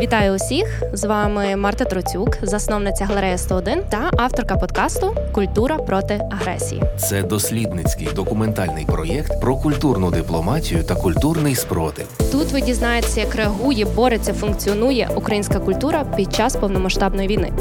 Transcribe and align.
Вітаю 0.00 0.34
усіх! 0.34 0.82
З 0.92 1.04
вами 1.04 1.56
Марта 1.56 1.84
Троцюк, 1.84 2.38
засновниця 2.42 3.04
галерея 3.04 3.38
101 3.38 3.82
та 3.90 4.10
авторка 4.16 4.56
подкасту 4.56 5.14
Культура 5.32 5.76
проти 5.76 6.20
агресії. 6.30 6.82
Це 6.96 7.22
дослідницький 7.22 8.08
документальний 8.14 8.84
проєкт 8.84 9.40
про 9.40 9.56
культурну 9.56 10.10
дипломатію 10.10 10.84
та 10.84 10.94
культурний 10.94 11.54
спротив. 11.54 12.06
Тут 12.32 12.52
ви 12.52 12.60
дізнаєтеся, 12.60 13.20
як 13.20 13.34
реагує, 13.34 13.84
бореться, 13.84 14.32
функціонує 14.34 15.08
українська 15.16 15.58
культура 15.58 16.04
під 16.16 16.34
час 16.34 16.56
повномасштабної 16.56 17.28
війни. 17.28 17.52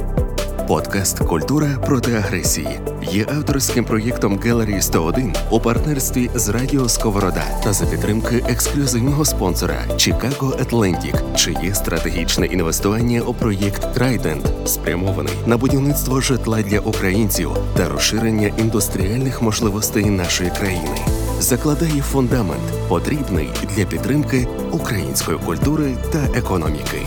Подкаст 0.68 1.20
Культура 1.20 1.68
проти 1.86 2.16
агресії 2.16 2.80
є 3.12 3.26
авторським 3.38 3.86
проєктом 3.86 4.38
Gallery 4.38 4.82
101 4.82 5.36
у 5.50 5.60
партнерстві 5.60 6.30
з 6.36 6.50
Радіо 6.50 6.90
Сковорода 6.90 7.44
та 7.64 7.74
за 7.74 7.86
підтримки 7.86 8.44
ексклюзивного 8.50 9.26
спонсора 9.26 9.76
Chicago 9.90 10.66
Atlantic, 10.66 11.36
чиє 11.36 11.76
стратегічне 11.76 12.46
інвестування 12.46 13.22
у 13.22 13.34
проєкт 13.34 13.98
Trident 13.98 14.68
спрямований 14.68 15.34
на 15.46 15.58
будівництво 15.58 16.22
житла 16.22 16.62
для 16.62 16.80
українців 16.80 17.52
та 17.78 17.90
розширення 17.90 18.52
індустріальних 18.58 19.42
можливостей 19.42 20.06
нашої 20.06 20.50
країни. 20.50 20.98
Закладає 21.40 22.02
фундамент, 22.02 22.88
потрібний 22.90 23.50
для 23.76 23.86
підтримки 23.86 24.48
української 24.72 25.38
культури 25.38 25.98
та 26.12 26.40
економіки. 26.40 27.02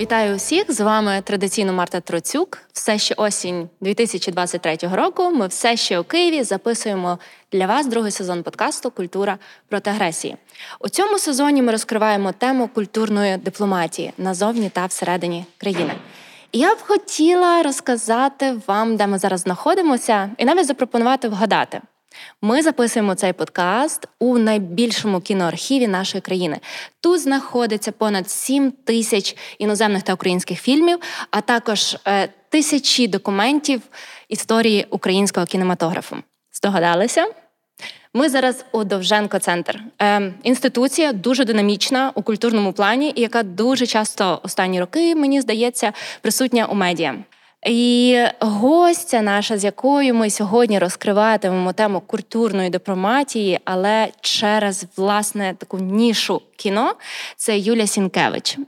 Вітаю 0.00 0.36
усіх! 0.36 0.72
З 0.72 0.80
вами 0.80 1.22
традиційно 1.24 1.72
Марта 1.72 2.00
Троцюк. 2.00 2.58
Все 2.72 2.98
ще 2.98 3.14
осінь 3.14 3.68
2023 3.80 4.76
року. 4.92 5.30
Ми 5.30 5.46
все 5.46 5.76
ще 5.76 5.98
у 5.98 6.04
Києві 6.04 6.42
записуємо 6.42 7.18
для 7.52 7.66
вас 7.66 7.86
другий 7.86 8.10
сезон 8.10 8.42
подкасту 8.42 8.90
Культура 8.90 9.38
проти 9.68 9.90
агресії. 9.90 10.36
У 10.80 10.88
цьому 10.88 11.18
сезоні 11.18 11.62
ми 11.62 11.72
розкриваємо 11.72 12.32
тему 12.32 12.68
культурної 12.74 13.36
дипломатії 13.36 14.12
назовні 14.18 14.70
та 14.70 14.86
всередині 14.86 15.44
країни. 15.58 15.92
І 16.52 16.58
я 16.58 16.74
б 16.74 16.78
хотіла 16.80 17.62
розказати 17.62 18.60
вам, 18.66 18.96
де 18.96 19.06
ми 19.06 19.18
зараз 19.18 19.40
знаходимося, 19.40 20.30
і 20.38 20.44
навіть 20.44 20.66
запропонувати 20.66 21.28
вгадати. 21.28 21.80
Ми 22.42 22.62
записуємо 22.62 23.14
цей 23.14 23.32
подкаст 23.32 24.08
у 24.18 24.38
найбільшому 24.38 25.20
кіноархіві 25.20 25.86
нашої 25.86 26.20
країни. 26.20 26.60
Тут 27.00 27.20
знаходиться 27.20 27.92
понад 27.92 28.30
7 28.30 28.70
тисяч 28.70 29.36
іноземних 29.58 30.02
та 30.02 30.14
українських 30.14 30.60
фільмів, 30.60 30.98
а 31.30 31.40
також 31.40 31.96
е, 32.06 32.28
тисячі 32.48 33.08
документів 33.08 33.82
історії 34.28 34.86
українського 34.90 35.46
кінематографу. 35.46 36.16
Здогадалися? 36.52 37.26
Ми 38.14 38.28
зараз 38.28 38.64
у 38.72 38.84
Довженко 38.84 39.38
Центр. 39.38 39.80
Е, 40.02 40.32
інституція 40.42 41.12
дуже 41.12 41.44
динамічна 41.44 42.12
у 42.14 42.22
культурному 42.22 42.72
плані, 42.72 43.12
і 43.16 43.20
яка 43.20 43.42
дуже 43.42 43.86
часто 43.86 44.40
останні 44.42 44.80
роки, 44.80 45.14
мені 45.14 45.40
здається, 45.40 45.92
присутня 46.22 46.66
у 46.66 46.74
медіа. 46.74 47.14
І 47.66 48.18
гостя 48.40 49.22
наша, 49.22 49.58
з 49.58 49.64
якою 49.64 50.14
ми 50.14 50.30
сьогодні 50.30 50.78
розкриватимемо 50.78 51.72
тему 51.72 52.00
культурної 52.00 52.70
дипломатії, 52.70 53.60
але 53.64 54.08
через 54.20 54.86
власне 54.96 55.54
таку 55.58 55.78
нішу 55.78 56.42
кіно, 56.56 56.94
це 57.36 57.58
Юля 57.58 57.86
Сінкевич. 57.86 58.58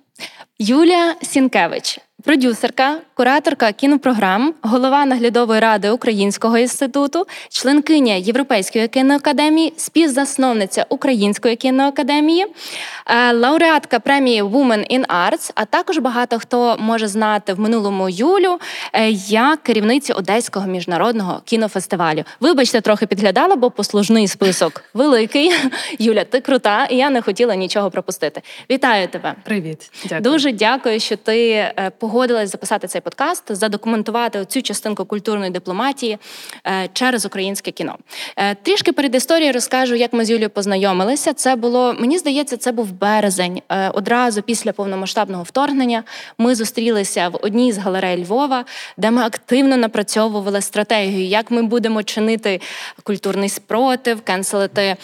Юля 0.58 1.14
Сінкевич 1.22 2.00
продюсерка, 2.24 2.96
кураторка 3.14 3.72
кінопрограм, 3.72 4.54
голова 4.62 5.04
наглядової 5.04 5.60
ради 5.60 5.90
Українського 5.90 6.58
інституту, 6.58 7.26
членкиня 7.48 8.14
Європейської 8.14 8.88
кіноакадемії, 8.88 9.72
співзасновниця 9.76 10.86
Української 10.88 11.56
кіноакадемії, 11.56 12.46
е, 13.06 13.32
лауреатка 13.32 14.00
премії 14.00 14.42
Women 14.42 14.98
in 14.98 15.06
Arts, 15.06 15.50
а 15.54 15.64
також 15.64 15.98
багато 15.98 16.38
хто 16.38 16.76
може 16.78 17.08
знати 17.08 17.52
в 17.52 17.60
минулому 17.60 18.08
Юлю 18.08 18.58
е, 18.92 19.10
як 19.10 19.62
керівниці 19.62 20.12
Одеського 20.12 20.66
міжнародного 20.66 21.40
кінофестивалю. 21.44 22.24
Вибачте, 22.40 22.80
трохи 22.80 23.06
підглядала, 23.06 23.56
бо 23.56 23.70
послужний 23.70 24.28
список 24.28 24.84
великий. 24.94 25.52
Юля, 25.98 26.24
ти 26.24 26.40
крута, 26.40 26.84
і 26.84 26.96
я 26.96 27.10
не 27.10 27.22
хотіла 27.22 27.54
нічого 27.54 27.90
пропустити. 27.90 28.42
Вітаю 28.70 29.08
тебе! 29.08 29.34
Привіт, 29.44 29.90
дякую. 30.02 30.20
дуже 30.20 30.52
дякую, 30.52 31.00
що 31.00 31.16
ти 31.16 31.50
е, 31.50 31.92
погодилась 32.08 32.50
записати 32.50 32.88
цей 32.88 33.00
подкаст, 33.00 33.56
задокументувати 33.56 34.44
цю 34.44 34.62
частинку 34.62 35.04
культурної 35.04 35.50
дипломатії 35.50 36.18
е, 36.66 36.88
через 36.92 37.26
українське 37.26 37.70
кіно. 37.70 37.96
Е, 38.36 38.54
трішки 38.54 38.92
перед 38.92 39.14
історією 39.14 39.52
розкажу, 39.52 39.94
як 39.94 40.12
ми 40.12 40.24
з 40.24 40.30
Юлією 40.30 40.50
познайомилися. 40.50 41.32
Це 41.32 41.56
було, 41.56 41.94
мені 41.98 42.18
здається, 42.18 42.56
це 42.56 42.72
був 42.72 42.92
березень. 42.92 43.62
Е, 43.68 43.88
одразу 43.88 44.42
після 44.42 44.72
повномасштабного 44.72 45.42
вторгнення 45.42 46.02
ми 46.38 46.54
зустрілися 46.54 47.28
в 47.28 47.38
одній 47.42 47.72
з 47.72 47.78
галерей 47.78 48.24
Львова, 48.24 48.64
де 48.96 49.10
ми 49.10 49.22
активно 49.22 49.76
напрацьовували 49.76 50.60
стратегію, 50.60 51.26
як 51.26 51.50
ми 51.50 51.62
будемо 51.62 52.02
чинити 52.02 52.60
культурний 53.02 53.48
спротив, 53.48 54.20
кенселити 54.20 54.96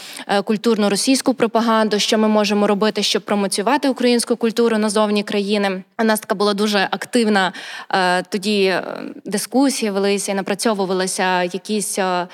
культурну 0.45 0.89
російську 0.89 1.35
пропаганду, 1.35 1.99
що 1.99 2.19
ми 2.19 2.29
можемо 2.29 2.67
робити, 2.67 3.03
щоб 3.03 3.23
промоціювати 3.23 3.89
українську 3.89 4.37
культуру 4.37 4.79
назовні 4.79 5.23
країни. 5.23 5.83
У 5.99 6.05
нас 6.05 6.21
така 6.21 6.35
була 6.35 6.55
дуже 6.55 6.89
активна 6.95 7.53
е, 7.91 8.23
тоді 8.23 8.65
е, 8.65 8.85
дискусія 9.25 9.93
велися 9.93 10.33
і 10.33 10.35
напрацьовувалися 10.35 11.43
якісь 11.43 11.99
е, 11.99 12.27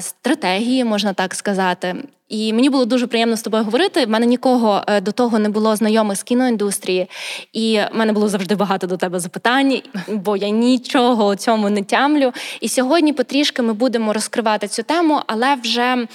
стратегії, 0.00 0.84
можна 0.84 1.12
так 1.12 1.34
сказати. 1.34 1.96
І 2.28 2.52
мені 2.52 2.70
було 2.70 2.84
дуже 2.84 3.06
приємно 3.06 3.36
з 3.36 3.42
тобою 3.42 3.64
говорити. 3.64 4.06
В 4.06 4.08
мене 4.08 4.26
нікого 4.26 4.82
до 5.02 5.12
того 5.12 5.38
не 5.38 5.48
було 5.48 5.76
знайомих 5.76 6.18
з 6.18 6.22
кіноіндустрії, 6.22 7.08
і 7.52 7.80
в 7.92 7.96
мене 7.96 8.12
було 8.12 8.28
завжди 8.28 8.54
багато 8.54 8.86
до 8.86 8.96
тебе 8.96 9.20
запитань, 9.20 9.82
бо 10.08 10.36
я 10.36 10.48
нічого 10.48 11.26
у 11.26 11.34
цьому 11.34 11.70
не 11.70 11.82
тямлю. 11.82 12.32
І 12.60 12.68
сьогодні 12.68 13.12
потрішки 13.12 13.62
ми 13.62 13.72
будемо 13.72 14.12
розкривати 14.12 14.68
цю 14.68 14.82
тему, 14.82 15.20
але 15.26 15.54
вже 15.54 16.06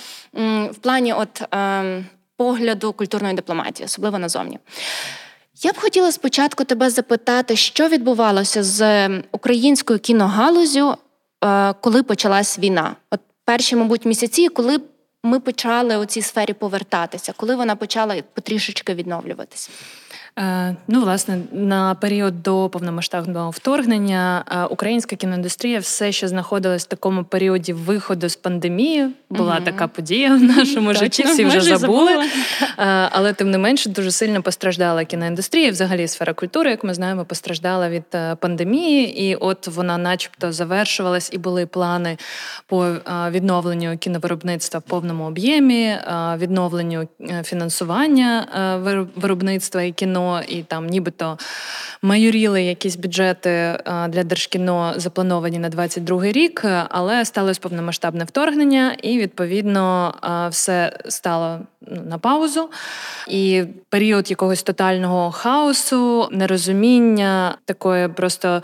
в 0.71 0.75
плані 0.81 1.13
от 1.13 1.43
ем, 1.51 2.05
погляду 2.37 2.93
культурної 2.93 3.33
дипломатії, 3.33 3.85
особливо 3.85 4.19
назовні. 4.19 4.59
Я 5.63 5.72
б 5.72 5.79
хотіла 5.79 6.11
спочатку 6.11 6.63
тебе 6.63 6.89
запитати, 6.89 7.55
що 7.55 7.88
відбувалося 7.88 8.63
з 8.63 9.09
українською 9.31 9.99
кіногалузю, 9.99 10.97
е, 11.44 11.73
коли 11.73 12.03
почалась 12.03 12.59
війна? 12.59 12.95
От 13.11 13.19
перші, 13.45 13.75
мабуть, 13.75 14.05
місяці, 14.05 14.47
коли 14.47 14.79
ми 15.23 15.39
почали 15.39 15.97
у 15.97 16.05
цій 16.05 16.22
сфері 16.22 16.53
повертатися, 16.53 17.33
коли 17.38 17.55
вона 17.55 17.75
почала 17.75 18.23
потрішечки 18.33 18.94
відновлюватися? 18.94 19.69
Е, 20.39 20.75
ну, 20.87 21.01
власне, 21.01 21.37
на 21.51 21.95
період 21.95 22.43
до 22.43 22.69
повномасштабного 22.69 23.49
вторгнення 23.49 24.43
е, 24.51 24.63
українська 24.63 25.15
кіноіндустрія 25.15 25.79
все 25.79 26.11
ще 26.11 26.27
знаходилась 26.27 26.83
в 26.83 26.87
такому 26.87 27.23
періоді 27.23 27.73
виходу 27.73 28.29
з 28.29 28.35
пандемії. 28.35 29.09
Була 29.29 29.55
mm 29.55 29.63
така 29.63 29.87
подія 29.87 30.35
в 30.35 30.43
нашому 30.43 30.93
житті, 30.93 31.23
всі 31.23 31.45
вже 31.45 31.61
забули. 31.61 32.11
забули. 32.11 32.25
Е, 32.77 33.09
але 33.11 33.33
тим 33.33 33.51
не 33.51 33.57
менше 33.57 33.89
дуже 33.89 34.11
сильно 34.11 34.41
постраждала 34.41 35.05
кіноіндустрія. 35.05 35.71
Взагалі 35.71 36.07
сфера 36.07 36.33
культури, 36.33 36.69
як 36.69 36.83
ми 36.83 36.93
знаємо, 36.93 37.25
постраждала 37.25 37.89
від 37.89 38.03
пандемії, 38.39 39.23
і 39.23 39.35
от 39.35 39.67
вона, 39.67 39.97
начебто, 39.97 40.51
завершувалась, 40.51 41.29
і 41.33 41.37
були 41.37 41.65
плани 41.65 42.17
по 42.67 42.93
відновленню 43.29 43.97
кіновиробництва 43.97 44.79
в 44.79 44.83
повному 44.83 45.23
об'ємі, 45.23 45.97
відновленню 46.37 47.07
фінансування 47.43 48.47
виробництва 49.15 49.81
і 49.81 49.91
кіно 49.91 50.20
кіно, 50.21 50.41
і 50.47 50.63
там 50.63 50.87
нібито 50.87 51.37
майоріли 52.01 52.63
якісь 52.63 52.95
бюджети 52.95 53.49
е, 53.49 53.79
для 54.09 54.23
держкіно 54.23 54.93
заплановані 54.95 55.59
на 55.59 55.69
22-й 55.69 56.31
рік, 56.31 56.65
але 56.89 57.25
сталося 57.25 57.59
повномасштабне 57.61 58.23
вторгнення, 58.23 58.95
і 59.03 59.17
відповідно 59.17 60.13
е, 60.23 60.49
все 60.49 60.97
стало 61.09 61.59
ну, 61.81 62.01
на 62.09 62.17
паузу. 62.17 62.69
І 63.27 63.63
період 63.90 64.29
якогось 64.29 64.63
тотального 64.63 65.31
хаосу, 65.31 66.29
нерозуміння, 66.31 67.57
такої 67.66 68.07
просто 68.07 68.61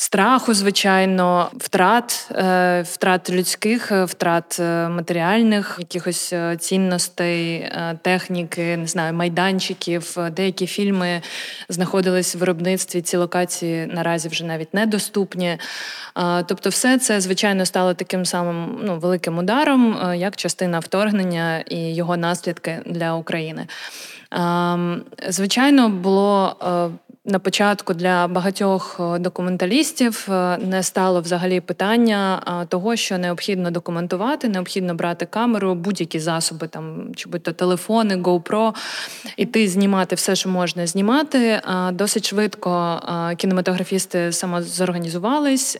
страху, 0.00 0.54
звичайно, 0.54 1.50
втрат, 1.56 2.30
е, 2.32 2.82
втрат 2.82 3.30
людських, 3.30 3.92
е, 3.92 4.04
втрат 4.04 4.56
е, 4.60 4.88
матеріальних, 4.88 5.76
якихось 5.78 6.34
цінностей, 6.58 7.72
техніки, 8.02 8.76
не 8.76 8.86
знаю, 8.86 9.14
майданчиків. 9.14 10.16
Деякі 10.32 10.66
фільми 10.66 11.22
знаходились 11.68 12.34
в 12.34 12.38
виробництві. 12.38 13.00
Ці 13.00 13.16
локації 13.16 13.86
наразі 13.86 14.28
вже 14.28 14.44
навіть 14.44 14.74
недоступні. 14.74 15.58
Тобто, 16.46 16.70
все 16.70 16.98
це 16.98 17.20
звичайно 17.20 17.66
стало 17.66 17.94
таким 17.94 18.24
самим 18.24 18.80
ну, 18.82 18.98
великим 18.98 19.38
ударом, 19.38 20.12
як 20.14 20.36
частина 20.36 20.78
вторгнення 20.78 21.58
і 21.58 21.94
його 21.94 22.16
наслідки 22.16 22.78
для 22.86 23.14
України. 23.14 23.66
Ем, 24.30 25.02
звичайно, 25.28 25.88
було 25.88 26.56
на 27.30 27.38
початку 27.38 27.94
для 27.94 28.28
багатьох 28.28 29.00
документалістів 29.20 30.28
не 30.58 30.82
стало 30.82 31.20
взагалі 31.20 31.60
питання 31.60 32.42
того, 32.68 32.96
що 32.96 33.18
необхідно 33.18 33.70
документувати, 33.70 34.48
необхідно 34.48 34.94
брати 34.94 35.26
камеру, 35.26 35.74
будь-які 35.74 36.20
засоби, 36.20 36.68
там 36.68 37.14
чи 37.16 37.28
будь 37.28 37.42
то 37.42 37.52
телефони, 37.52 38.16
GoPro, 38.16 38.74
іти 39.36 39.68
знімати 39.68 40.14
все, 40.14 40.34
що 40.36 40.48
можна 40.48 40.86
знімати. 40.86 41.60
Досить 41.92 42.26
швидко 42.26 43.00
кінематографісти 43.36 44.32
самозорганізувались. 44.32 45.78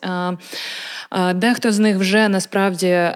Дехто 1.34 1.72
з 1.72 1.78
них 1.78 1.96
вже 1.96 2.28
насправді 2.28 3.08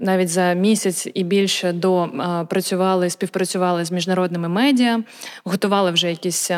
навіть 0.00 0.28
за 0.28 0.52
місяць 0.52 1.08
і 1.14 1.24
більше 1.24 1.72
до 1.72 2.08
працювали, 2.48 3.10
співпрацювали 3.10 3.84
з 3.84 3.92
міжнародними 3.92 4.48
медіа, 4.48 5.00
готували 5.44 5.90
вже 5.90 6.10
якісь 6.10 6.50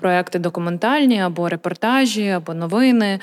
проекти 0.00 0.38
документальні 0.44 1.20
або 1.20 1.48
репортажі, 1.48 2.28
або 2.28 2.54
новини. 2.54 3.20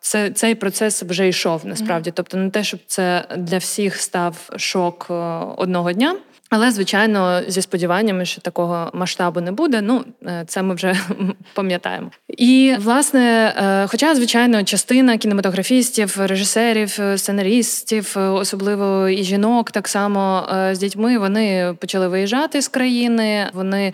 Це 0.00 0.30
цей 0.30 0.54
процес 0.54 1.02
вже 1.02 1.28
йшов 1.28 1.66
насправді. 1.66 2.10
Тобто, 2.10 2.36
не 2.36 2.50
те, 2.50 2.64
щоб 2.64 2.80
це 2.86 3.24
для 3.36 3.58
всіх 3.58 3.96
став 3.96 4.50
шок 4.56 5.06
е, 5.10 5.14
одного 5.56 5.92
дня. 5.92 6.16
Але, 6.54 6.70
звичайно, 6.70 7.42
зі 7.48 7.62
сподіваннями, 7.62 8.24
що 8.24 8.40
такого 8.40 8.90
масштабу 8.92 9.40
не 9.40 9.52
буде. 9.52 9.80
Ну, 9.82 10.04
е, 10.26 10.44
це 10.46 10.62
ми 10.62 10.74
вже 10.74 10.96
пам'ятаємо. 11.54 12.10
І 12.28 12.74
власне, 12.78 13.54
е, 13.56 13.86
хоча, 13.86 14.14
звичайно, 14.14 14.64
частина 14.64 15.18
кінематографістів, 15.18 16.16
режисерів, 16.18 16.90
сценарістів, 17.16 18.16
особливо 18.16 19.08
і 19.08 19.22
жінок, 19.22 19.70
так 19.70 19.88
само 19.88 20.48
з 20.72 20.78
дітьми, 20.78 21.18
вони 21.18 21.74
почали 21.78 22.08
виїжджати 22.08 22.62
з 22.62 22.68
країни. 22.68 23.50
Вони 23.52 23.92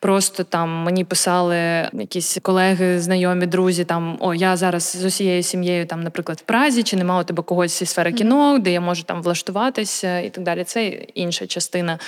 просто 0.00 0.44
там 0.44 0.70
мені 0.70 1.04
писали 1.04 1.56
якісь 1.92 2.38
колеги, 2.42 3.00
знайомі, 3.00 3.46
друзі. 3.46 3.84
Там 3.84 4.16
о, 4.20 4.34
я 4.34 4.56
зараз 4.56 4.96
з 5.00 5.04
усією 5.04 5.42
сім'єю, 5.42 5.86
там, 5.86 6.02
наприклад, 6.02 6.38
в 6.38 6.42
Празі, 6.42 6.82
чи 6.82 6.96
нема 6.96 7.20
у 7.20 7.24
тебе 7.24 7.42
когось 7.42 7.78
зі 7.78 7.86
сфери 7.86 8.12
кіно, 8.12 8.58
де 8.58 8.72
я 8.72 8.80
можу 8.80 9.02
там 9.02 9.22
влаштуватися 9.22 10.18
і 10.18 10.30
так 10.30 10.44
далі. 10.44 10.64
Це 10.64 10.86
інша 11.14 11.46
частина 11.46 11.99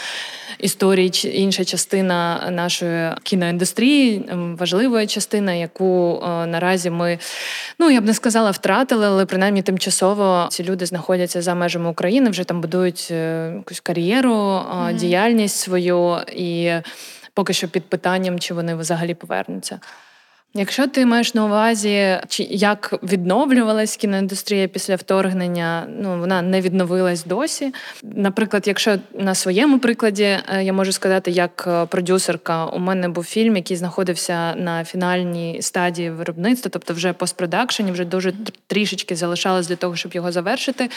історії, 0.58 1.42
інша 1.42 1.64
частина 1.64 2.48
нашої 2.50 3.10
кіноіндустрії, 3.22 4.30
важлива 4.58 5.06
частина, 5.06 5.52
яку 5.52 6.22
е, 6.24 6.46
наразі 6.46 6.90
ми, 6.90 7.18
ну 7.78 7.90
я 7.90 8.00
б 8.00 8.04
не 8.04 8.14
сказала, 8.14 8.50
втратили, 8.50 9.06
але 9.06 9.26
принаймні 9.26 9.62
тимчасово 9.62 10.48
ці 10.50 10.64
люди 10.64 10.86
знаходяться 10.86 11.42
за 11.42 11.54
межами 11.54 11.90
України, 11.90 12.30
вже 12.30 12.44
там 12.44 12.60
будують 12.60 13.08
е, 13.10 13.52
якусь 13.56 13.80
кар'єру, 13.80 14.34
mm-hmm. 14.34 14.94
діяльність 14.94 15.56
свою 15.56 16.18
і. 16.36 16.72
Поки 17.34 17.52
що 17.52 17.68
під 17.68 17.84
питанням, 17.84 18.38
чи 18.38 18.54
вони 18.54 18.74
взагалі 18.74 19.14
повернуться. 19.14 19.80
Якщо 20.54 20.86
ти 20.86 21.06
маєш 21.06 21.34
на 21.34 21.44
увазі, 21.44 22.18
чи 22.28 22.42
як 22.42 22.94
відновлювалась 23.02 23.96
кіноіндустрія 23.96 24.68
після 24.68 24.96
вторгнення, 24.96 25.86
ну 25.88 26.18
вона 26.18 26.42
не 26.42 26.60
відновилась 26.60 27.24
досі. 27.24 27.74
Наприклад, 28.02 28.66
якщо 28.66 28.98
на 29.14 29.34
своєму 29.34 29.78
прикладі 29.78 30.22
е, 30.22 30.64
я 30.64 30.72
можу 30.72 30.92
сказати, 30.92 31.30
як 31.30 31.64
е, 31.66 31.86
продюсерка, 31.86 32.66
у 32.66 32.78
мене 32.78 33.08
був 33.08 33.24
фільм, 33.24 33.56
який 33.56 33.76
знаходився 33.76 34.54
на 34.54 34.84
фінальній 34.84 35.62
стадії 35.62 36.10
виробництва, 36.10 36.70
тобто 36.72 36.94
вже 36.94 37.12
постпродакшені, 37.12 37.92
вже 37.92 38.04
дуже 38.04 38.32
трішечки 38.66 39.16
залишалось 39.16 39.68
для 39.68 39.76
того, 39.76 39.96
щоб 39.96 40.14
його 40.14 40.32
завершити. 40.32 40.88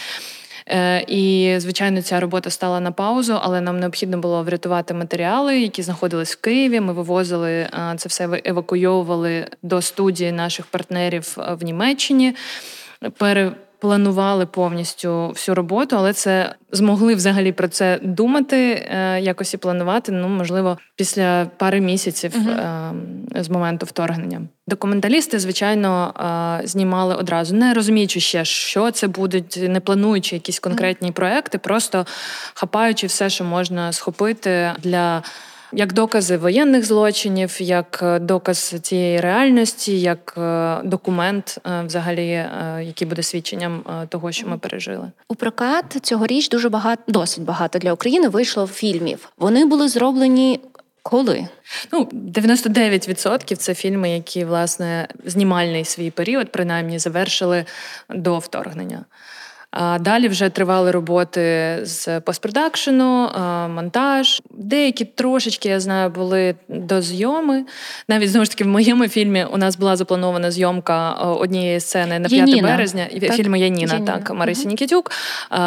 Е, 0.69 1.05
і, 1.07 1.55
звичайно, 1.59 2.01
ця 2.01 2.19
робота 2.19 2.49
стала 2.49 2.79
на 2.79 2.91
паузу, 2.91 3.39
але 3.41 3.61
нам 3.61 3.79
необхідно 3.79 4.17
було 4.17 4.43
врятувати 4.43 4.93
матеріали, 4.93 5.59
які 5.59 5.81
знаходились 5.81 6.33
в 6.33 6.41
Києві. 6.41 6.79
Ми 6.79 6.93
вивозили 6.93 7.67
це 7.97 8.09
все 8.09 8.41
евакуйовували 8.45 9.44
до 9.63 9.81
студії 9.81 10.31
наших 10.31 10.65
партнерів 10.65 11.37
е, 11.37 11.53
в 11.53 11.63
Німеччині. 11.63 12.35
Пере 13.17 13.51
планували 13.79 14.45
повністю 14.45 15.27
всю 15.27 15.55
роботу, 15.55 15.95
але 15.97 16.13
це 16.13 16.55
змогли 16.71 17.15
взагалі 17.15 17.51
про 17.51 17.67
це 17.67 17.99
думати, 18.03 18.87
е, 18.91 19.21
якось 19.21 19.53
і 19.53 19.57
планувати. 19.57 20.11
Ну, 20.11 20.27
можливо, 20.27 20.77
після 20.95 21.45
пари 21.45 21.81
місяців 21.81 22.31
uh 22.35 22.91
з 23.43 23.49
моменту 23.49 23.85
вторгнення. 23.85 24.41
Документалісти, 24.67 25.39
звичайно, 25.39 26.13
знімали 26.63 27.15
одразу, 27.15 27.55
не 27.55 27.73
розуміючи 27.73 28.19
ще, 28.19 28.45
що 28.45 28.91
це 28.91 29.07
будуть, 29.07 29.59
не 29.61 29.79
плануючи 29.79 30.35
якісь 30.35 30.59
конкретні 30.59 31.11
проекти, 31.11 31.57
просто 31.57 32.05
хапаючи 32.53 33.07
все, 33.07 33.29
що 33.29 33.43
можна 33.43 33.91
схопити 33.91 34.71
для 34.83 35.23
як 35.75 35.93
докази 35.93 36.37
воєнних 36.37 36.85
злочинів, 36.85 37.61
як 37.61 37.99
е, 38.03 38.19
доказ 38.19 38.75
цієї 38.81 39.19
реальності, 39.19 40.01
як 40.01 40.33
е, 40.37 40.77
документ, 40.83 41.57
е, 41.67 41.83
взагалі, 41.85 42.45
який 42.81 43.07
буде 43.07 43.23
свідченням 43.23 43.83
того, 44.09 44.31
що 44.31 44.47
ми 44.47 44.57
пережили. 44.57 45.11
У 45.27 45.35
прокат 45.35 45.85
цьогоріч 46.01 46.49
дуже 46.49 46.69
багато, 46.69 47.01
досить 47.07 47.43
багато 47.43 47.79
для 47.79 47.93
України 47.93 48.27
вийшло 48.27 48.67
фільмів. 48.67 49.29
Вони 49.37 49.65
були 49.65 49.89
зроблені. 49.89 50.59
Коли? 51.07 51.47
Ну, 51.93 52.09
99% 52.11 53.55
це 53.55 53.75
фільми, 53.75 54.09
які 54.09 54.45
власне 54.45 55.07
знімальний 55.25 55.85
свій 55.85 56.11
період, 56.11 56.51
принаймні, 56.51 56.99
завершили 56.99 57.65
до 58.09 58.37
вторгнення. 58.37 59.05
Далі 59.99 60.27
вже 60.27 60.49
тривали 60.49 60.91
роботи 60.91 61.77
з 61.83 62.19
постпродакшену, 62.19 63.29
монтаж. 63.75 64.41
Деякі 64.51 65.05
трошечки, 65.05 65.69
я 65.69 65.79
знаю, 65.79 66.09
були 66.09 66.55
до 66.67 67.01
зйоми. 67.01 67.65
Навіть 68.07 68.29
знову 68.29 68.45
ж 68.45 68.51
таки 68.51 68.63
в 68.63 68.67
моєму 68.67 69.07
фільмі 69.07 69.45
у 69.51 69.57
нас 69.57 69.77
була 69.77 69.95
запланована 69.95 70.51
зйомка 70.51 71.11
однієї 71.11 71.79
сцени 71.79 72.19
на 72.19 72.29
5 72.29 72.61
березня. 72.61 73.07
Так? 73.21 73.33
Фільму 73.33 73.55
Яніна, 73.55 73.93
Яніна. 73.93 74.11
так, 74.13 74.33
Марисі 74.33 74.61
угу. 74.61 74.69
Нікітюк. 74.69 75.11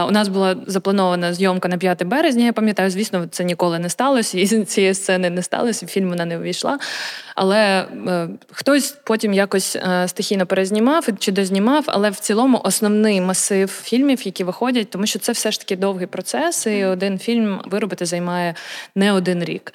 У 0.08 0.10
нас 0.10 0.28
була 0.28 0.56
запланована 0.66 1.34
зйомка 1.34 1.68
на 1.68 1.78
5 1.78 2.04
березня. 2.04 2.44
Я 2.44 2.52
пам'ятаю, 2.52 2.90
звісно, 2.90 3.26
це 3.30 3.44
ніколи 3.44 3.78
не 3.78 3.88
сталося, 3.88 4.38
і 4.38 4.46
цієї 4.46 4.94
сцени 4.94 5.30
не 5.30 5.42
сталося. 5.42 5.86
Фільм 5.86 6.08
вона 6.08 6.24
не 6.24 6.38
увійшла. 6.38 6.78
Але 7.34 7.86
е, 8.08 8.28
хтось 8.52 8.96
потім 9.04 9.32
якось 9.32 9.76
е, 9.76 10.08
стихійно 10.08 10.46
перезнімав 10.46 11.06
чи 11.18 11.32
дознімав, 11.32 11.84
але 11.86 12.10
в 12.10 12.16
цілому 12.16 12.60
основний 12.64 13.20
масив 13.20 13.80
фільмів, 13.98 14.26
які 14.26 14.44
виходять, 14.44 14.90
тому 14.90 15.06
що 15.06 15.18
це 15.18 15.32
все 15.32 15.50
ж 15.50 15.60
таки 15.60 15.76
довгий 15.76 16.06
процес, 16.06 16.66
і 16.66 16.84
один 16.84 17.18
фільм 17.18 17.60
виробити 17.64 18.06
займає 18.06 18.54
не 18.94 19.12
один 19.12 19.44
рік. 19.44 19.74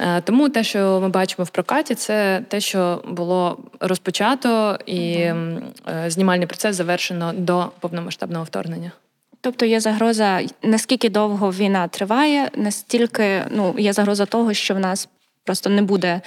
Е, 0.00 0.20
тому 0.20 0.48
те, 0.48 0.64
що 0.64 0.98
ми 1.02 1.08
бачимо 1.08 1.44
в 1.44 1.50
прокаті, 1.50 1.94
це 1.94 2.42
те, 2.48 2.60
що 2.60 3.02
було 3.08 3.58
розпочато, 3.80 4.78
і 4.86 5.00
mm 5.16 5.62
знімальний 6.06 6.46
процес 6.46 6.76
завершено 6.76 7.32
до 7.32 7.68
повномасштабного 7.80 8.44
вторгнення. 8.44 8.92
Тобто 9.40 9.66
є 9.66 9.80
загроза, 9.80 10.40
наскільки 10.62 11.10
довго 11.10 11.50
війна 11.50 11.88
триває, 11.88 12.50
настільки 12.56 13.42
ну 13.50 13.74
є 13.78 13.92
загроза 13.92 14.26
того, 14.26 14.54
що 14.54 14.74
в 14.74 14.78
нас 14.78 15.08
просто 15.44 15.70
не 15.70 15.82
буде 15.82 16.20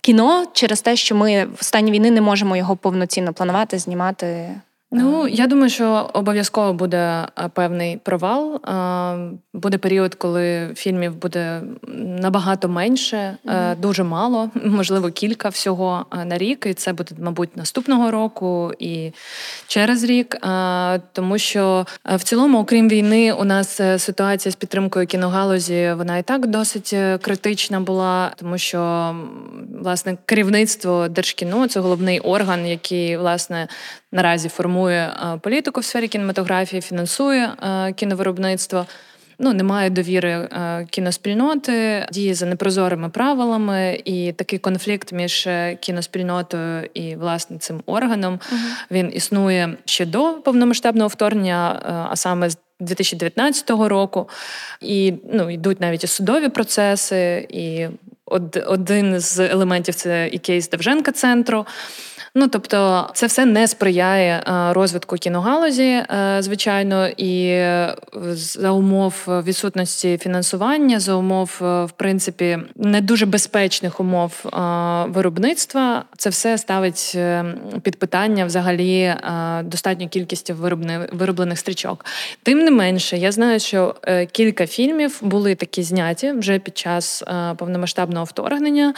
кіно 0.00 0.46
через 0.52 0.80
те, 0.80 0.96
що 0.96 1.14
ми 1.14 1.46
в 1.58 1.64
стані 1.64 1.90
війни 1.90 2.10
не 2.10 2.20
можемо 2.20 2.56
його 2.56 2.76
повноцінно 2.76 3.32
планувати, 3.32 3.78
знімати. 3.78 4.50
Ну 4.92 5.28
я 5.28 5.46
думаю, 5.46 5.70
що 5.70 6.10
обов'язково 6.12 6.72
буде 6.72 7.26
е, 7.38 7.48
певний 7.54 7.96
провал. 7.96 8.54
Е, 8.54 9.38
буде 9.54 9.78
період, 9.78 10.14
коли 10.14 10.70
фільмів 10.74 11.14
буде 11.14 11.62
набагато 11.96 12.68
менше, 12.68 13.36
mm-hmm. 13.44 13.80
дуже 13.80 14.04
мало, 14.04 14.50
можливо, 14.64 15.10
кілька 15.10 15.48
всього 15.48 16.06
на 16.26 16.38
рік. 16.38 16.66
І 16.66 16.74
це 16.74 16.92
буде, 16.92 17.14
мабуть, 17.18 17.56
наступного 17.56 18.10
року 18.10 18.72
і 18.78 19.12
через 19.66 20.04
рік. 20.04 20.36
Тому 21.12 21.38
що 21.38 21.86
в 22.04 22.22
цілому, 22.22 22.58
окрім 22.58 22.88
війни, 22.88 23.32
у 23.32 23.44
нас 23.44 23.80
ситуація 23.98 24.52
з 24.52 24.56
підтримкою 24.56 25.06
кіногалузі 25.06 25.92
вона 25.96 26.18
і 26.18 26.22
так 26.22 26.46
досить 26.46 26.94
критична 27.22 27.80
була, 27.80 28.32
тому 28.36 28.58
що 28.58 29.14
власне 29.82 30.16
керівництво 30.24 31.08
держкіно 31.08 31.68
це 31.68 31.80
головний 31.80 32.20
орган, 32.20 32.66
який 32.66 33.16
власне 33.16 33.68
наразі 34.12 34.48
формує 34.48 35.12
політику 35.40 35.80
в 35.80 35.84
сфері 35.84 36.08
кінематографії, 36.08 36.82
фінансує 36.82 37.52
кіновиробництво. 37.96 38.86
Ну, 39.42 39.52
немає 39.52 39.90
довіри 39.90 40.30
е, 40.30 40.86
кіноспільноти, 40.90 42.06
діє 42.12 42.34
за 42.34 42.46
непрозорими 42.46 43.08
правилами, 43.08 44.02
і 44.04 44.32
такий 44.32 44.58
конфлікт 44.58 45.12
між 45.12 45.46
е, 45.46 45.76
кіноспільнотою 45.80 46.88
і 46.94 47.16
власне 47.16 47.58
цим 47.58 47.82
органом 47.86 48.34
uh 48.34 48.56
він 48.90 49.10
існує 49.14 49.76
ще 49.84 50.06
до 50.06 50.32
повномасштабного 50.32 51.08
вторгнення, 51.08 51.82
е, 51.84 51.92
а 52.10 52.16
саме 52.16 52.50
з 52.50 52.56
2019 52.80 53.70
року. 53.70 54.28
І 54.80 55.14
ну, 55.32 55.50
йдуть 55.50 55.80
навіть 55.80 56.04
і 56.04 56.06
судові 56.06 56.48
процеси, 56.48 57.46
і 57.50 57.86
один 58.66 59.20
з 59.20 59.38
елементів 59.40 59.94
це 59.94 60.28
і 60.32 60.38
кейс 60.38 60.70
Довженка 60.70 61.12
центру. 61.12 61.66
Ну 62.34 62.48
тобто, 62.48 63.10
це 63.14 63.26
все 63.26 63.46
не 63.46 63.68
сприяє 63.68 64.32
е, 64.32 64.72
розвитку 64.72 65.16
кіногалузі, 65.16 65.82
е, 65.82 66.36
звичайно, 66.40 67.08
і 67.08 67.46
е, 67.46 67.94
за 68.32 68.70
умов 68.70 69.14
відсутності 69.28 70.18
фінансування, 70.18 71.00
за 71.00 71.14
умов, 71.14 71.56
в 71.60 71.90
принципі, 71.96 72.58
не 72.76 73.00
дуже 73.00 73.26
безпечних 73.26 74.00
умов 74.00 74.44
виробництва, 75.08 76.04
це 76.16 76.30
все 76.30 76.58
ставить 76.58 77.18
під 77.82 77.98
питання 77.98 78.44
взагалі 78.44 79.14
достатню 79.64 80.08
кількість 80.08 80.50
вироблених 81.12 81.58
стрічок. 81.58 82.04
Тим 82.42 82.58
не 82.58 82.70
менше, 82.70 83.16
я 83.16 83.32
знаю, 83.32 83.60
що 83.60 83.94
кілька 84.32 84.66
фільмів 84.66 85.18
були 85.20 85.54
такі 85.54 85.82
зняті 85.82 86.32
вже 86.32 86.58
під 86.58 86.78
час 86.78 87.24
повномасштабного 87.56 88.24
вторгнення. 88.24 88.94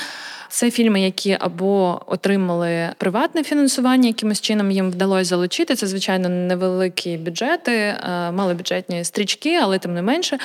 Це 0.48 0.70
фільми, 0.70 1.00
які 1.00 1.36
або 1.40 2.02
отримали 2.06 2.88
приватне 3.22 3.42
фінансування, 3.42 4.08
якимось 4.08 4.40
чином 4.40 4.70
їм 4.70 4.90
вдалося 4.90 5.24
залучити. 5.24 5.74
Це, 5.74 5.86
звичайно, 5.86 6.28
невеликі 6.28 7.16
бюджети, 7.16 7.72
е, 7.72 7.96
малобюджетні 8.32 9.04
стрічки, 9.04 9.58
але 9.62 9.78
тим 9.78 9.94
не 9.94 10.02
менше. 10.02 10.38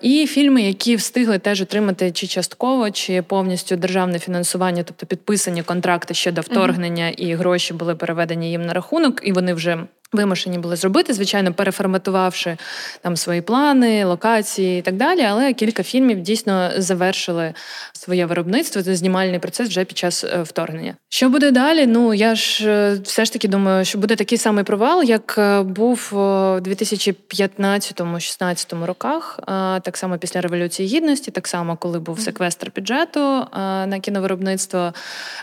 І 0.00 0.26
фільми, 0.26 0.62
які 0.62 0.96
встигли 0.96 1.38
теж 1.38 1.62
отримати 1.62 2.10
чи 2.10 2.26
частково, 2.26 2.90
чи 2.90 3.22
повністю 3.22 3.76
державне 3.76 4.18
фінансування, 4.18 4.82
тобто 4.82 5.06
підписані 5.06 5.62
контракти 5.62 6.14
ще 6.14 6.32
до 6.32 6.40
вторгнення, 6.40 7.04
mm-hmm. 7.04 7.26
і 7.26 7.34
гроші 7.34 7.74
були 7.74 7.94
переведені 7.94 8.50
їм 8.50 8.66
на 8.66 8.72
рахунок, 8.72 9.20
і 9.24 9.32
вони 9.32 9.54
вже 9.54 9.78
Вимушені 10.12 10.58
були 10.58 10.76
зробити, 10.76 11.12
звичайно, 11.12 11.52
переформатувавши 11.52 12.56
там 13.00 13.16
свої 13.16 13.40
плани, 13.40 14.04
локації 14.04 14.78
і 14.78 14.82
так 14.82 14.96
далі. 14.96 15.22
Але 15.22 15.52
кілька 15.52 15.82
фільмів 15.82 16.20
дійсно 16.20 16.70
завершили 16.76 17.54
своє 17.92 18.26
виробництво, 18.26 18.82
це 18.82 18.96
знімальний 18.96 19.38
процес 19.38 19.68
вже 19.68 19.84
під 19.84 19.98
час 19.98 20.24
е, 20.24 20.42
вторгнення. 20.42 20.94
Що 21.08 21.28
буде 21.28 21.50
далі? 21.50 21.86
Ну 21.86 22.14
я 22.14 22.34
ж 22.34 22.70
е, 22.70 22.98
все 23.04 23.24
ж 23.24 23.32
таки 23.32 23.48
думаю, 23.48 23.84
що 23.84 23.98
буде 23.98 24.16
такий 24.16 24.38
самий 24.38 24.64
провал, 24.64 25.02
як 25.02 25.34
е, 25.38 25.62
був 25.62 26.08
у 26.12 26.16
2015-16 26.16 28.84
роках. 28.84 29.40
Так 29.82 29.96
само 29.96 30.18
після 30.18 30.40
революції 30.40 30.88
гідності, 30.88 31.30
так 31.30 31.48
само, 31.48 31.76
коли 31.76 31.98
був 31.98 32.20
секвестр 32.20 32.72
бюджету 32.76 33.46
на 33.86 33.98
кіновиробництво. 34.02 34.92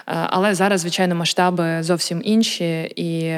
Але 0.06 0.56
зараз, 0.56 0.82
звичайно, 0.82 1.16
масштаби 1.16 1.84
зовсім 1.84 2.22
інші, 2.26 2.82
і 2.96 3.36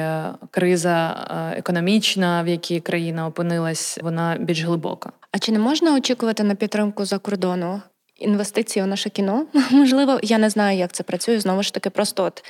криза. 0.50 1.21
Е, 1.30 1.58
економічна, 1.58 2.42
в 2.42 2.48
якій 2.48 2.80
країна 2.80 3.26
опинилась, 3.26 3.98
вона 4.02 4.36
більш 4.40 4.62
глибока. 4.62 5.12
А 5.32 5.38
чи 5.38 5.52
не 5.52 5.58
можна 5.58 5.94
очікувати 5.94 6.42
на 6.42 6.54
підтримку 6.54 7.04
за 7.04 7.18
кордону 7.18 7.82
інвестиції 8.16 8.82
у 8.82 8.86
наше 8.86 9.10
кіно? 9.10 9.46
Можливо, 9.70 10.20
я 10.22 10.38
не 10.38 10.50
знаю, 10.50 10.78
як 10.78 10.92
це 10.92 11.02
працює. 11.02 11.40
Знову 11.40 11.62
ж 11.62 11.74
таки, 11.74 11.90
просто 11.90 12.24
от. 12.24 12.44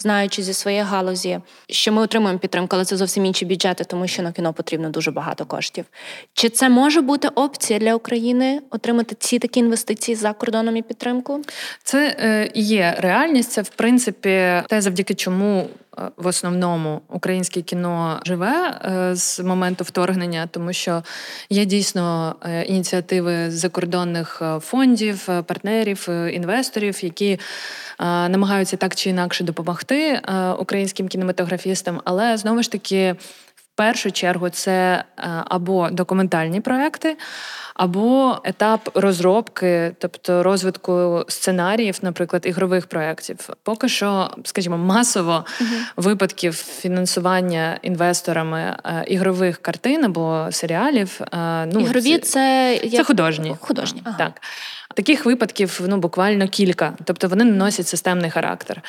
Знаючи 0.00 0.42
зі 0.42 0.54
своєї 0.54 0.82
галузі, 0.82 1.40
що 1.68 1.92
ми 1.92 2.02
отримуємо 2.02 2.38
підтримку, 2.38 2.76
але 2.76 2.84
це 2.84 2.96
зовсім 2.96 3.24
інші 3.24 3.44
бюджети, 3.44 3.84
тому 3.84 4.06
що 4.06 4.22
на 4.22 4.32
кіно 4.32 4.52
потрібно 4.52 4.90
дуже 4.90 5.10
багато 5.10 5.46
коштів. 5.46 5.84
Чи 6.32 6.48
це 6.48 6.68
може 6.68 7.00
бути 7.00 7.28
опція 7.28 7.78
для 7.78 7.94
України 7.94 8.60
отримати 8.70 9.16
ці 9.18 9.38
такі 9.38 9.60
інвестиції 9.60 10.14
за 10.14 10.32
кордоном 10.32 10.76
і 10.76 10.82
підтримку? 10.82 11.40
Це 11.82 12.16
е, 12.18 12.50
є 12.54 12.96
реальність. 12.98 13.50
Це 13.50 13.62
в 13.62 13.68
принципі 13.68 14.28
те, 14.68 14.80
завдяки 14.80 15.14
чому 15.14 15.68
в 16.16 16.26
основному 16.26 17.00
українське 17.08 17.62
кіно 17.62 18.20
живе 18.24 18.80
е, 18.84 19.16
з 19.16 19.40
моменту 19.40 19.84
вторгнення, 19.84 20.48
тому 20.50 20.72
що 20.72 21.02
є 21.50 21.64
дійсно 21.64 22.36
е, 22.42 22.62
ініціативи 22.62 23.50
закордонних 23.50 24.42
е, 24.42 24.60
фондів, 24.60 25.26
партнерів, 25.26 26.08
інвесторів, 26.32 27.04
які 27.04 27.38
намагаються 28.00 28.76
так 28.76 28.94
чи 28.94 29.10
інакше 29.10 29.44
допомогти 29.44 30.20
українським 30.58 31.08
кінематографістам, 31.08 32.00
але 32.04 32.36
знову 32.36 32.62
ж 32.62 32.72
таки. 32.72 33.16
Першу 33.78 34.10
чергу 34.10 34.48
це 34.48 35.04
або 35.48 35.90
документальні 35.90 36.60
проекти, 36.60 37.16
або 37.74 38.38
етап 38.44 38.90
розробки, 38.94 39.92
тобто 39.98 40.42
розвитку 40.42 41.24
сценаріїв, 41.28 41.98
наприклад, 42.02 42.42
ігрових 42.46 42.86
проєктів. 42.86 43.48
Поки 43.62 43.88
що, 43.88 44.30
скажімо, 44.44 44.78
масово 44.78 45.44
угу. 45.60 45.70
випадків 45.96 46.54
фінансування 46.54 47.78
інвесторами 47.82 48.76
е, 48.84 49.04
ігрових 49.08 49.58
картин 49.58 50.04
або 50.04 50.48
серіалів. 50.50 51.20
Е, 51.32 51.66
ну 51.66 51.80
ігрові 51.80 52.18
це 52.18 52.78
це 52.90 53.04
художні. 53.04 53.56
Художні 53.60 54.02
ага. 54.04 54.18
так. 54.18 54.40
Таких 54.94 55.26
випадків 55.26 55.80
ну 55.88 55.96
буквально 55.96 56.48
кілька, 56.48 56.94
тобто 57.04 57.28
вони 57.28 57.44
не 57.44 57.52
носять 57.52 57.88
системний 57.88 58.30
характер. 58.30 58.82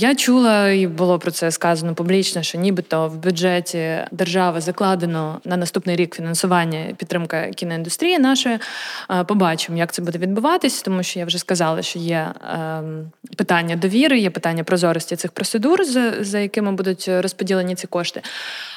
Я 0.00 0.14
чула, 0.14 0.70
і 0.70 0.86
було 0.86 1.18
про 1.18 1.30
це 1.30 1.50
сказано 1.50 1.94
публічно, 1.94 2.42
що 2.42 2.58
нібито 2.58 3.08
в 3.08 3.16
бюджеті 3.16 3.98
держави 4.10 4.60
закладено 4.60 5.40
на 5.44 5.56
наступний 5.56 5.96
рік 5.96 6.14
фінансування 6.14 6.94
підтримка 6.96 7.50
кіноіндустрії 7.50 8.18
нашої. 8.18 8.58
Побачимо, 9.28 9.78
як 9.78 9.92
це 9.92 10.02
буде 10.02 10.18
відбуватись, 10.18 10.82
тому 10.82 11.02
що 11.02 11.18
я 11.18 11.24
вже 11.24 11.38
сказала, 11.38 11.82
що 11.82 11.98
є 11.98 12.34
ем, 12.54 13.12
питання 13.36 13.76
довіри, 13.76 14.18
є 14.18 14.30
питання 14.30 14.64
прозорості 14.64 15.16
цих 15.16 15.32
процедур, 15.32 15.84
за 16.20 16.38
якими 16.38 16.72
будуть 16.72 17.08
розподілені 17.08 17.74
ці 17.74 17.86
кошти. 17.86 18.22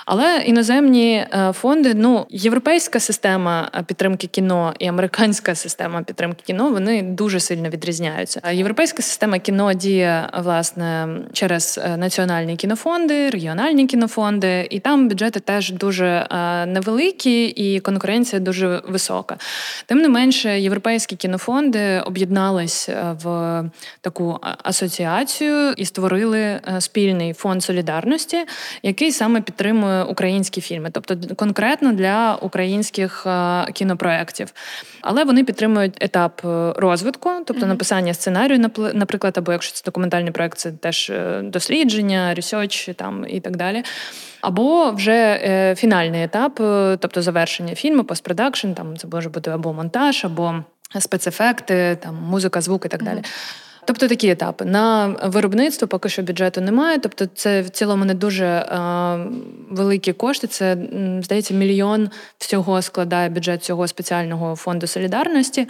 Але 0.06 0.44
іноземні 0.46 1.14
е, 1.14 1.52
фонди, 1.54 1.94
ну 1.96 2.26
європейська 2.30 3.00
система 3.00 3.72
підтримки 3.88 4.28
кіно 4.28 4.74
і 4.80 4.88
американська 4.88 5.56
система 5.56 6.02
підтримки 6.02 6.44
кіно 6.46 6.72
вони 6.72 7.02
дуже 7.02 7.40
сильно 7.40 7.70
відрізняються. 7.70 8.42
Європейська 8.52 9.02
система 9.02 9.40
кіно 9.40 9.74
діє 9.74 10.30
власне 10.44 11.08
через 11.34 11.80
е, 11.84 11.98
національні 11.98 12.56
кінофонди, 12.56 13.30
регіональні 13.30 13.88
кінофонди, 13.88 14.68
і 14.70 14.80
там 14.80 15.10
бюджети 15.10 15.40
теж 15.40 15.72
дуже 15.72 16.08
е, 16.08 16.66
невеликі 16.66 17.46
і 17.46 17.80
конкуренція 17.80 18.40
дуже 18.40 18.82
висока. 18.88 19.38
Тим 19.86 19.98
не 19.98 20.10
менше, 20.10 20.60
європейські 20.60 21.16
кінофонди 21.16 22.00
об'єднались 22.06 22.90
в 23.24 23.64
таку 24.02 24.40
асоціацію 24.64 25.74
і 25.78 25.86
створили 25.86 26.60
спільний 26.80 27.34
фонд 27.34 27.64
солідарності, 27.64 28.38
який 28.84 29.12
саме 29.12 29.42
підтримує 29.42 29.91
українські 30.10 30.62
фільми, 30.62 30.90
тобто 30.92 31.18
конкретно 31.36 31.94
для 31.94 32.38
українських 32.42 33.24
е, 33.28 33.66
кінопроєктів. 33.74 34.54
Але 35.02 35.24
вони 35.24 35.44
підтримують 35.44 35.98
етап 36.00 36.42
е, 36.46 36.74
розвитку, 36.76 37.30
тобто 37.46 37.66
написання 37.66 38.14
сценарію, 38.14 38.70
наприклад, 38.94 39.38
або 39.38 39.52
якщо 39.52 39.74
це 39.74 39.82
документальний 39.86 40.32
проект, 40.32 40.58
це 40.58 40.72
теж 40.72 41.10
е, 41.10 41.42
дослідження, 41.44 42.34
ресерч 42.34 42.90
там 42.96 43.26
і 43.30 43.40
так 43.40 43.58
далі. 43.58 43.84
Або 44.42 44.92
вже 44.92 45.40
е, 45.44 45.76
фінальний 45.76 46.24
етап, 46.24 46.54
тобто 47.00 47.22
завершення 47.22 47.76
фільму, 47.76 48.04
постпродакшн, 48.04 48.72
там 48.72 48.98
це 48.98 49.08
може 49.12 49.30
бути 49.30 49.52
або 49.52 49.74
монтаж, 49.74 50.26
або 50.26 50.56
спецефекти, 51.00 51.98
там 52.04 52.16
музика, 52.16 52.62
звук 52.62 52.86
і 52.86 52.90
так 52.90 53.04
далі. 53.04 53.22
Mm-hmm. 53.82 53.86
Тобто 53.86 54.08
такі 54.08 54.30
етапи 54.30 54.66
на 54.66 55.08
виробництво 55.24 55.88
поки 55.88 56.10
що 56.10 56.22
бюджету 56.22 56.62
немає. 56.62 57.00
Тобто, 57.00 57.26
це 57.36 57.62
в 57.62 57.70
цілому 57.70 58.06
не 58.06 58.14
дуже 58.14 58.46
е, 58.46 58.70
великі 59.70 60.14
кошти. 60.14 60.48
Це 60.48 60.78
здається, 61.22 61.54
мільйон 61.54 62.10
всього 62.38 62.82
складає 62.82 63.30
бюджет 63.30 63.64
цього 63.64 63.88
спеціального 63.88 64.56
фонду 64.56 64.88
солідарності. 64.88 65.68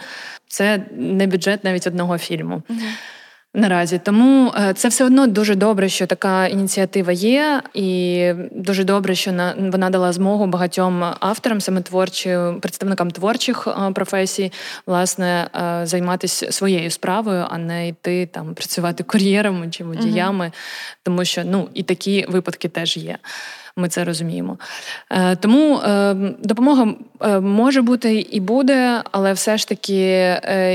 Це 0.48 0.84
не 0.92 1.28
бюджет 1.28 1.64
навіть 1.64 1.88
одного 1.88 2.18
фільму. 2.18 2.64
Угу. 2.70 2.80
Наразі. 3.54 4.00
Тому 4.04 4.54
е, 4.58 4.74
це 4.74 4.88
все 4.88 5.06
одно 5.06 5.28
дуже 5.28 5.56
добре, 5.56 5.90
що 5.90 6.08
така 6.08 6.48
ініціатива 6.48 7.12
є, 7.12 7.62
і 7.74 8.34
дуже 8.52 8.84
добре, 8.84 9.16
що 9.16 9.32
на 9.32 9.56
вона 9.58 9.90
дала 9.90 10.14
змогу 10.14 10.48
багатьом 10.48 11.04
авторам, 11.20 11.62
саме 11.62 11.82
творчим 11.82 12.60
представникам 12.60 13.12
творчих 13.12 13.68
е, 13.68 13.92
професій, 13.92 14.52
власне, 14.86 15.48
е, 15.56 15.86
займатися 15.86 16.52
своєю 16.52 16.92
справою, 16.92 17.46
а 17.50 17.58
не 17.58 17.88
йти 17.88 18.26
там 18.26 18.54
працювати 18.54 19.04
кур'єрами 19.04 19.70
чи 19.70 19.84
водіями, 19.84 20.46
угу. 20.46 20.54
тому 21.04 21.26
що 21.26 21.44
ну 21.46 21.70
і 21.74 21.84
такі 21.84 22.26
випадки 22.30 22.70
теж 22.70 22.98
є 22.98 23.18
ми 23.82 23.90
це 23.90 24.04
розуміємо. 24.04 24.58
Е, 25.10 25.36
тому 25.36 25.78
е, 25.78 26.16
допомога 26.40 26.88
е, 27.22 27.40
може 27.40 27.82
бути 27.82 28.16
і 28.20 28.40
буде, 28.40 29.02
але 29.12 29.34
все 29.34 29.58
ж 29.58 29.68
таки 29.68 30.02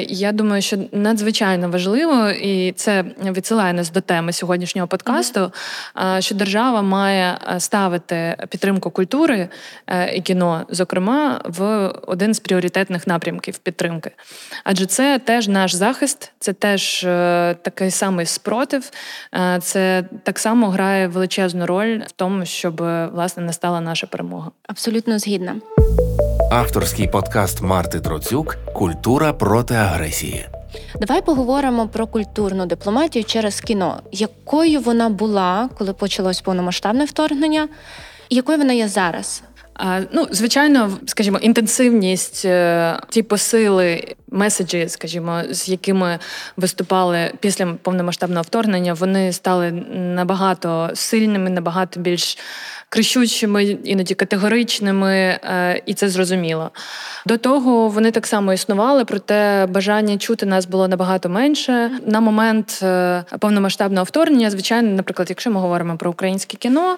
я 0.09 0.33
думаю, 0.33 0.63
що 0.63 0.77
надзвичайно 0.93 1.71
важливо, 1.71 2.31
і 2.31 2.73
це 2.73 3.05
відсилає 3.25 3.73
нас 3.73 3.91
до 3.91 4.01
теми 4.01 4.33
сьогоднішнього 4.33 4.89
подкасту. 4.89 5.53
Що 6.19 6.35
держава 6.35 6.83
має 6.83 7.39
ставити 7.59 8.37
підтримку 8.49 8.91
культури 8.91 9.49
і 10.15 10.21
кіно, 10.21 10.67
зокрема, 10.69 11.41
в 11.45 11.93
один 12.07 12.35
з 12.35 12.41
пріоритетних 12.41 13.07
напрямків 13.07 13.59
підтримки. 13.59 14.11
Адже 14.65 14.87
це 14.87 15.19
теж 15.19 15.49
наш 15.49 15.75
захист, 15.75 16.33
це 16.39 16.53
теж 16.53 17.01
такий 17.63 17.91
самий 17.91 18.27
спротив, 18.27 18.91
це 19.63 20.05
так 20.23 20.39
само 20.39 20.69
грає 20.69 21.09
величезну 21.09 21.67
роль 21.67 21.99
в 22.07 22.13
тому, 22.13 22.45
щоб 22.45 22.83
власне 23.13 23.43
настала 23.43 23.81
наша 23.81 24.07
перемога. 24.07 24.51
Абсолютно 24.69 25.19
згідна. 25.19 25.57
Авторський 26.51 27.09
подкаст 27.09 27.63
Марти 27.63 28.01
Троцюк 28.01 28.57
Культура 28.75 29.33
проти 29.33 29.75
агресії. 29.75 30.47
Давай 31.01 31.23
поговоримо 31.23 31.89
про 31.89 32.07
культурну 32.07 32.67
дипломатію 32.67 33.25
через 33.25 33.61
кіно. 33.61 34.01
Якою 34.13 34.81
вона 34.81 35.09
була, 35.09 35.69
коли 35.79 35.93
почалось 35.93 36.41
повномасштабне 36.41 37.05
вторгнення, 37.05 37.69
і 38.29 38.37
якою 38.37 38.59
вона 38.59 38.73
є 38.73 38.89
зараз? 38.89 39.43
Ну, 40.13 40.27
звичайно, 40.31 40.99
скажімо, 41.07 41.39
інтенсивність, 41.39 42.45
е, 42.45 42.97
ті 43.09 43.23
посили, 43.23 44.17
меседжі, 44.29 44.89
скажімо, 44.89 45.43
з 45.51 45.69
якими 45.69 46.19
виступали 46.57 47.33
після 47.41 47.67
повномасштабного 47.67 48.43
вторгнення, 48.43 48.95
вони 48.95 49.33
стали 49.33 49.73
набагато 49.93 50.91
сильними, 50.95 51.51
набагато 51.51 52.01
більш 52.01 52.39
кричущими, 52.89 53.65
іноді 53.65 54.15
категоричними, 54.15 55.15
е, 55.15 55.83
і 55.87 55.95
це 55.95 56.09
зрозуміло. 56.09 56.71
До 57.27 57.39
того 57.39 57.89
вони 57.89 58.11
так 58.11 58.27
само 58.27 58.53
існували, 58.53 59.05
проте 59.05 59.67
бажання 59.67 60.19
чути 60.19 60.47
нас 60.47 60.67
було 60.67 60.89
набагато 60.89 61.29
менше. 61.29 61.91
На 62.07 62.21
момент 62.21 62.81
е, 62.83 63.25
повномасштабного 63.39 64.05
вторгнення, 64.05 64.51
звичайно, 64.51 64.91
наприклад, 64.91 65.31
якщо 65.31 65.51
ми 65.51 65.61
говоримо 65.61 65.97
про 65.97 66.11
українське 66.11 66.57
кіно, 66.57 66.97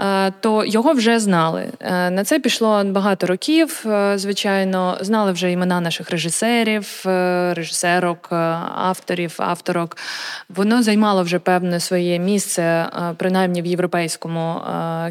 е, 0.00 0.32
то 0.40 0.64
його 0.64 0.92
вже 0.92 1.18
знали. 1.18 1.66
На 2.10 2.24
це 2.24 2.38
пішло 2.38 2.84
багато 2.84 3.26
років. 3.26 3.84
Звичайно, 4.14 4.98
знали 5.00 5.32
вже 5.32 5.52
імена 5.52 5.80
наших 5.80 6.10
режисерів, 6.10 6.75
режисерок, 7.54 8.28
авторів, 8.76 9.34
авторок. 9.38 9.96
Воно 10.48 10.82
займало 10.82 11.22
вже 11.22 11.38
певне 11.38 11.80
своє 11.80 12.18
місце, 12.18 12.86
принаймні 13.16 13.62
в 13.62 13.66
європейському 13.66 14.60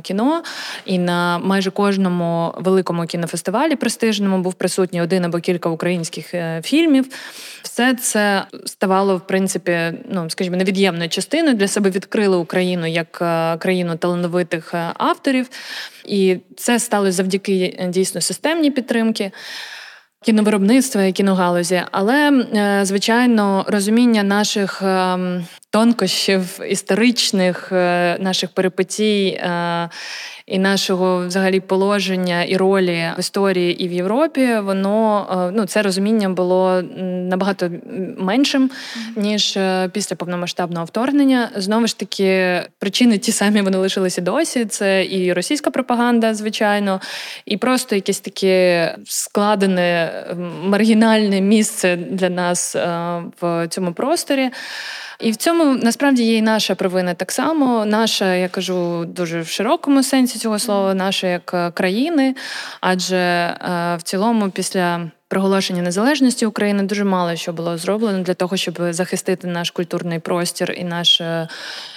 кіно 0.01 0.43
і 0.85 0.99
на 0.99 1.39
майже 1.39 1.71
кожному 1.71 2.53
великому 2.57 3.05
кінофестивалі 3.05 3.75
престижному 3.75 4.37
був 4.37 4.53
присутній 4.53 5.01
один 5.01 5.25
або 5.25 5.39
кілька 5.39 5.69
українських 5.69 6.33
е, 6.33 6.61
фільмів. 6.63 7.05
Все 7.63 7.93
це 7.95 8.45
ставало, 8.65 9.17
в 9.17 9.27
принципі, 9.27 9.93
ну 10.09 10.29
скажімо, 10.29 10.57
невід'ємною 10.57 11.09
частиною 11.09 11.55
для 11.55 11.67
себе 11.67 11.89
відкрили 11.89 12.37
Україну 12.37 12.87
як 12.87 13.19
е, 13.21 13.57
країну 13.57 13.95
талановитих 13.95 14.73
е, 14.73 14.91
авторів, 14.93 15.49
і 16.05 16.37
це 16.57 16.79
стало 16.79 17.11
завдяки 17.11 17.87
дійсно 17.89 18.21
системній 18.21 18.71
підтримки. 18.71 19.31
Кіновиробництва 20.25 21.03
і 21.03 21.11
кіногалузі, 21.11 21.81
але 21.91 22.45
звичайно 22.83 23.65
розуміння 23.67 24.23
наших 24.23 24.81
ем, 24.81 25.45
тонкощів 25.69 26.59
історичних, 26.69 27.71
наших 28.19 28.49
перипетій 28.49 29.41
і 30.47 30.59
нашого 30.59 31.27
взагалі 31.27 31.59
положення 31.59 32.43
і 32.43 32.57
ролі 32.57 33.11
в 33.17 33.19
історії 33.19 33.83
і 33.83 33.87
в 33.87 33.91
Європі, 33.91 34.55
воно 34.55 35.27
е, 35.31 35.51
ну 35.57 35.65
це 35.65 35.81
розуміння 35.81 36.29
було 36.29 36.81
набагато 37.29 37.69
меншим 38.17 38.71
ніж 39.15 39.57
е, 39.57 39.89
після 39.93 40.15
повномасштабного 40.15 40.85
вторгнення. 40.85 41.49
Знову 41.55 41.87
ж 41.87 41.99
таки, 41.99 42.61
причини 42.79 43.17
ті 43.17 43.31
самі 43.31 43.61
вони 43.61 43.77
лишилися 43.77 44.21
досі. 44.21 44.65
Це 44.65 45.05
і 45.05 45.33
російська 45.33 45.71
пропаганда, 45.71 46.33
звичайно, 46.33 47.01
і 47.45 47.57
просто 47.57 47.95
якесь 47.95 48.19
таке 48.19 48.95
складене 49.05 50.11
маргінальне 50.63 51.41
місце 51.41 51.95
для 51.95 52.29
нас 52.29 52.75
е, 52.75 53.21
в 53.41 53.67
цьому 53.67 53.93
просторі. 53.93 54.49
І 55.19 55.31
в 55.31 55.35
цьому 55.35 55.65
насправді 55.65 56.23
є 56.23 56.37
і 56.37 56.41
наша 56.41 56.75
провина 56.75 57.13
так 57.13 57.31
само. 57.31 57.85
Наша, 57.85 58.35
я 58.35 58.49
кажу, 58.49 59.05
дуже 59.05 59.41
в 59.41 59.47
широкому 59.47 60.03
сенсі 60.03 60.39
цього 60.39 60.59
слова, 60.59 60.93
наша 60.93 61.27
як 61.27 61.51
е, 61.53 61.71
країни, 61.71 62.35
адже 62.81 63.17
е, 63.17 63.95
в 63.95 64.01
цілому, 64.03 64.49
після 64.49 65.11
проголошення 65.27 65.81
незалежності 65.81 66.45
України 66.45 66.83
дуже 66.83 67.03
мало 67.03 67.35
що 67.35 67.53
було 67.53 67.77
зроблено 67.77 68.23
для 68.23 68.33
того, 68.33 68.57
щоб 68.57 68.77
захистити 68.89 69.47
наш 69.47 69.71
культурний 69.71 70.19
простір 70.19 70.71
і 70.77 70.83
наш 70.83 71.21
е, 71.21 71.47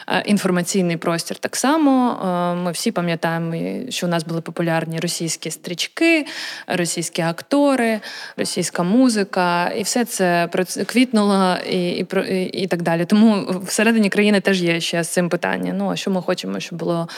е, 0.08 0.22
інформаційний 0.26 0.96
простір. 0.96 1.36
Так 1.36 1.56
само 1.56 2.10
е, 2.10 2.54
ми 2.54 2.72
всі 2.72 2.92
пам'ятаємо, 2.92 3.54
що 3.88 4.06
у 4.06 4.10
нас 4.10 4.24
були 4.24 4.40
популярні 4.40 5.00
російські 5.00 5.50
стрічки, 5.50 6.26
російські 6.66 7.22
актори, 7.22 8.00
російська 8.36 8.82
музика, 8.82 9.68
і 9.68 9.82
все 9.82 10.04
це 10.04 10.48
квітнуло 10.86 11.56
і, 11.70 11.88
і, 11.88 12.06
і, 12.52 12.66
так 12.66 12.82
далі. 12.82 13.04
Тому 13.04 13.46
всередині 13.66 14.08
країни 14.08 14.40
теж 14.40 14.62
є 14.62 14.80
ще 14.80 15.04
з 15.04 15.08
цим 15.08 15.28
питання. 15.28 15.72
Ну 15.72 15.90
а 15.90 15.96
що 15.96 16.10
ми 16.10 16.22
хочемо, 16.22 16.60
щоб 16.60 16.78
було 16.78 17.08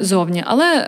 зовні, 0.00 0.44
але 0.46 0.84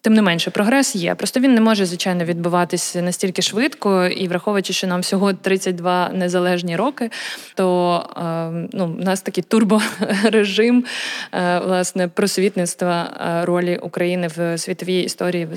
тим 0.00 0.14
не 0.14 0.22
менше 0.22 0.50
прогрес 0.50 0.96
є. 0.96 1.14
Просто 1.14 1.40
він 1.40 1.54
не 1.54 1.60
може 1.60 1.86
звичайно 1.86 2.24
відбуватися 2.24 3.02
настільки 3.02 3.39
швидко, 3.42 4.06
і 4.06 4.28
враховуючи, 4.28 4.72
що 4.72 4.86
нам 4.86 5.00
всього 5.00 5.32
32 5.32 6.08
незалежні 6.08 6.76
роки, 6.76 7.10
то 7.54 7.96
е, 8.16 8.68
ну, 8.72 8.96
у 9.00 9.04
нас 9.04 9.22
такий 9.22 9.44
турборежим 9.44 10.84
е, 11.32 11.58
власне 11.58 12.08
просвітництва 12.08 13.10
е, 13.20 13.44
ролі 13.44 13.78
України 13.82 14.28
в 14.36 14.58
світовій 14.58 15.00
історії 15.00 15.48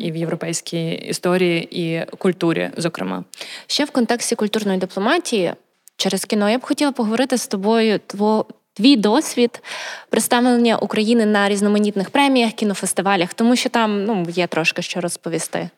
і 0.00 0.12
в 0.12 0.16
європейській 0.16 0.90
історії 0.90 1.68
і 1.70 2.04
культурі, 2.18 2.70
зокрема, 2.76 3.24
ще 3.66 3.84
в 3.84 3.90
контексті 3.90 4.34
культурної 4.34 4.78
дипломатії. 4.78 5.52
Через 5.96 6.24
кіно 6.24 6.50
я 6.50 6.58
б 6.58 6.62
хотіла 6.62 6.92
поговорити 6.92 7.38
з 7.38 7.46
тобою 7.46 8.00
тво, 8.06 8.46
твій 8.74 8.96
досвід 8.96 9.62
представлення 10.10 10.76
України 10.76 11.26
на 11.26 11.48
різноманітних 11.48 12.10
преміях, 12.10 12.52
кінофестивалях, 12.52 13.34
тому 13.34 13.56
що 13.56 13.68
там 13.68 14.04
ну 14.04 14.26
є 14.30 14.46
трошки 14.46 14.82
що 14.82 15.00
розповісти. 15.00 15.70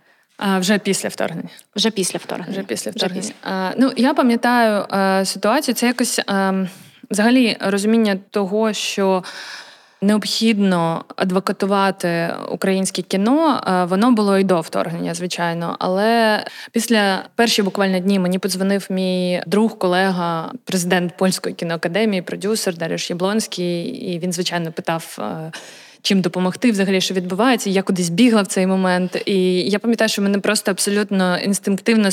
А 0.45 0.59
Вже 0.59 0.79
після 0.79 1.09
вторгнення. 1.09 1.49
Вже 1.77 1.91
після 1.91 2.19
вторгнення. 2.19 2.53
Вже 2.53 2.63
після 2.63 2.91
вторгнення. 2.91 3.21
Вже 3.21 3.31
після. 3.31 3.51
А, 3.51 3.73
Ну 3.79 3.93
я 3.97 4.15
пам'ятаю 4.15 4.87
а, 4.91 5.25
ситуацію. 5.25 5.75
Це 5.75 5.87
якось 5.87 6.21
а, 6.27 6.53
взагалі 7.11 7.57
розуміння 7.61 8.19
того, 8.31 8.73
що. 8.73 9.23
Необхідно 10.05 11.05
адвокатувати 11.17 12.35
українське 12.51 13.03
кіно, 13.03 13.61
воно 13.91 14.13
було 14.13 14.39
і 14.39 14.45
до 14.45 14.61
вторгнення, 14.61 15.15
звичайно. 15.15 15.77
Але 15.79 16.45
після 16.73 17.25
перші 17.35 17.63
буквально 17.63 17.99
дні 17.99 18.19
мені 18.19 18.39
подзвонив 18.39 18.87
мій 18.91 19.43
друг, 19.47 19.79
колега, 19.79 20.53
президент 20.65 21.17
польської 21.17 21.55
кіноакадемії, 21.55 22.23
продюсер 22.23 22.77
Даріш 22.77 23.11
Яблонський, 23.11 23.85
і 23.85 24.19
він, 24.19 24.33
звичайно, 24.33 24.73
питав 24.73 25.19
чим 26.03 26.21
допомогти, 26.21 26.71
взагалі, 26.71 27.01
що 27.01 27.15
відбувається. 27.15 27.71
Я 27.71 27.83
кудись 27.83 28.09
бігла 28.09 28.43
в 28.43 28.47
цей 28.47 28.67
момент. 28.67 29.23
І 29.27 29.61
я 29.61 29.79
пам'ятаю, 29.79 30.09
що 30.09 30.23
мене 30.23 30.39
просто 30.39 30.71
абсолютно 30.71 31.39
інстинктивно, 31.39 32.09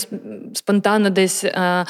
спонтанно 0.53 1.09
десь 1.09 1.43
а, 1.43 1.85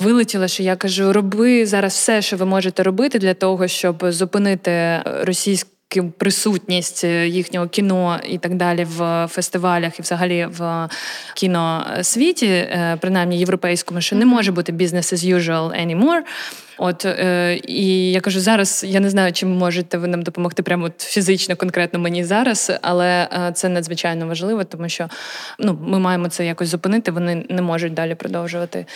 вилетіло, 0.00 0.48
що 0.48 0.62
я 0.62 0.76
кажу: 0.76 1.12
роби 1.12 1.66
зараз 1.66 1.92
все, 1.92 2.22
що 2.22 2.36
ви 2.36 2.46
можете 2.46 2.82
робити 2.82 3.18
для 3.18 3.34
того, 3.34 3.68
щоб 3.68 4.12
зупинити 4.12 5.02
російську. 5.04 5.70
Присутність 6.18 7.04
їхнього 7.04 7.68
кіно 7.68 8.20
і 8.28 8.38
так 8.38 8.54
далі 8.54 8.84
в 8.84 9.28
фестивалях 9.30 9.98
і 9.98 10.02
взагалі 10.02 10.48
в 10.50 10.88
кіносвіті, 11.34 12.46
е, 12.46 12.98
принаймні 13.00 13.38
європейському, 13.38 14.00
що 14.00 14.16
не 14.16 14.26
може 14.26 14.52
бути 14.52 14.72
business 14.72 15.14
as 15.14 15.36
usual 15.36 15.86
anymore. 15.86 16.20
От 16.78 17.04
е, 17.04 17.60
і 17.66 18.12
я 18.12 18.20
кажу, 18.20 18.40
зараз 18.40 18.84
я 18.88 19.00
не 19.00 19.10
знаю, 19.10 19.32
чи 19.32 19.46
можете 19.46 19.98
ви 19.98 20.08
нам 20.08 20.22
допомогти 20.22 20.62
прямо 20.62 20.86
от 20.86 21.00
фізично, 21.00 21.56
конкретно 21.56 21.98
мені 21.98 22.24
зараз, 22.24 22.72
але 22.82 23.28
е, 23.32 23.52
це 23.54 23.68
надзвичайно 23.68 24.26
важливо, 24.26 24.64
тому 24.64 24.88
що 24.88 25.08
ну 25.58 25.78
ми 25.82 25.98
маємо 25.98 26.28
це 26.28 26.46
якось 26.46 26.68
зупинити. 26.68 27.10
Вони 27.10 27.44
не 27.48 27.62
можуть 27.62 27.94
далі 27.94 28.14
продовжувати. 28.14 28.86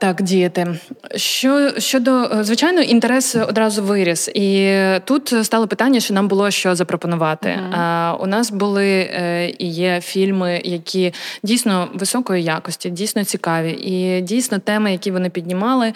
Так, 0.00 0.22
діяти. 0.22 0.78
Що 1.16 1.70
щодо 1.78 2.24
е, 2.24 2.44
звичайно, 2.44 2.80
інтерес 2.80 3.34
одразу 3.34 3.82
виріс, 3.82 4.28
і 4.28 4.76
тут 5.04 5.34
стало 5.42 5.68
питання, 5.68 6.00
що 6.00 6.14
нам 6.14 6.28
було 6.28 6.50
що 6.50 6.74
запропонувати. 6.74 7.48
Uh-huh. 7.48 7.80
А, 7.80 8.16
У 8.20 8.26
нас 8.26 8.50
були 8.50 8.86
е, 8.86 9.48
і 9.58 9.68
є 9.68 10.00
фільми, 10.00 10.60
які 10.64 11.14
дійсно 11.42 11.88
високої 11.94 12.44
якості, 12.44 12.90
дійсно 12.90 13.24
цікаві, 13.24 13.70
і 13.70 14.20
дійсно 14.20 14.58
теми, 14.58 14.92
які 14.92 15.10
вони 15.10 15.30
піднімали, 15.30 15.92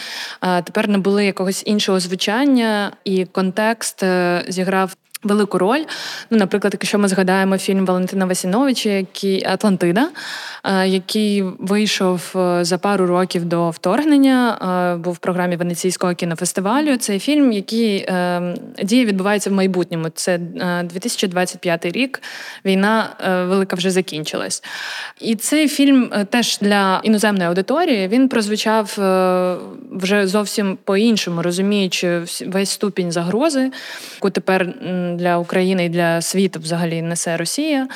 тепер 0.64 0.88
не 0.88 0.98
були 0.98 1.24
якогось 1.24 1.62
іншого 1.66 2.00
звучання, 2.00 2.92
і 3.04 3.24
контекст 3.24 4.02
е, 4.02 4.44
зіграв 4.48 4.96
велику 5.22 5.58
роль. 5.58 5.84
Ну, 6.30 6.38
Наприклад, 6.38 6.72
якщо 6.72 6.98
ми 6.98 7.08
згадаємо 7.08 7.58
фільм 7.58 7.86
Валентина 7.86 8.26
Васіновича, 8.26 8.90
який 8.90 9.44
Атлантида, 9.44 10.08
е, 10.64 10.88
який 10.88 11.42
вийшов 11.42 12.32
е, 12.36 12.64
за 12.64 12.78
пару 12.78 13.06
років 13.06 13.44
до 13.44 13.70
вторгнення, 13.70 14.58
е, 14.94 14.96
був 14.96 15.14
в 15.14 15.18
програмі 15.18 15.56
Венеційського 15.56 16.14
кінофестивалю. 16.14 16.96
Цей 16.96 17.18
фільм, 17.18 17.52
який 17.52 18.08
діє 18.82 19.04
відбувається 19.04 19.50
в 19.50 19.52
майбутньому. 19.52 20.08
Це 20.08 20.38
2025 20.38 21.86
рік. 21.86 22.22
Війна 22.64 23.08
велика 23.48 23.76
вже 23.76 23.90
закінчилась. 23.90 24.62
І 25.20 25.34
цей 25.34 25.68
фільм 25.68 26.12
теж 26.30 26.58
для 26.58 27.00
іноземної 27.04 27.48
аудиторії 27.48 28.08
він 28.08 28.28
прозвучав 28.28 28.94
вже 29.90 30.26
зовсім 30.26 30.78
по-іншому, 30.84 31.42
розуміючи 31.42 32.22
весь 32.46 32.70
ступінь 32.70 33.12
загрози, 33.12 33.70
яку 34.14 34.30
тепер 34.30 34.74
для 35.16 35.38
України 35.38 35.84
і 35.84 35.88
для 35.88 36.20
світу 36.20 36.60
взагалі 36.60 37.02
несе 37.02 37.36
Росія. 37.36 37.88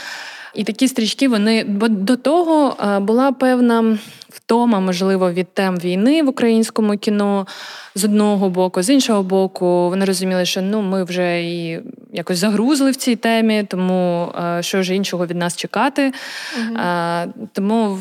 І 0.55 0.65
такі 0.65 0.89
стрічки 0.89 1.29
вони 1.29 1.65
бо 1.65 1.89
до 1.89 2.17
того 2.17 2.77
була 3.01 3.33
певна 3.33 3.99
втома, 4.37 4.81
можливо, 4.81 5.33
від 5.33 5.55
тем 5.55 5.77
війни 5.77 6.23
в 6.23 6.29
українському 6.29 6.99
кіно 6.99 7.47
з 7.95 8.05
одного 8.05 8.51
боку, 8.51 8.83
з 8.83 8.91
іншого 8.91 9.23
боку, 9.23 9.67
вони 9.67 10.05
розуміли, 10.05 10.45
що 10.45 10.63
ну 10.63 10.83
ми 10.83 11.05
вже 11.05 11.43
і 11.43 11.81
якось 12.13 12.39
загрузли 12.39 12.91
в 12.91 12.97
цій 12.97 13.17
темі, 13.17 13.65
тому 13.69 14.33
е, 14.39 14.63
що 14.63 14.83
ж 14.83 14.95
іншого 14.95 15.27
від 15.27 15.37
нас 15.37 15.57
чекати. 15.57 16.13
Угу. 16.59 16.79
Тому 17.53 17.99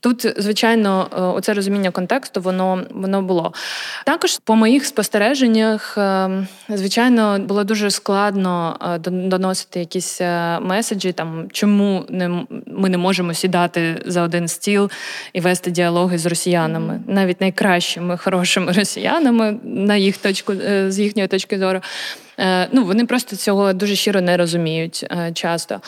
тут, 0.00 0.34
звичайно, 0.36 1.08
е, 1.12 1.20
оце 1.20 1.54
розуміння 1.54 1.90
контексту, 1.90 2.40
воно 2.40 2.84
воно 2.90 3.22
було. 3.22 3.52
Також 4.04 4.38
по 4.44 4.56
моїх 4.56 4.86
спостереженнях, 4.86 5.98
звичайно, 6.68 7.38
було 7.38 7.64
дуже 7.64 7.90
складно 7.90 8.76
доносити 9.06 9.80
якісь 9.80 10.20
меседжі, 10.60 11.12
там 11.12 11.48
чому 11.52 12.04
не 12.08 12.28
ми 12.66 12.88
не 12.88 12.98
можемо 12.98 13.34
сідати 13.34 14.02
за 14.06 14.22
один 14.22 14.48
стіл 14.48 14.90
і 15.32 15.40
вести 15.40 15.55
діалоги 15.64 16.18
з 16.18 16.26
росіянами, 16.26 17.00
навіть 17.06 17.40
найкращими 17.40 18.16
хорошими 18.16 18.72
росіянами 18.72 19.58
на 19.64 19.96
їх 19.96 20.16
точку 20.16 20.52
е, 20.52 20.90
з 20.92 20.98
їхньої 20.98 21.28
точки 21.28 21.58
зору. 21.58 21.80
Е, 22.38 22.68
ну 22.72 22.84
вони 22.84 23.06
просто 23.06 23.36
цього 23.36 23.72
дуже 23.72 23.96
щиро 23.96 24.20
не 24.20 24.36
розуміють 24.36 25.06
е, 25.10 25.32
часто. 25.32 25.80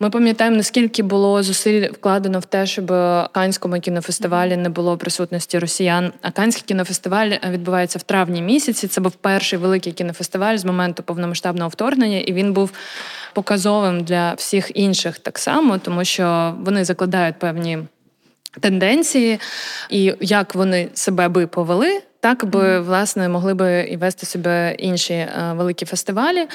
Ми 0.00 0.10
пам'ятаємо, 0.10 0.56
наскільки 0.56 1.02
було 1.02 1.42
зусиль 1.42 1.90
вкладено 1.90 2.38
в 2.38 2.44
те, 2.44 2.66
щоб 2.66 2.86
Канському 3.32 3.80
кінофестивалі 3.80 4.56
не 4.56 4.68
було 4.68 4.96
присутності 4.96 5.58
росіян. 5.58 6.12
А 6.22 6.30
Канський 6.30 6.64
кінофестиваль 6.66 7.30
відбувається 7.50 7.98
в 7.98 8.02
травні 8.02 8.42
місяці. 8.42 8.88
Це 8.88 9.00
був 9.00 9.12
перший 9.12 9.58
великий 9.58 9.92
кінофестиваль 9.92 10.56
з 10.56 10.64
моменту 10.64 11.02
повномасштабного 11.02 11.68
вторгнення, 11.68 12.18
і 12.18 12.32
він 12.32 12.52
був 12.52 12.72
показовим 13.32 14.04
для 14.04 14.34
всіх 14.34 14.70
інших 14.74 15.18
так 15.18 15.38
само, 15.38 15.78
тому 15.78 16.04
що 16.04 16.54
вони 16.60 16.84
закладають 16.84 17.38
певні 17.38 17.78
тенденції, 18.60 19.40
і 19.90 20.14
як 20.20 20.54
вони 20.54 20.88
себе 20.94 21.28
би 21.28 21.46
повели, 21.46 22.00
так 22.20 22.44
би 22.44 22.80
власне 22.80 23.28
могли 23.28 23.54
би 23.54 23.88
і 23.90 23.96
вести 23.96 24.26
себе 24.26 24.74
інші 24.78 25.14
е, 25.14 25.52
великі 25.56 25.86
фестивалі. 25.86 26.46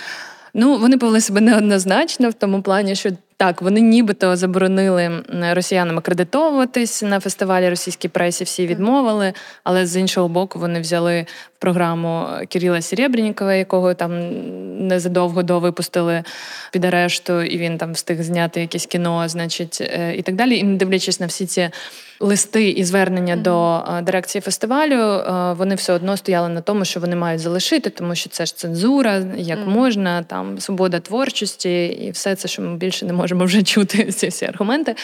Ну, 0.53 0.77
вони 0.77 0.97
повели 0.97 1.21
себе 1.21 1.41
неоднозначно 1.41 2.29
в 2.29 2.33
тому 2.33 2.61
плані, 2.61 2.95
що 2.95 3.09
так, 3.39 3.61
вони 3.61 3.81
нібито 3.81 4.35
заборонили 4.35 5.23
росіянам 5.51 5.97
акредитовуватись 5.97 7.03
на 7.03 7.19
фестивалі 7.19 7.69
російській 7.69 8.07
пресі, 8.07 8.43
всі 8.43 8.67
відмовили, 8.67 9.33
але 9.63 9.85
з 9.85 9.97
іншого 9.97 10.27
боку 10.27 10.59
вони 10.59 10.79
взяли 10.79 11.25
в 11.57 11.59
програму 11.59 12.27
Кирила 12.49 12.81
Серебрінікова, 12.81 13.53
якого 13.53 13.93
там 13.93 14.11
незадовго 14.87 15.43
до 15.43 15.59
випустили 15.59 16.23
під 16.71 16.85
арешту, 16.85 17.41
і 17.41 17.57
він 17.57 17.77
там 17.77 17.93
встиг 17.93 18.21
зняти 18.21 18.61
якесь 18.61 18.85
кіно, 18.85 19.29
значить, 19.29 19.77
е, 19.81 20.15
і 20.17 20.21
так 20.21 20.35
далі. 20.35 20.57
І 20.57 20.63
не 20.63 20.77
дивлячись 20.77 21.19
на 21.19 21.25
всі 21.25 21.45
ці 21.45 21.69
листи 22.19 22.69
і 22.69 22.83
звернення 22.83 23.35
mm-hmm. 23.35 23.41
до 23.41 23.83
е, 23.97 24.01
дирекції 24.01 24.41
фестивалю, 24.41 24.93
е, 24.93 25.53
вони 25.53 25.75
все 25.75 25.93
одно 25.93 26.17
стояли 26.17 26.49
на 26.49 26.61
тому, 26.61 26.85
що 26.85 26.99
вони 26.99 27.15
мають 27.15 27.41
залишити, 27.41 27.89
тому 27.89 28.15
що 28.15 28.29
це 28.29 28.45
ж 28.45 28.55
цензура, 28.55 29.23
як 29.37 29.59
mm-hmm. 29.59 29.67
можна, 29.69 30.23
там 30.23 30.59
свобода 30.59 30.99
творчості 30.99 31.85
і 31.85 32.11
все 32.11 32.35
це, 32.35 32.47
що 32.47 32.61
ми 32.61 32.77
більше 32.77 33.05
не 33.05 33.13
можемо 33.13 33.45
вже 33.45 33.63
чути 33.63 34.05
ці 34.11 34.27
всі 34.27 34.45
аргументи. 34.45 34.95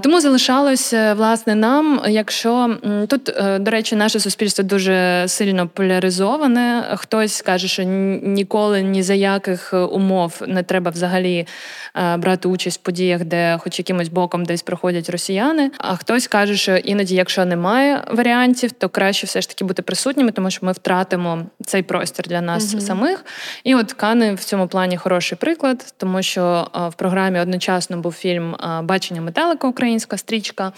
Тому 0.00 0.20
залишалося 0.20 1.14
власне 1.14 1.54
нам, 1.54 2.00
якщо 2.08 2.76
тут, 3.08 3.28
е, 3.28 3.58
до 3.58 3.70
речі, 3.70 3.96
наше 3.96 4.20
суспільство 4.20 4.64
дуже 4.64 5.24
сильно 5.28 5.68
поляризоване. 5.68 6.84
Хтось 6.96 7.42
каже, 7.42 7.68
що 7.68 7.82
ніколи 7.82 8.82
ні 8.82 9.02
за 9.02 9.14
яких 9.14 9.74
умов 9.92 10.42
не 10.46 10.62
треба 10.62 10.90
взагалі 10.90 11.46
е, 11.94 12.16
брати 12.16 12.48
участь 12.48 12.80
в 12.80 12.82
подіях, 12.82 13.24
де 13.24 13.58
хоч 13.60 13.78
якимось 13.78 14.08
боком 14.08 14.44
десь 14.44 14.62
проходять 14.62 15.10
росіяни. 15.10 15.70
А 15.78 15.96
хтось 15.96 16.26
каже, 16.28 16.56
що 16.56 16.76
іноді, 16.76 17.14
якщо 17.14 17.44
немає 17.44 18.04
варіантів, 18.10 18.72
то 18.72 18.88
краще 18.88 19.26
все 19.26 19.40
ж 19.40 19.48
таки 19.48 19.64
бути 19.64 19.82
присутніми, 19.82 20.32
тому 20.32 20.50
що 20.50 20.66
ми 20.66 20.72
втратимо 20.72 21.42
цей 21.66 21.82
простір 21.82 22.28
для 22.28 22.40
нас 22.40 22.74
угу. 22.74 22.82
самих. 22.82 23.24
І 23.64 23.74
от 23.74 23.92
Кани 23.92 24.34
в 24.34 24.44
цьому 24.44 24.68
плані 24.68 24.96
хороший 24.96 25.38
приклад, 25.38 25.94
тому 25.96 26.22
що 26.22 26.70
е, 26.76 26.88
в 26.88 26.94
програмі 26.94 27.40
одночасно 27.40 27.96
був 27.96 28.12
фільм 28.12 28.56
Бачення 28.82 29.20
метелика 29.20 29.63
велика 29.63 29.63
українська 29.68 30.16
стрічка. 30.16 30.72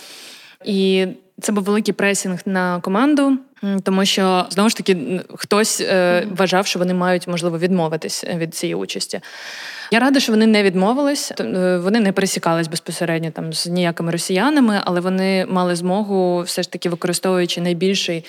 І 0.64 1.06
це 1.40 1.52
був 1.52 1.64
великий 1.64 1.94
пресінг 1.94 2.38
на 2.46 2.80
команду, 2.80 3.38
тому 3.82 4.04
що 4.04 4.46
знову 4.50 4.68
ж 4.68 4.76
таки 4.76 5.20
хтось 5.34 5.80
е, 5.80 6.26
вважав, 6.30 6.66
що 6.66 6.78
вони 6.78 6.94
мають 6.94 7.28
можливо 7.28 7.58
відмовитись 7.58 8.24
від 8.24 8.54
цієї 8.54 8.74
участі. 8.74 9.20
Я 9.90 10.00
рада, 10.00 10.20
що 10.20 10.32
вони 10.32 10.46
не 10.46 10.62
відмовились, 10.62 11.32
е, 11.40 11.78
вони 11.78 12.00
не 12.00 12.12
пересікались 12.12 12.68
безпосередньо 12.68 13.30
там 13.30 13.52
з 13.52 13.66
ніякими 13.66 14.12
росіянами, 14.12 14.80
але 14.84 15.00
вони 15.00 15.46
мали 15.46 15.76
змогу, 15.76 16.42
все 16.42 16.62
ж 16.62 16.72
таки 16.72 16.88
використовуючи 16.88 17.60
найбільший 17.60 18.24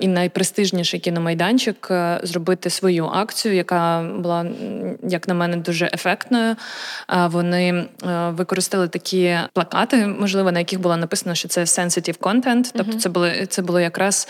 і 0.00 0.08
найпрестижніший 0.08 1.00
кіномайданчик, 1.00 1.88
е, 1.90 2.20
зробити 2.22 2.70
свою 2.70 3.06
акцію, 3.06 3.54
яка 3.54 4.02
була, 4.18 4.46
як 5.08 5.28
на 5.28 5.34
мене, 5.34 5.56
дуже 5.56 5.90
ефектною. 5.92 6.56
Вони 7.26 7.68
е, 7.68 7.86
використали 8.30 8.88
такі 8.88 9.38
плакати, 9.52 10.06
можливо, 10.06 10.52
на 10.52 10.58
яких 10.58 10.80
було 10.80 10.96
написано, 10.96 11.34
що 11.34 11.48
це 11.48 11.60
sensitive 11.60 12.18
content, 12.18 12.45
Тобто, 12.74 12.98
це 12.98 13.08
було 13.08 13.30
це 13.48 13.62
було 13.62 13.80
якраз 13.80 14.28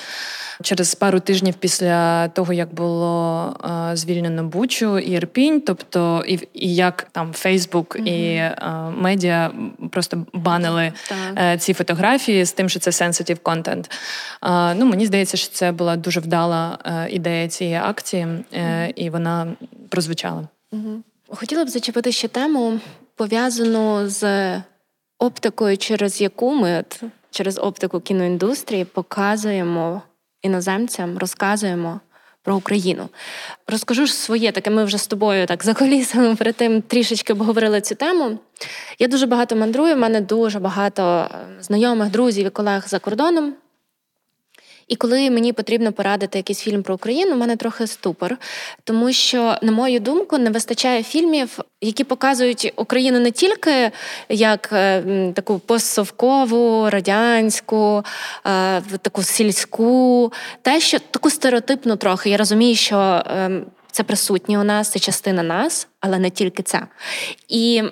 через 0.63 0.95
пару 0.95 1.21
тижнів 1.21 1.55
після 1.55 2.29
того, 2.29 2.53
як 2.53 2.75
було 2.75 3.57
звільнено 3.95 4.45
Бучу 4.45 4.99
і 4.99 5.11
Ірпінь, 5.11 5.61
тобто 5.61 6.25
і 6.29 6.39
і 6.53 6.75
як 6.75 7.09
там 7.13 7.33
Фейсбук 7.33 7.97
і 8.05 8.37
а, 8.37 8.91
медіа 8.91 9.51
просто 9.91 10.27
банили 10.33 10.93
mm-hmm. 10.93 11.59
ці 11.59 11.75
фотографії 11.75 12.45
з 12.45 12.53
тим, 12.53 12.69
що 12.69 12.81
це 12.81 12.91
sensitive. 12.91 13.85
А, 14.41 14.75
Ну 14.75 14.87
мені 14.87 15.07
здається, 15.07 15.37
що 15.37 15.53
це 15.53 15.73
була 15.73 15.97
дуже 15.97 16.21
вдала 16.21 16.79
е, 16.85 17.09
ідея 17.11 17.49
цієї 17.49 17.77
акції, 17.77 18.27
mm-hmm. 18.27 18.93
і 18.97 19.11
вона 19.11 19.47
прозвучала. 19.89 20.49
Хотіла 21.29 21.65
б 21.65 21.69
зачепити 21.69 22.13
ще 22.13 22.29
тему 22.29 22.81
пов'язану 23.17 24.09
з 24.09 24.53
оптикою, 25.19 25.77
через 25.77 26.21
яку 26.21 26.55
ми 26.55 26.85
через 27.37 27.59
оптику 27.59 28.01
кіноіндустрії 28.01 28.85
показуємо 28.85 30.03
іноземцям, 30.43 31.19
розказуємо 31.19 32.01
про 32.43 32.57
Україну. 32.57 33.09
Розкажу 33.67 34.07
ж 34.07 34.15
своє 34.15 34.53
таке. 34.53 34.71
Ми 34.71 34.85
вже 34.85 34.99
з 34.99 35.07
тобою 35.07 35.47
так 35.47 35.65
за 35.65 35.75
колісами 35.75 36.37
перед 36.37 36.57
тим 36.57 36.83
трішечки 36.83 37.33
обговорили 37.33 37.81
цю 37.81 37.95
тему. 37.95 38.39
Я 38.99 39.09
дуже 39.09 39.27
багато 39.27 39.57
мандрую, 39.57 39.95
в 39.95 39.99
мене 39.99 40.21
дуже 40.21 40.59
багато 40.59 41.03
е, 41.03 41.29
знайомих, 41.61 42.11
друзів 42.11 42.47
і 42.47 42.51
колег 42.51 42.85
за 42.89 42.99
кордоном. 42.99 43.55
І 44.89 44.97
коли 44.97 45.31
мені 45.31 45.53
потрібно 45.53 45.93
порадити 45.93 46.39
якийсь 46.39 46.61
фільм 46.61 46.83
про 46.83 46.95
Україну, 46.95 47.33
у 47.33 47.39
мене 47.39 47.57
трохи 47.57 47.87
ступор, 47.87 48.37
тому 48.85 49.13
що, 49.13 49.57
на 49.63 49.73
мою 49.73 50.01
думку, 50.01 50.39
не 50.39 50.51
вистачає 50.51 51.03
фільмів, 51.03 51.59
які 51.81 52.05
показують 52.05 52.73
Україну 52.77 53.21
не 53.21 53.31
тільки 53.31 53.91
як 54.29 54.69
е, 54.73 55.03
таку 55.35 55.59
постсовкову, 55.59 56.91
радянську, 56.91 58.05
е, 58.47 58.81
таку 59.03 59.23
сільську, 59.23 60.33
те, 60.63 60.81
що 60.81 60.99
таку 60.99 61.31
стереотипну 61.31 61.97
трохи. 61.97 62.31
Я 62.31 62.37
розумію, 62.37 62.77
що 62.77 62.99
е, 62.99 63.51
це 63.93 64.03
присутнє 64.03 64.59
у 64.59 64.65
нас, 64.65 64.91
це 64.91 64.99
частина 64.99 65.43
нас, 65.43 65.89
але 66.01 66.19
не 66.19 66.31
тільки 66.31 66.63
це. 66.63 66.83
І 67.49 67.83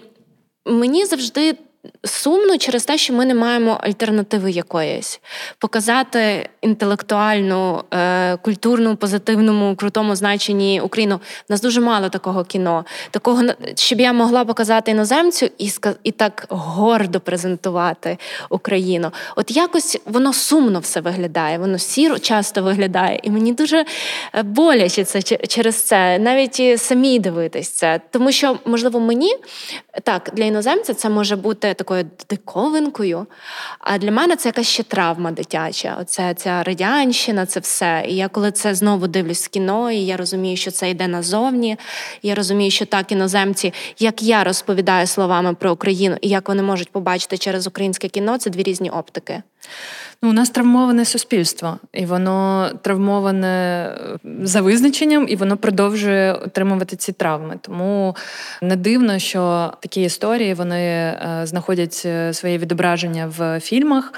мені 0.66 1.04
завжди 1.04 1.56
сумно 2.04 2.58
через 2.58 2.84
те, 2.84 2.98
що 2.98 3.12
ми 3.12 3.26
не 3.26 3.34
маємо 3.34 3.78
альтернативи 3.80 4.50
якоїсь. 4.50 5.20
Показати 5.58 6.48
інтелектуальну, 6.62 7.84
е, 7.94 8.36
культурну, 8.36 8.96
позитивному, 8.96 9.76
крутому 9.76 10.16
значенні 10.16 10.80
Україну. 10.80 11.14
У 11.14 11.52
нас 11.52 11.60
дуже 11.60 11.80
мало 11.80 12.08
такого 12.08 12.44
кіно, 12.44 12.84
такого, 13.10 13.42
щоб 13.74 14.00
я 14.00 14.12
могла 14.12 14.44
показати 14.44 14.90
іноземцю 14.90 15.50
і 15.58 15.70
і 16.04 16.10
так 16.10 16.46
гордо 16.48 17.20
презентувати 17.20 18.18
Україну. 18.50 19.10
От 19.36 19.50
якось 19.50 19.98
воно 20.06 20.32
сумно 20.32 20.80
все 20.80 21.00
виглядає, 21.00 21.58
воно 21.58 21.78
сіро 21.78 22.18
часто 22.18 22.62
виглядає. 22.62 23.20
І 23.22 23.30
мені 23.30 23.52
дуже 23.52 23.84
е, 24.34 24.42
боляче 24.42 25.04
це 25.04 25.22
через 25.22 25.82
це, 25.82 26.18
навіть 26.18 26.60
і 26.60 26.78
самі 26.78 27.18
дивитись 27.18 27.68
це. 27.68 28.00
Тому 28.10 28.32
що, 28.32 28.58
можливо, 28.64 29.00
мені 29.00 29.36
так 30.02 30.30
для 30.32 30.44
іноземця 30.44 30.94
це 30.94 31.08
може 31.08 31.36
бути 31.36 31.73
такою 31.74 32.10
диковинкою. 32.30 33.26
А 33.78 33.98
для 33.98 34.10
мене 34.10 34.36
це 34.36 34.48
якась 34.48 34.66
ще 34.66 34.82
травма 34.82 35.30
дитяча. 35.30 35.96
Оце 36.00 36.34
ця 36.34 36.62
радянщина, 36.62 37.46
це 37.46 37.60
все. 37.60 38.04
І 38.08 38.16
я 38.16 38.28
коли 38.28 38.50
це 38.50 38.74
знову 38.74 39.06
дивлюсь 39.06 39.46
в 39.46 39.48
кіно, 39.48 39.90
і 39.90 39.96
я 39.96 40.16
розумію, 40.16 40.56
що 40.56 40.70
це 40.70 40.90
йде 40.90 41.08
назовні. 41.08 41.76
Я 42.22 42.34
розумію, 42.34 42.70
що 42.70 42.86
так 42.86 43.12
іноземці, 43.12 43.72
як 43.98 44.22
я 44.22 44.44
розповідаю 44.44 45.06
словами 45.06 45.54
про 45.54 45.72
Україну, 45.72 46.16
і 46.20 46.28
як 46.28 46.48
вони 46.48 46.62
можуть 46.62 46.92
побачити 46.92 47.38
через 47.38 47.66
українське 47.66 48.08
кіно, 48.08 48.38
це 48.38 48.50
дві 48.50 48.62
різні 48.62 48.90
оптики. 48.90 49.42
Ну, 50.22 50.30
У 50.30 50.32
нас 50.32 50.50
травмоване 50.50 51.04
суспільство, 51.04 51.78
і 51.92 52.06
воно 52.06 52.70
травмоване 52.82 53.88
за 54.42 54.60
визначенням, 54.60 55.26
і 55.28 55.36
воно 55.36 55.56
продовжує 55.56 56.32
отримувати 56.32 56.96
ці 56.96 57.12
травми. 57.12 57.58
Тому 57.60 58.16
не 58.62 58.76
дивно, 58.76 59.18
що 59.18 59.72
такі 59.80 60.02
історії 60.02 60.54
вони 60.54 60.80
е, 60.80 61.40
знаходять 61.44 62.02
е, 62.06 62.32
своє 62.32 62.58
відображення 62.58 63.32
в 63.38 63.60
фільмах. 63.60 64.12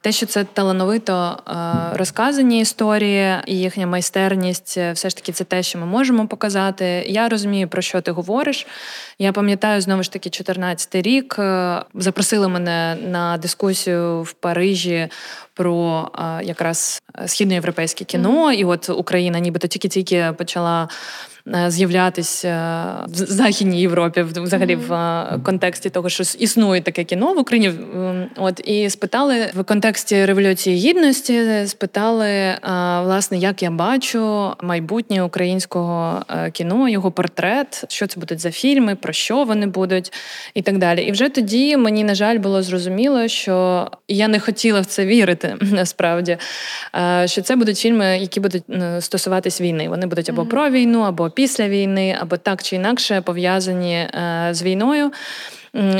Те, 0.00 0.12
що 0.12 0.26
це 0.26 0.44
талановито 0.44 1.38
е, 1.48 1.52
розказані 1.96 2.60
історії 2.60 3.34
і 3.46 3.58
їхня 3.58 3.86
майстерність, 3.86 4.74
е, 4.78 4.92
все 4.92 5.08
ж 5.08 5.16
таки, 5.16 5.32
це 5.32 5.44
те, 5.44 5.62
що 5.62 5.78
ми 5.78 5.86
можемо 5.86 6.26
показати. 6.26 6.84
Я 7.08 7.28
розумію, 7.28 7.68
про 7.68 7.82
що 7.82 8.00
ти 8.00 8.10
говориш. 8.10 8.66
Я 9.18 9.32
пам'ятаю 9.32 9.80
знову 9.80 10.02
ж 10.02 10.12
таки 10.12 10.28
14-й 10.28 11.02
рік. 11.02 11.36
Е, 11.38 11.82
запросили 11.94 12.48
мене 12.48 12.96
на 13.08 13.38
дискусію 13.38 14.22
в 14.22 14.32
Парижі 14.32 15.08
про 15.54 16.10
якраз 16.42 17.02
східноєвропейське 17.26 18.04
кіно, 18.04 18.52
і 18.52 18.64
от 18.64 18.90
Україна, 18.90 19.38
нібито 19.38 19.68
тільки-тільки 19.68 20.32
почала. 20.38 20.88
Е, 21.54 21.70
з'являтися 21.70 22.54
в 23.08 23.14
Західній 23.14 23.80
Європі, 23.80 24.22
взагалі 24.22 24.76
mm-hmm. 24.76 24.86
в 24.86 25.34
е, 25.34 25.40
контексті 25.42 25.90
того, 25.90 26.08
що 26.08 26.24
існує 26.38 26.80
таке 26.80 27.04
кіно 27.04 27.34
в 27.34 27.38
Україні. 27.38 27.72
От 28.36 28.60
і 28.64 28.90
спитали 28.90 29.50
в 29.54 29.64
контексті 29.64 30.24
революції 30.24 30.76
гідності, 30.76 31.66
спитали 31.66 32.28
е, 32.28 32.58
власне, 33.02 33.38
як 33.38 33.62
я 33.62 33.70
бачу 33.70 34.52
майбутнє 34.62 35.22
українського 35.22 36.22
кіно, 36.52 36.88
його 36.88 37.10
портрет, 37.10 37.84
що 37.88 38.06
це 38.06 38.20
будуть 38.20 38.40
за 38.40 38.50
фільми, 38.50 38.94
про 38.94 39.12
що 39.12 39.44
вони 39.44 39.66
будуть, 39.66 40.12
і 40.54 40.62
так 40.62 40.78
далі. 40.78 41.02
І 41.02 41.12
вже 41.12 41.28
тоді 41.28 41.76
мені, 41.76 42.04
на 42.04 42.14
жаль, 42.14 42.38
було 42.38 42.62
зрозуміло, 42.62 43.28
що 43.28 43.86
я 44.08 44.28
не 44.28 44.40
хотіла 44.40 44.80
в 44.80 44.86
це 44.86 45.06
вірити 45.06 45.56
насправді. 45.60 46.38
Що 47.24 47.42
це 47.42 47.56
будуть 47.56 47.78
фільми, 47.78 48.18
які 48.18 48.40
будуть 48.40 48.64
стосуватись 49.00 49.60
війни. 49.60 49.88
Вони 49.88 50.06
будуть 50.06 50.28
або 50.28 50.42
mm-hmm. 50.42 50.48
про 50.48 50.70
війну, 50.70 51.00
або 51.00 51.30
після 51.36 51.68
війни, 51.68 52.16
або 52.20 52.36
так 52.36 52.62
чи 52.62 52.76
інакше 52.76 53.20
пов'язані 53.20 53.94
е, 53.94 54.48
з 54.52 54.62
війною. 54.62 55.12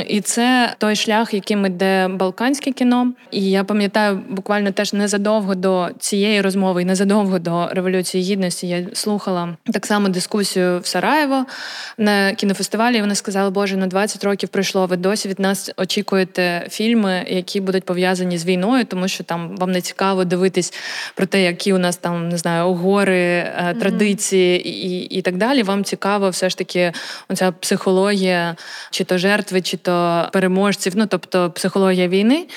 І 0.07 0.21
це 0.21 0.75
той 0.77 0.95
шлях, 0.95 1.33
яким 1.33 1.65
іде 1.65 2.07
балканське 2.07 2.71
кіно. 2.71 3.13
І 3.31 3.49
я 3.49 3.63
пам'ятаю, 3.63 4.21
буквально 4.29 4.71
теж 4.71 4.93
незадовго 4.93 5.55
до 5.55 5.89
цієї 5.99 6.41
розмови, 6.41 6.81
і 6.81 6.85
незадовго 6.85 7.39
до 7.39 7.67
революції 7.67 8.23
гідності, 8.23 8.67
я 8.67 8.85
слухала 8.93 9.57
так 9.73 9.85
само 9.85 10.09
дискусію 10.09 10.79
в 10.79 10.85
Сараєво 10.85 11.45
на 11.97 12.33
кінофестивалі. 12.33 12.97
і 12.97 13.01
Вони 13.01 13.15
сказали, 13.15 13.49
Боже, 13.49 13.77
на 13.77 13.87
20 13.87 14.23
років 14.23 14.49
пройшло. 14.49 14.85
Ви 14.85 14.97
досі 14.97 15.29
від 15.29 15.39
нас 15.39 15.71
очікуєте 15.77 16.67
фільми, 16.69 17.25
які 17.27 17.61
будуть 17.61 17.83
пов'язані 17.83 18.37
з 18.37 18.45
війною, 18.45 18.85
тому 18.85 19.07
що 19.07 19.23
там 19.23 19.57
вам 19.57 19.71
не 19.71 19.81
цікаво 19.81 20.25
дивитись 20.25 20.73
про 21.15 21.25
те, 21.25 21.43
які 21.43 21.73
у 21.73 21.77
нас 21.77 21.97
там 21.97 22.29
не 22.29 22.37
знаю, 22.37 22.73
гори, 22.73 23.17
е, 23.17 23.75
традиції 23.79 24.59
mm-hmm. 24.59 24.67
і, 24.67 25.01
і 25.01 25.21
так 25.21 25.37
далі. 25.37 25.63
Вам 25.63 25.83
цікаво, 25.83 26.29
все 26.29 26.49
ж 26.49 26.57
таки, 26.57 26.91
оця 27.29 27.51
психологія, 27.51 28.55
чи 28.91 29.03
то 29.03 29.17
жертви 29.17 29.61
чи 29.67 29.77
то 29.77 30.27
переможців, 30.33 30.93
ну 30.95 31.05
тобто 31.07 31.51
психологія 31.51 32.07
війни. 32.07 32.47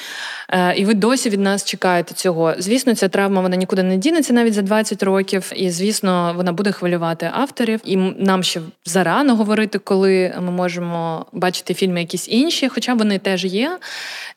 Е, 0.48 0.74
і 0.76 0.84
ви 0.84 0.94
досі 0.94 1.30
від 1.30 1.40
нас 1.40 1.64
чекаєте 1.64 2.14
цього. 2.14 2.54
Звісно, 2.58 2.94
ця 2.94 3.08
травма 3.08 3.40
вона 3.40 3.56
нікуди 3.56 3.82
не 3.82 3.96
дінеться 3.96 4.32
навіть 4.32 4.54
за 4.54 4.62
20 4.62 5.02
років, 5.02 5.52
і 5.56 5.70
звісно, 5.70 6.32
вона 6.36 6.52
буде 6.52 6.72
хвилювати 6.72 7.30
авторів. 7.32 7.80
І 7.84 7.96
нам 7.96 8.42
ще 8.42 8.60
зарано 8.84 9.36
говорити, 9.36 9.78
коли 9.78 10.34
ми 10.40 10.50
можемо 10.50 11.26
бачити 11.32 11.74
фільми 11.74 12.00
якісь 12.00 12.28
інші, 12.28 12.68
хоча 12.68 12.94
вони 12.94 13.18
теж 13.18 13.44
є. 13.44 13.78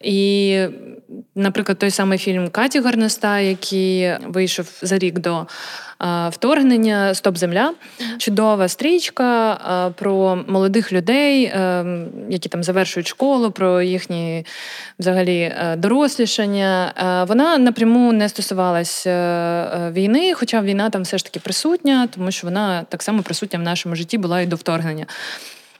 І, 0.01 0.59
наприклад, 1.35 1.79
той 1.79 1.91
самий 1.91 2.17
фільм 2.17 2.49
Каті 2.49 2.79
Гарнеста, 2.79 3.39
який 3.39 4.11
вийшов 4.27 4.69
за 4.81 4.97
рік 4.97 5.19
до 5.19 5.47
вторгнення 6.31 7.13
Стоп 7.13 7.37
Земля. 7.37 7.73
Чудова 8.17 8.67
стрічка 8.67 9.57
про 9.97 10.43
молодих 10.47 10.93
людей, 10.93 11.43
е, 11.43 11.85
які 12.29 12.49
там 12.49 12.63
завершують 12.63 13.07
школу, 13.07 13.51
про 13.51 13.81
їхні 13.81 14.45
взагалі 14.99 15.39
е, 15.39 15.75
дорослішання. 15.77 16.93
Е, 16.97 17.23
вона 17.23 17.57
напряму 17.57 18.11
не 18.13 18.29
стосувалася 18.29 19.91
війни, 19.93 20.33
хоча 20.33 20.61
війна 20.61 20.89
там 20.89 21.01
все 21.01 21.17
ж 21.17 21.25
таки 21.25 21.39
присутня, 21.39 22.07
тому 22.15 22.31
що 22.31 22.47
вона 22.47 22.85
так 22.89 23.03
само 23.03 23.23
присутня 23.23 23.59
в 23.59 23.61
нашому 23.61 23.95
житті 23.95 24.17
була 24.17 24.41
і 24.41 24.45
до 24.45 24.55
вторгнення. 24.55 25.05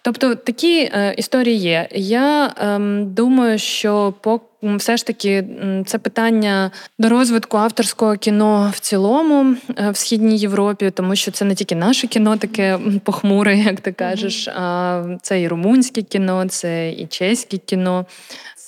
Тобто 0.05 0.35
такі 0.35 0.79
е, 0.93 1.13
історії 1.17 1.57
є. 1.57 1.87
Я 1.91 2.45
е, 2.45 2.79
думаю, 3.03 3.59
що 3.59 4.13
по 4.21 4.41
все 4.63 4.97
ж 4.97 5.05
таки 5.05 5.45
це 5.85 5.97
питання 5.97 6.71
до 6.99 7.09
розвитку 7.09 7.57
авторського 7.57 8.15
кіно 8.15 8.71
в 8.75 8.79
цілому 8.79 9.55
е, 9.77 9.89
в 9.89 9.97
східній 9.97 10.37
Європі, 10.37 10.91
тому 10.91 11.15
що 11.15 11.31
це 11.31 11.45
не 11.45 11.55
тільки 11.55 11.75
наше 11.75 12.07
кіно, 12.07 12.37
таке 12.37 12.79
похмуре, 13.03 13.57
як 13.57 13.81
ти 13.81 13.91
кажеш, 13.91 14.47
а 14.47 15.03
це 15.21 15.41
і 15.41 15.47
румунське 15.47 16.01
кіно, 16.01 16.45
це 16.49 16.91
і 16.91 17.07
чеське 17.07 17.57
кіно, 17.57 18.05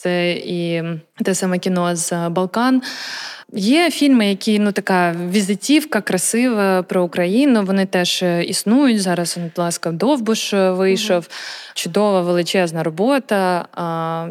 це 0.05 0.31
і 0.31 0.83
те 1.23 1.35
саме 1.35 1.59
кіно 1.59 1.95
з 1.95 2.29
Балкан. 2.29 2.81
Є 3.53 3.91
фільми, 3.91 4.29
які 4.29 4.59
ну 4.59 4.71
така 4.71 5.15
візитівка, 5.31 6.01
красива 6.01 6.83
про 6.83 7.03
Україну. 7.03 7.63
Вони 7.63 7.85
теж 7.85 8.23
е, 8.23 8.43
існують. 8.43 9.01
Зараз 9.01 9.37
будь 9.37 9.57
ласка, 9.57 9.91
Довбуш 9.91 10.53
е, 10.53 10.71
вийшов. 10.71 11.23
Mm-hmm. 11.23 11.71
Чудова 11.73 12.21
величезна 12.21 12.83
робота. 12.83 13.65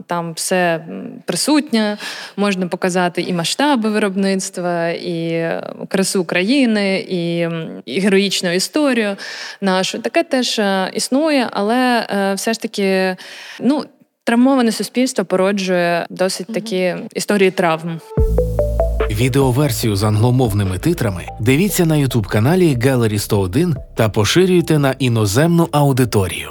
Там 0.06 0.32
все 0.34 0.84
присутнє. 1.24 1.98
Можна 2.36 2.66
показати 2.66 3.22
і 3.22 3.32
масштаби 3.32 3.90
виробництва, 3.90 4.88
і 4.88 5.28
е, 5.28 5.74
красу 5.88 6.20
України, 6.20 7.06
і, 7.08 7.48
і 7.84 8.00
героїчну 8.00 8.52
історію 8.52 9.16
нашу. 9.60 9.98
Таке 9.98 10.22
теж 10.22 10.60
існує, 10.94 11.48
але 11.52 12.06
все 12.36 12.52
ж 12.52 12.60
таки, 12.60 13.16
ну. 13.60 13.84
Травмоване 14.26 14.72
суспільство 14.72 15.24
породжує 15.24 16.06
досить 16.10 16.46
такі 16.46 16.94
історії 17.14 17.50
травм. 17.50 18.00
Відеоверсію 19.10 19.96
з 19.96 20.04
англомовними 20.04 20.78
титрами 20.78 21.26
дивіться 21.40 21.86
на 21.86 21.96
ютуб 21.96 22.26
каналі 22.26 22.76
Gallery 22.76 23.18
101 23.18 23.76
та 23.94 24.08
поширюйте 24.08 24.78
на 24.78 24.94
іноземну 24.98 25.68
аудиторію. 25.72 26.50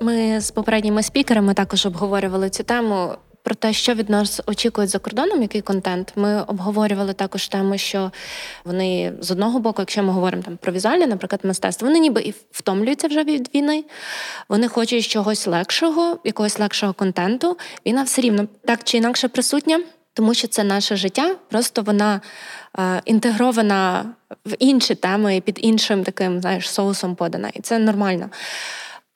Ми 0.00 0.40
з 0.40 0.50
попередніми 0.50 1.02
спікерами 1.02 1.54
також 1.54 1.86
обговорювали 1.86 2.50
цю 2.50 2.62
тему. 2.62 3.12
Про 3.44 3.54
те, 3.54 3.72
що 3.72 3.94
від 3.94 4.10
нас 4.10 4.40
очікують 4.46 4.90
за 4.90 4.98
кордоном, 4.98 5.42
який 5.42 5.60
контент. 5.60 6.12
Ми 6.16 6.42
обговорювали 6.42 7.12
також 7.12 7.48
тему, 7.48 7.78
що 7.78 8.10
вони 8.64 9.12
з 9.20 9.30
одного 9.30 9.60
боку, 9.60 9.82
якщо 9.82 10.02
ми 10.02 10.12
говоримо 10.12 10.42
там 10.42 10.56
про 10.56 10.72
візуальне, 10.72 11.06
наприклад, 11.06 11.40
мистецтво, 11.44 11.88
вони 11.88 11.98
ніби 11.98 12.22
і 12.22 12.34
втомлюються 12.52 13.08
вже 13.08 13.24
від 13.24 13.54
війни. 13.54 13.84
Вони 14.48 14.68
хочуть 14.68 15.06
чогось 15.06 15.46
легшого, 15.46 16.18
якогось 16.24 16.58
легшого 16.58 16.92
контенту. 16.92 17.58
Війна 17.86 18.02
все 18.02 18.22
рівно 18.22 18.48
так 18.64 18.84
чи 18.84 18.96
інакше 18.96 19.28
присутня 19.28 19.80
тому 20.14 20.34
що 20.34 20.48
це 20.48 20.64
наше 20.64 20.96
життя, 20.96 21.36
просто 21.50 21.82
вона 21.82 22.20
е, 22.78 23.02
інтегрована 23.04 24.04
в 24.46 24.54
інші 24.58 24.94
теми 24.94 25.42
під 25.44 25.58
іншим 25.62 26.04
таким 26.04 26.40
знаєш, 26.40 26.70
соусом 26.70 27.14
подана. 27.14 27.50
І 27.54 27.60
це 27.60 27.78
нормально. 27.78 28.30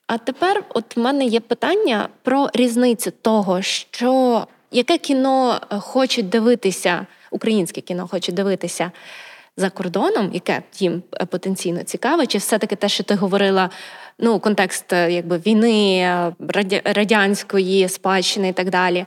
А 0.09 0.19
тепер, 0.19 0.65
от 0.69 0.97
в 0.97 1.01
мене 1.01 1.25
є 1.25 1.41
питання 1.41 2.09
про 2.23 2.51
різницю 2.55 3.13
того, 3.23 3.63
що 3.63 4.47
яке 4.71 4.99
кіно 4.99 5.61
е, 5.73 5.79
хочуть 5.79 6.29
дивитися, 6.29 7.07
українське 7.31 7.81
кіно 7.81 8.09
хочуть 8.09 8.35
дивитися 8.35 8.93
за 9.57 9.71
кордоном, 9.71 10.31
яке 10.33 10.63
їм 10.79 11.03
е, 11.15 11.25
потенційно 11.25 11.83
цікаве, 11.83 12.27
чи 12.27 12.39
все-таки 12.39 12.77
те, 12.77 12.89
що 12.89 13.05
ти 13.05 13.15
говорила, 13.15 13.71
ну, 14.19 14.41
контекст 14.41 14.93
е, 14.93 15.13
якби 15.13 15.39
війни, 15.39 16.33
радянської 16.85 17.89
спадщини 17.89 18.49
і 18.49 18.53
так 18.53 18.71
далі. 18.71 19.07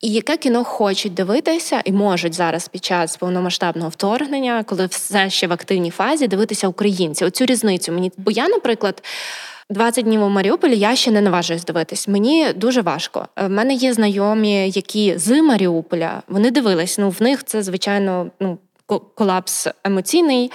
І 0.00 0.12
яке 0.12 0.36
кіно 0.36 0.64
хочуть 0.64 1.14
дивитися 1.14 1.82
і 1.84 1.92
можуть 1.92 2.34
зараз 2.34 2.68
під 2.68 2.84
час 2.84 3.16
повномасштабного 3.16 3.88
вторгнення, 3.88 4.64
коли 4.64 4.86
все 4.86 5.30
ще 5.30 5.46
в 5.46 5.52
активній 5.52 5.90
фазі, 5.90 6.28
дивитися 6.28 6.68
українці. 6.68 7.24
Оцю 7.24 7.46
різницю 7.46 7.92
мені. 7.92 8.12
Бо 8.16 8.30
я, 8.30 8.48
наприклад, 8.48 9.02
20 9.70 10.04
днів 10.04 10.22
у 10.22 10.28
Маріуполі 10.28 10.76
я 10.76 10.96
ще 10.96 11.10
не 11.10 11.20
наважуюсь 11.20 11.64
дивитись. 11.64 12.08
Мені 12.08 12.52
дуже 12.56 12.82
важко. 12.82 13.28
Е, 13.36 13.46
в 13.46 13.50
мене 13.50 13.74
є 13.74 13.92
знайомі, 13.92 14.70
які 14.70 15.18
з 15.18 15.42
Маріуполя 15.42 16.22
вони 16.28 16.50
дивились. 16.50 16.98
Ну 16.98 17.10
в 17.10 17.22
них 17.22 17.44
це 17.44 17.62
звичайно 17.62 18.30
ну 18.40 18.58
колапс 19.14 19.66
емоційний, 19.84 20.52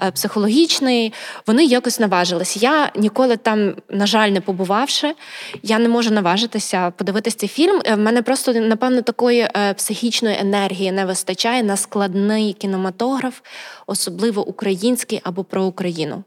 е, 0.00 0.10
психологічний, 0.10 1.12
вони 1.46 1.64
якось 1.64 2.00
наважились. 2.00 2.56
Я 2.56 2.92
ніколи 2.96 3.36
там, 3.36 3.74
на 3.90 4.06
жаль, 4.06 4.28
не 4.28 4.40
побувавши, 4.40 5.14
я 5.62 5.78
не 5.78 5.88
можу 5.88 6.10
наважитися 6.10 6.90
подивитися 6.90 7.36
цей 7.36 7.48
фільм. 7.48 7.82
Е, 7.84 7.94
в 7.94 7.98
мене 7.98 8.22
просто, 8.22 8.52
напевно, 8.52 9.02
такої 9.02 9.48
психічної 9.76 10.36
енергії 10.40 10.92
не 10.92 11.04
вистачає 11.04 11.62
на 11.62 11.76
складний 11.76 12.52
кінематограф, 12.52 13.40
особливо 13.86 14.46
український 14.46 15.20
або 15.24 15.44
про 15.44 15.64
Україну. 15.64 16.24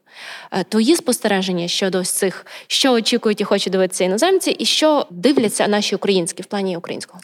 Твої 0.69 0.95
спостереження 0.95 1.67
щодо 1.67 1.99
ось 1.99 2.11
цих, 2.11 2.45
що 2.67 2.93
очікують 2.93 3.41
і 3.41 3.43
хочуть 3.43 3.71
дивитися 3.71 4.03
іноземці, 4.03 4.51
і 4.51 4.65
що 4.65 5.05
дивляться 5.09 5.67
наші 5.67 5.95
українські 5.95 6.43
в 6.43 6.45
плані 6.45 6.77
українського. 6.77 7.19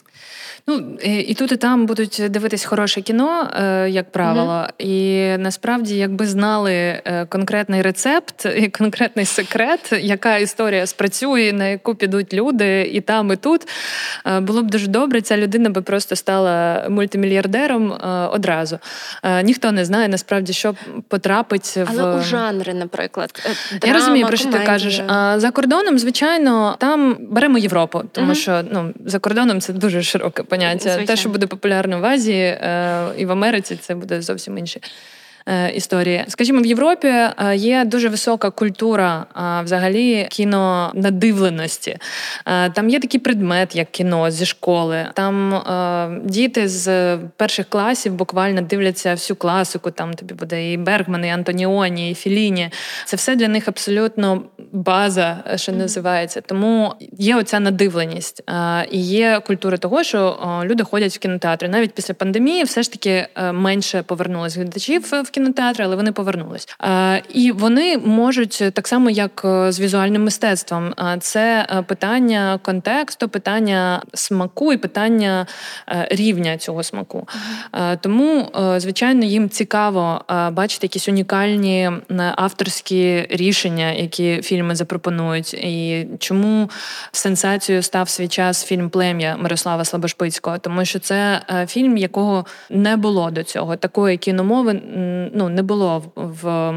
Ну 0.68 0.98
і 1.02 1.34
тут 1.34 1.52
і 1.52 1.56
там 1.56 1.86
будуть 1.86 2.22
дивитись 2.28 2.64
хороше 2.64 3.02
кіно, 3.02 3.50
як 3.88 4.12
правило. 4.12 4.52
Mm-hmm. 4.52 4.72
І 4.78 5.38
насправді, 5.38 5.96
якби 5.96 6.26
знали 6.26 6.72
е, 6.72 7.26
конкретний 7.28 7.82
рецепт 7.82 8.46
і 8.56 8.68
конкретний 8.68 9.24
секрет, 9.24 9.92
яка 10.00 10.36
історія 10.36 10.86
спрацює, 10.86 11.52
на 11.52 11.68
яку 11.68 11.94
підуть 11.94 12.34
люди 12.34 12.90
і 12.92 13.00
там, 13.00 13.32
і 13.32 13.36
тут, 13.36 13.68
е, 14.26 14.40
було 14.40 14.62
б 14.62 14.70
дуже 14.70 14.86
добре. 14.86 15.20
Ця 15.20 15.36
людина 15.36 15.70
би 15.70 15.82
просто 15.82 16.16
стала 16.16 16.86
мультимільярдером 16.90 17.92
е, 17.92 18.08
одразу. 18.32 18.78
Ніхто 19.42 19.72
не 19.72 19.84
знає 19.84 20.08
насправді, 20.08 20.52
що 20.52 20.74
потрапить 21.08 21.76
в 21.76 21.86
Але 21.88 22.16
у 22.16 22.22
жанри, 22.22 22.74
наприклад, 22.86 23.30
драма, 23.70 23.86
я 23.86 23.92
розумію, 23.92 24.26
про 24.26 24.36
що 24.36 24.48
ти 24.50 24.58
кажеш. 24.58 25.00
А 25.06 25.40
за 25.40 25.50
кордоном, 25.50 25.98
звичайно, 25.98 26.76
там 26.78 27.16
беремо 27.20 27.58
Європу, 27.58 28.02
тому 28.12 28.32
mm-hmm. 28.32 28.34
що 28.34 28.64
ну 28.72 28.92
за 29.04 29.18
кордоном 29.18 29.60
це 29.60 29.72
дуже 29.72 30.02
широке 30.02 30.42
поняття. 30.42 30.78
Звичайно. 30.78 31.06
Те, 31.06 31.16
що 31.16 31.28
буде 31.28 31.46
популярно 31.46 32.00
в 32.00 32.04
Азії 32.04 32.44
е, 32.44 33.04
і 33.16 33.26
в 33.26 33.30
Америці, 33.30 33.78
це 33.80 33.94
буде 33.94 34.22
зовсім 34.22 34.58
інше. 34.58 34.80
Е, 35.48 35.70
історії. 35.70 36.24
Скажімо, 36.28 36.60
в 36.60 36.66
Європі 36.66 37.08
е, 37.08 37.32
є 37.56 37.84
дуже 37.84 38.08
висока 38.08 38.50
культура 38.50 39.26
взагалі 39.64 40.26
кінонадивленості. 40.30 41.96
Е, 42.46 42.70
там 42.70 42.88
є 42.88 43.00
такий 43.00 43.20
предмет, 43.20 43.76
як 43.76 43.90
кіно 43.90 44.30
зі 44.30 44.46
школи. 44.46 45.06
Там 45.14 45.62
діти 46.24 46.68
з 46.68 47.16
перших 47.16 47.66
класів 47.68 48.14
буквально 48.14 48.62
дивляться 48.62 49.10
всю 49.10 49.36
класику. 49.36 49.90
Там 49.90 50.14
тобі 50.14 50.34
буде 50.34 50.72
і 50.72 50.76
Бергман, 50.76 51.24
і 51.24 51.30
Антоніоні, 51.30 52.10
і 52.10 52.14
Філіні. 52.14 52.70
Це 53.04 53.16
все 53.16 53.36
для 53.36 53.48
них 53.48 53.68
абсолютно 53.68 54.42
база, 54.72 55.44
що 55.56 55.72
називається. 55.72 56.40
Тому 56.40 56.94
є 57.18 57.36
оця 57.36 57.60
надивленість. 57.60 58.42
І 58.90 59.00
є 59.02 59.40
культура 59.46 59.76
того, 59.78 60.04
що 60.04 60.38
люди 60.64 60.84
ходять 60.84 61.14
в 61.14 61.18
кінотеатри. 61.18 61.68
Навіть 61.68 61.92
після 61.92 62.14
пандемії 62.14 62.64
все 62.64 62.82
ж 62.82 62.92
таки 62.92 63.26
менше 63.52 64.02
повернулось 64.02 64.56
глядачів 64.56 65.02
в 65.12 65.30
кінотеатри, 65.36 65.84
але 65.84 65.96
вони 65.96 66.12
повернулись. 66.12 66.68
І 67.28 67.52
вони 67.52 67.98
можуть 67.98 68.62
так 68.72 68.88
само, 68.88 69.10
як 69.10 69.42
е, 69.44 69.72
з 69.72 69.80
візуальним 69.80 70.24
мистецтвом. 70.24 70.94
Це 71.20 71.66
е, 71.70 71.82
питання 71.82 72.58
контексту, 72.62 73.28
питання 73.28 74.02
смаку 74.14 74.72
і 74.72 74.76
питання 74.76 75.46
е, 75.88 76.08
рівня 76.10 76.56
цього 76.56 76.82
смаку. 76.82 77.28
Тому, 78.00 78.48
звичайно, 78.76 79.24
їм 79.24 79.48
цікаво 79.48 80.24
бачити 80.52 80.86
якісь 80.86 81.08
унікальні 81.08 81.90
авторські 82.36 83.26
рішення, 83.30 83.92
які 83.92 84.42
фільми 84.42 84.74
запропонують. 84.74 85.54
І 85.54 86.06
чому 86.18 86.70
сенсацією 87.12 87.82
став 87.82 88.08
свій 88.08 88.28
час 88.28 88.64
фільм 88.64 88.90
Плем'я 88.90 89.36
Мирослава 89.36 89.84
Слабошпицького, 89.84 90.58
тому 90.58 90.84
що 90.84 90.98
це 90.98 91.40
фільм, 91.68 91.96
якого 91.96 92.46
не 92.70 92.96
було 92.96 93.30
до 93.30 93.42
цього, 93.42 93.76
такої 93.76 94.16
кіномови 94.16 94.80
ну 95.34 95.48
не 95.48 95.62
було 95.62 96.04
в 96.16 96.72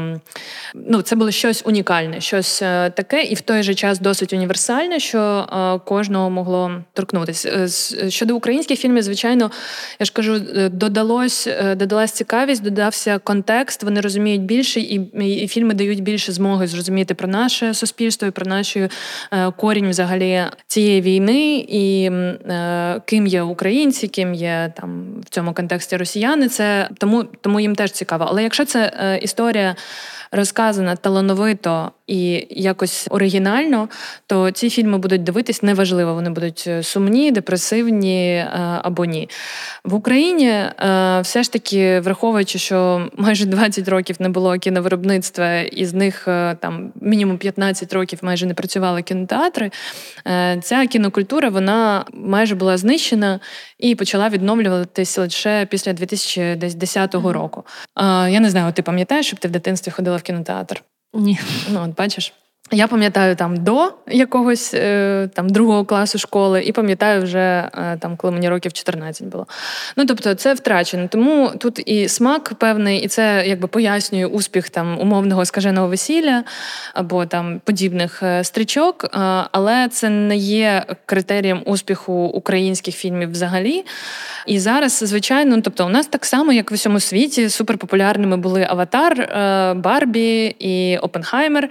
ну 0.74 1.02
це 1.02 1.16
було 1.16 1.30
щось 1.30 1.62
унікальне, 1.66 2.20
щось 2.20 2.62
е, 2.62 2.90
таке, 2.90 3.22
і 3.22 3.34
в 3.34 3.40
той 3.40 3.62
же 3.62 3.74
час 3.74 4.00
досить 4.00 4.32
універсальне, 4.32 5.00
що 5.00 5.20
е, 5.20 5.78
кожного 5.88 6.30
могло 6.30 6.72
торкнутися. 6.92 7.68
Е, 8.04 8.10
щодо 8.10 8.36
українських 8.36 8.78
фільмів, 8.78 9.02
звичайно, 9.02 9.50
я 10.00 10.06
ж 10.06 10.12
кажу, 10.12 10.40
додалось 10.72 11.48
додалась 11.76 12.12
цікавість, 12.12 12.62
додався 12.62 13.18
контекст. 13.18 13.82
Вони 13.82 14.00
розуміють 14.00 14.42
більше, 14.42 14.80
і, 14.80 14.94
і 15.42 15.48
фільми 15.48 15.74
дають 15.74 16.02
більше 16.02 16.32
змоги 16.32 16.66
зрозуміти 16.66 17.14
про 17.14 17.28
наше 17.28 17.74
суспільство 17.74 18.28
і 18.28 18.30
про 18.30 18.46
наш 18.46 18.76
корінь 19.56 19.90
взагалі 19.90 20.42
цієї 20.66 21.00
війни, 21.00 21.66
і 21.68 22.10
ким 23.04 23.26
є 23.26 23.42
українці, 23.42 24.08
ким 24.08 24.34
є 24.34 24.72
там 24.76 25.06
в 25.26 25.28
цьому 25.28 25.54
контексті 25.54 25.96
росіяни. 25.96 26.48
Це 26.48 26.88
тому, 26.98 27.24
тому 27.24 27.60
їм 27.60 27.76
теж 27.76 27.90
цікаво. 27.90 28.26
Але 28.28 28.39
якщо 28.40 28.64
це 28.64 28.92
е, 28.94 29.18
історія 29.18 29.76
розказана 30.32 30.96
талановито 30.96 31.92
і 32.10 32.46
якось 32.50 33.06
оригінально, 33.10 33.88
то 34.26 34.50
ці 34.50 34.70
фільми 34.70 34.98
будуть 34.98 35.22
дивитись 35.22 35.62
неважливо. 35.62 36.14
Вони 36.14 36.30
будуть 36.30 36.64
е, 36.66 36.82
сумні, 36.82 37.30
депресивні 37.30 38.34
е, 38.34 38.50
або 38.82 39.04
ні. 39.04 39.28
В 39.84 39.94
Україні 39.94 40.48
е, 40.48 40.72
все 41.22 41.42
ж 41.42 41.52
таки, 41.52 42.00
враховуючи, 42.00 42.58
що 42.58 43.08
майже 43.16 43.46
20 43.46 43.88
років 43.88 44.16
не 44.18 44.28
було 44.28 44.58
кіновиробництва, 44.58 45.60
і 45.60 45.84
з 45.84 45.94
них 45.94 46.24
там 46.60 46.92
мінімум 47.00 47.38
15 47.38 47.92
років 47.92 48.18
майже 48.22 48.46
не 48.46 48.54
працювали 48.54 49.02
кінотеатри. 49.02 49.70
Ця 50.62 50.86
кінокультура 50.86 51.48
вона 51.48 52.04
майже 52.12 52.54
була 52.54 52.76
знищена 52.76 53.40
і 53.78 53.94
почала 53.94 54.28
відновлюватися 54.28 55.20
лише 55.20 55.66
після 55.70 55.92
2010 55.92 57.14
року. 57.14 57.64
Я 58.28 58.40
не 58.40 58.50
знаю, 58.50 58.72
ти 58.72 58.82
пам'ятаєш, 58.82 59.26
щоб 59.26 59.38
ти 59.38 59.48
в 59.48 59.50
дитинстві 59.50 59.92
ходила 59.92 60.19
в 60.20 60.22
кінотеатр? 60.22 60.82
Ні. 61.14 61.38
Ну, 61.70 61.82
от 61.82 61.96
бачиш. 61.96 62.32
Я 62.72 62.86
пам'ятаю 62.86 63.36
там 63.36 63.56
до 63.56 63.92
якогось 64.06 64.74
е, 64.74 65.28
там 65.34 65.48
другого 65.48 65.84
класу 65.84 66.18
школи, 66.18 66.62
і 66.62 66.72
пам'ятаю 66.72 67.22
вже 67.22 67.38
е, 67.38 67.96
там, 68.00 68.16
коли 68.16 68.32
мені 68.32 68.48
років 68.48 68.72
14 68.72 69.26
було. 69.26 69.46
Ну 69.96 70.06
тобто, 70.06 70.34
це 70.34 70.54
втрачено. 70.54 71.08
Тому 71.08 71.50
тут 71.58 71.82
і 71.86 72.08
смак 72.08 72.54
певний, 72.58 73.00
і 73.00 73.08
це 73.08 73.44
якби 73.46 73.68
пояснює 73.68 74.26
успіх 74.26 74.70
там 74.70 75.00
умовного 75.00 75.44
скаженого 75.44 75.88
весілля 75.88 76.44
або 76.94 77.26
там 77.26 77.60
подібних 77.64 78.22
е, 78.22 78.44
стрічок, 78.44 79.08
але 79.52 79.88
це 79.88 80.08
не 80.08 80.36
є 80.36 80.84
критерієм 81.06 81.62
успіху 81.66 82.12
українських 82.12 82.94
фільмів 82.94 83.30
взагалі. 83.30 83.84
І 84.46 84.58
зараз, 84.58 85.02
звичайно, 85.06 85.56
ну, 85.56 85.62
тобто, 85.62 85.86
у 85.86 85.88
нас 85.88 86.06
так 86.06 86.24
само, 86.24 86.52
як 86.52 86.70
в 86.70 86.74
усьому 86.74 87.00
світі, 87.00 87.48
суперпопулярними 87.48 88.36
були 88.36 88.66
Аватар, 88.70 89.28
Барбі 89.76 90.56
і 90.58 90.98
Опенхаймер. 90.98 91.68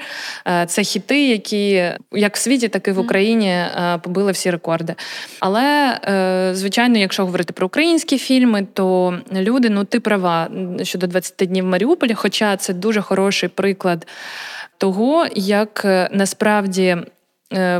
Це 0.67 0.83
хіти, 0.89 1.27
які 1.27 1.91
як 2.11 2.35
в 2.35 2.39
світі, 2.39 2.67
так 2.67 2.87
і 2.87 2.91
в 2.91 2.99
Україні 2.99 3.49
е, 3.49 3.99
побили 4.03 4.31
всі 4.31 4.51
рекорди. 4.51 4.95
Але, 5.39 5.99
е, 6.03 6.55
звичайно, 6.55 6.97
якщо 6.97 7.25
говорити 7.25 7.53
про 7.53 7.67
українські 7.67 8.17
фільми, 8.17 8.67
то 8.73 9.17
люди, 9.33 9.69
ну 9.69 9.83
ти 9.83 9.99
права 9.99 10.49
щодо 10.83 11.07
20 11.07 11.47
днів 11.47 11.65
в 11.65 11.67
Маріуполі, 11.67 12.13
хоча 12.13 12.57
це 12.57 12.73
дуже 12.73 13.01
хороший 13.01 13.49
приклад 13.49 14.07
того, 14.77 15.25
як 15.35 15.81
е, 15.85 16.09
насправді. 16.11 16.97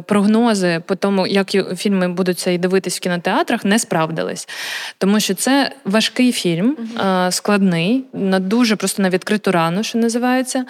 Прогнози 0.06 0.82
по 0.86 0.96
тому, 0.96 1.28
як 1.28 1.52
фільми 1.78 2.08
будуть 2.08 2.40
цей 2.40 2.58
дивитись 2.58 2.98
в 2.98 3.00
кінотеатрах, 3.00 3.66
не 3.66 3.80
справдились, 3.80 4.48
тому 4.98 5.20
що 5.20 5.34
це 5.34 5.72
важкий 5.86 6.32
фільм, 6.32 6.78
складний, 7.30 8.06
на 8.14 8.40
дуже 8.40 8.76
просто 8.76 9.02
на 9.04 9.10
відкриту 9.10 9.52
рану, 9.52 9.84
що 9.84 9.98
називається. 9.98 10.66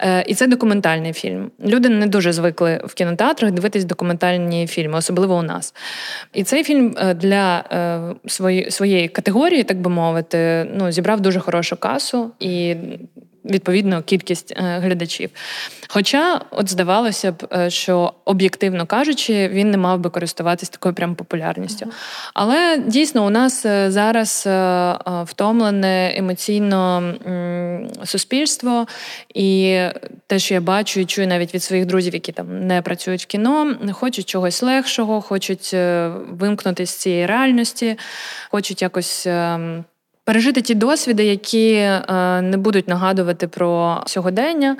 Е, 0.00 0.24
і 0.26 0.34
це 0.34 0.46
документальний 0.46 1.12
фільм. 1.12 1.50
Люди 1.64 1.88
не 1.88 2.06
дуже 2.06 2.32
звикли 2.32 2.80
в 2.84 2.94
кінотеатрах 2.94 3.52
дивитись 3.52 3.84
документальні 3.84 4.66
фільми, 4.66 4.98
особливо 4.98 5.36
у 5.36 5.42
нас. 5.42 5.74
І 6.32 6.44
цей 6.44 6.64
фільм 6.64 6.94
е, 6.98 7.14
для 7.14 7.64
е, 8.26 8.70
своєї 8.70 9.08
категорії, 9.08 9.64
так 9.64 9.80
би 9.80 9.90
мовити, 9.90 10.66
ну 10.74 10.92
зібрав 10.92 11.20
дуже 11.20 11.40
хорошу 11.40 11.76
касу 11.76 12.30
і 12.40 12.76
відповідно 13.44 14.02
кількість 14.02 14.52
е, 14.52 14.78
глядачів. 14.82 15.30
Хоча, 15.88 16.40
от 16.50 16.70
здавалося 16.70 17.32
б, 17.32 17.48
е, 17.52 17.70
що 17.70 18.14
об'єктивно 18.24 18.86
кажучи, 18.86 19.48
він 19.48 19.70
не 19.70 19.76
мав 19.76 20.00
би 20.00 20.10
користуватись 20.10 20.68
такою 20.68 20.94
прям 20.94 21.14
популярністю. 21.14 21.86
Але 22.34 22.82
дійсно 22.86 23.26
у 23.26 23.30
нас 23.30 23.66
е, 23.66 23.90
зараз 23.90 24.48
втомлене 25.24 26.14
емоційно 26.16 27.14
суспільство, 28.04 28.86
і 29.34 29.78
те, 30.26 30.38
що 30.38 30.54
я 30.54 30.60
бачу 30.60 31.00
і 31.00 31.04
чую 31.04 31.26
навіть 31.28 31.54
від 31.54 31.62
своїх 31.62 31.86
друзів, 31.86 32.14
які 32.14 32.32
там 32.32 32.66
не 32.66 32.82
працюють 32.82 33.22
в 33.22 33.26
кіно, 33.26 33.76
хочуть 33.92 34.28
чогось 34.28 34.62
легшого, 34.62 35.20
хочуть 35.20 35.74
вимкнутися 36.30 36.92
з 36.92 36.96
цієї 36.96 37.26
реальності, 37.26 37.98
хочуть 38.50 38.82
якось. 38.82 39.26
Пережити 40.24 40.62
ті 40.62 40.74
досвіди, 40.74 41.24
які 41.24 41.72
е, 41.72 42.02
не 42.42 42.56
будуть 42.56 42.88
нагадувати 42.88 43.48
про 43.48 44.02
сьогодення. 44.06 44.76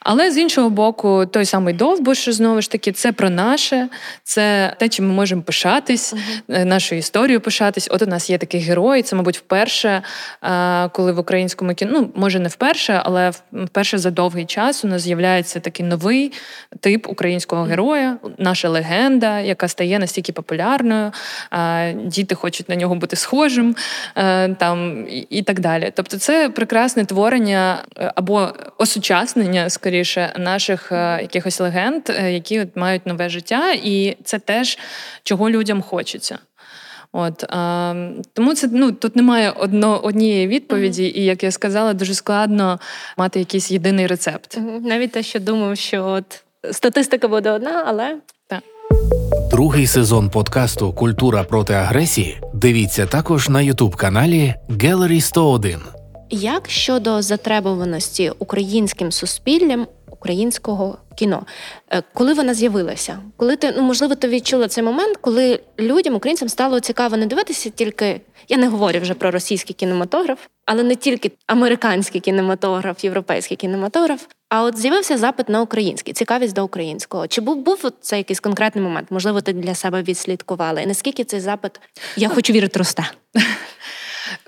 Але 0.00 0.30
з 0.30 0.38
іншого 0.38 0.70
боку, 0.70 1.26
той 1.26 1.44
самий 1.44 1.74
довбуш, 1.74 2.28
знову 2.28 2.60
ж 2.62 2.70
таки, 2.70 2.92
це 2.92 3.12
про 3.12 3.30
наше, 3.30 3.88
це 4.24 4.74
те, 4.78 4.88
чим 4.88 5.08
ми 5.08 5.14
можемо 5.14 5.42
пишатись, 5.42 6.14
uh-huh. 6.14 6.64
нашою 6.64 6.98
історією 6.98 7.40
пишатись. 7.40 7.88
От 7.90 8.02
у 8.02 8.06
нас 8.06 8.30
є 8.30 8.38
такий 8.38 8.60
герой. 8.60 9.02
Це, 9.02 9.16
мабуть, 9.16 9.38
вперше, 9.38 10.02
е, 10.42 10.88
коли 10.88 11.12
в 11.12 11.18
українському 11.18 11.74
кіно, 11.74 11.90
ну 11.94 12.10
може 12.14 12.38
не 12.38 12.48
вперше, 12.48 13.00
але 13.04 13.32
вперше 13.52 13.98
за 13.98 14.10
довгий 14.10 14.44
час 14.44 14.84
у 14.84 14.88
нас 14.88 15.02
з'являється 15.02 15.60
такий 15.60 15.86
новий 15.86 16.32
тип 16.80 17.06
українського 17.08 17.62
героя, 17.62 18.16
наша 18.38 18.68
легенда, 18.68 19.40
яка 19.40 19.68
стає 19.68 19.98
настільки 19.98 20.32
популярною. 20.32 21.12
Діти 22.04 22.34
хочуть 22.34 22.68
на 22.68 22.76
нього 22.76 22.94
бути 22.94 23.16
схожим 23.16 23.76
там 24.58 24.71
і 25.30 25.42
так 25.42 25.60
далі. 25.60 25.92
Тобто, 25.94 26.18
це 26.18 26.48
прекрасне 26.48 27.04
творення 27.04 27.84
або 28.14 28.48
осучаснення, 28.78 29.70
скоріше, 29.70 30.02
скоріше 30.02 30.32
наших 30.38 30.92
е, 30.92 31.18
якихось 31.22 31.60
легенд, 31.60 32.02
е, 32.08 32.32
які 32.32 32.60
от 32.60 32.76
мають 32.76 33.06
нове 33.06 33.28
життя, 33.28 33.72
і 33.72 34.16
це 34.24 34.38
теж 34.38 34.78
чого 35.22 35.50
людям 35.50 35.82
хочеться. 35.82 36.38
От 37.12 37.44
а, 37.44 37.94
тому 38.32 38.54
це 38.54 38.68
ну 38.72 38.92
тут 38.92 39.16
немає 39.16 39.50
одно 39.50 39.98
однієї 39.98 40.46
відповіді, 40.46 41.02
mm-hmm. 41.02 41.18
і 41.18 41.24
як 41.24 41.42
я 41.42 41.50
сказала, 41.50 41.92
дуже 41.94 42.14
складно 42.14 42.80
мати 43.16 43.38
якийсь 43.38 43.70
єдиний 43.70 44.06
рецепт. 44.06 44.58
Mm-hmm. 44.58 44.80
Навіть 44.80 45.12
те, 45.12 45.22
що 45.22 45.40
думав, 45.40 45.76
що 45.76 46.06
от 46.06 46.44
статистика 46.72 47.28
буде 47.28 47.50
одна, 47.50 47.84
але 47.86 48.16
так. 48.46 48.62
Другий 49.50 49.86
сезон 49.86 50.30
подкасту 50.30 50.92
Культура 50.92 51.44
проти 51.44 51.74
агресії. 51.74 52.40
Дивіться 52.62 53.06
також 53.06 53.48
на 53.48 53.62
ютуб 53.62 53.96
каналі 53.96 54.54
Gallery 54.68 55.20
101. 55.20 55.80
Як 56.30 56.70
щодо 56.70 57.22
затребуваності 57.22 58.32
українським 58.38 59.12
суспіллям 59.12 59.86
українського 60.10 60.98
кіно. 61.12 61.46
Е, 61.90 62.02
коли 62.14 62.34
вона 62.34 62.54
з'явилася? 62.54 63.18
Коли 63.36 63.56
ти 63.56 63.74
ну 63.76 63.82
можливо 63.82 64.14
ти 64.14 64.28
відчула 64.28 64.68
цей 64.68 64.84
момент, 64.84 65.16
коли 65.20 65.60
людям, 65.78 66.14
українцям 66.14 66.48
стало 66.48 66.80
цікаво 66.80 67.16
не 67.16 67.26
дивитися 67.26 67.70
тільки. 67.70 68.20
Я 68.48 68.56
не 68.56 68.68
говорю 68.68 69.00
вже 69.00 69.14
про 69.14 69.30
російський 69.30 69.74
кінематограф, 69.74 70.38
але 70.66 70.82
не 70.82 70.94
тільки 70.94 71.32
американський 71.46 72.20
кінематограф, 72.20 73.04
європейський 73.04 73.56
кінематограф. 73.56 74.26
А 74.48 74.62
от 74.62 74.78
з'явився 74.78 75.18
запит 75.18 75.48
на 75.48 75.60
український, 75.60 76.14
цікавість 76.14 76.54
до 76.54 76.64
українського. 76.64 77.26
Чи 77.26 77.40
був 77.40 77.56
був 77.56 77.90
це 78.00 78.18
якийсь 78.18 78.40
конкретний 78.40 78.84
момент? 78.84 79.10
Можливо, 79.10 79.40
ти 79.40 79.52
для 79.52 79.74
себе 79.74 80.02
відслідкувала? 80.02 80.80
І 80.80 80.86
наскільки 80.86 81.24
цей 81.24 81.40
запит 81.40 81.80
я 82.16 82.28
хочу 82.28 82.52
вірити 82.52 82.78
росте? 82.78 83.04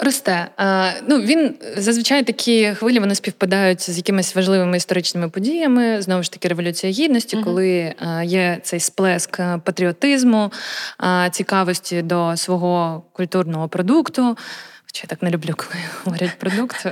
Росте. 0.05 0.49
А, 0.57 0.91
ну, 1.09 1.21
Він 1.21 1.55
зазвичай 1.77 2.23
такі 2.23 2.75
хвилі 2.75 2.99
вони 2.99 3.15
співпадають 3.15 3.91
з 3.91 3.97
якимись 3.97 4.37
важливими 4.37 4.77
історичними 4.77 5.29
подіями. 5.29 6.03
Знову 6.03 6.23
ж 6.23 6.33
таки, 6.33 6.49
Революція 6.49 6.93
Гідності, 6.93 7.37
uh 7.37 7.45
коли 7.45 7.95
а, 7.99 8.23
є 8.23 8.59
цей 8.63 8.81
сплеск 8.81 9.41
патріотизму, 9.65 10.53
а, 10.99 11.31
цікавості 11.31 12.03
до 12.03 12.37
свого 12.37 13.03
культурного 13.13 13.69
продукту. 13.69 14.37
Хоча 14.87 15.01
я 15.05 15.09
так 15.09 15.23
не 15.23 15.31
люблю, 15.31 15.55
коли 15.57 15.83
говорять 16.05 16.39
продукт 16.39 16.87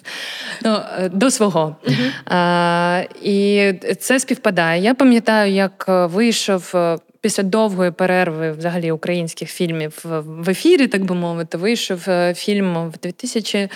ну, 0.62 0.80
до 1.12 1.30
свого. 1.30 1.76
Uh-huh. 1.84 2.12
А, 2.26 3.04
І 3.22 3.72
це 4.00 4.20
співпадає. 4.20 4.82
Я 4.82 4.94
пам'ятаю, 4.94 5.52
як 5.52 5.84
вийшов 5.88 6.74
після 7.20 7.42
довгої 7.42 7.90
перерви 7.90 8.52
взагалі 8.52 8.92
українських 8.92 9.50
фільмів 9.50 10.04
в 10.04 10.50
ефірі, 10.50 10.86
так 10.86 11.04
би 11.04 11.14
мовити, 11.14 11.58
вийшов 11.58 12.04
е, 12.08 12.34
фільм 12.34 12.88
в 12.88 12.98
2000, 13.02 13.58
е, 13.58 13.70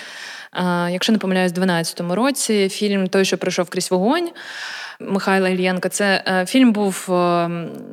якщо 0.91 1.11
не 1.11 1.17
помиляюсь, 1.17 1.51
12 1.51 2.01
році. 2.01 2.69
Фільм 2.69 3.07
Той, 3.07 3.25
що 3.25 3.37
пройшов 3.37 3.69
крізь 3.69 3.91
вогонь. 3.91 4.29
Михайла 4.99 5.49
Ільєнка. 5.49 5.89
Це 5.89 6.23
е, 6.27 6.45
фільм 6.45 6.71
був 6.71 7.05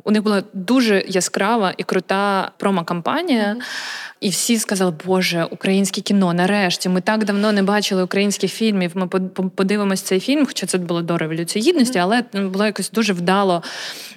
у 0.03 0.11
них 0.11 0.23
була 0.23 0.43
дуже 0.53 1.03
яскрава 1.07 1.73
і 1.77 1.83
крута 1.83 2.51
промо-кампанія. 2.57 3.55
І 4.21 4.29
всі 4.29 4.57
сказали, 4.59 4.93
Боже, 5.05 5.47
українське 5.51 6.01
кіно, 6.01 6.33
нарешті. 6.33 6.89
Ми 6.89 7.01
так 7.01 7.25
давно 7.25 7.51
не 7.51 7.63
бачили 7.63 8.03
українських 8.03 8.53
фільмів. 8.53 8.91
Ми 8.93 9.07
подивимось 9.55 10.01
цей 10.01 10.19
фільм, 10.19 10.45
хоча 10.45 10.65
це 10.65 10.77
було 10.77 11.01
до 11.01 11.17
революції 11.17 11.65
гідності, 11.69 11.99
але 11.99 12.23
було 12.33 12.65
якось 12.65 12.91
дуже 12.91 13.13
вдало 13.13 13.63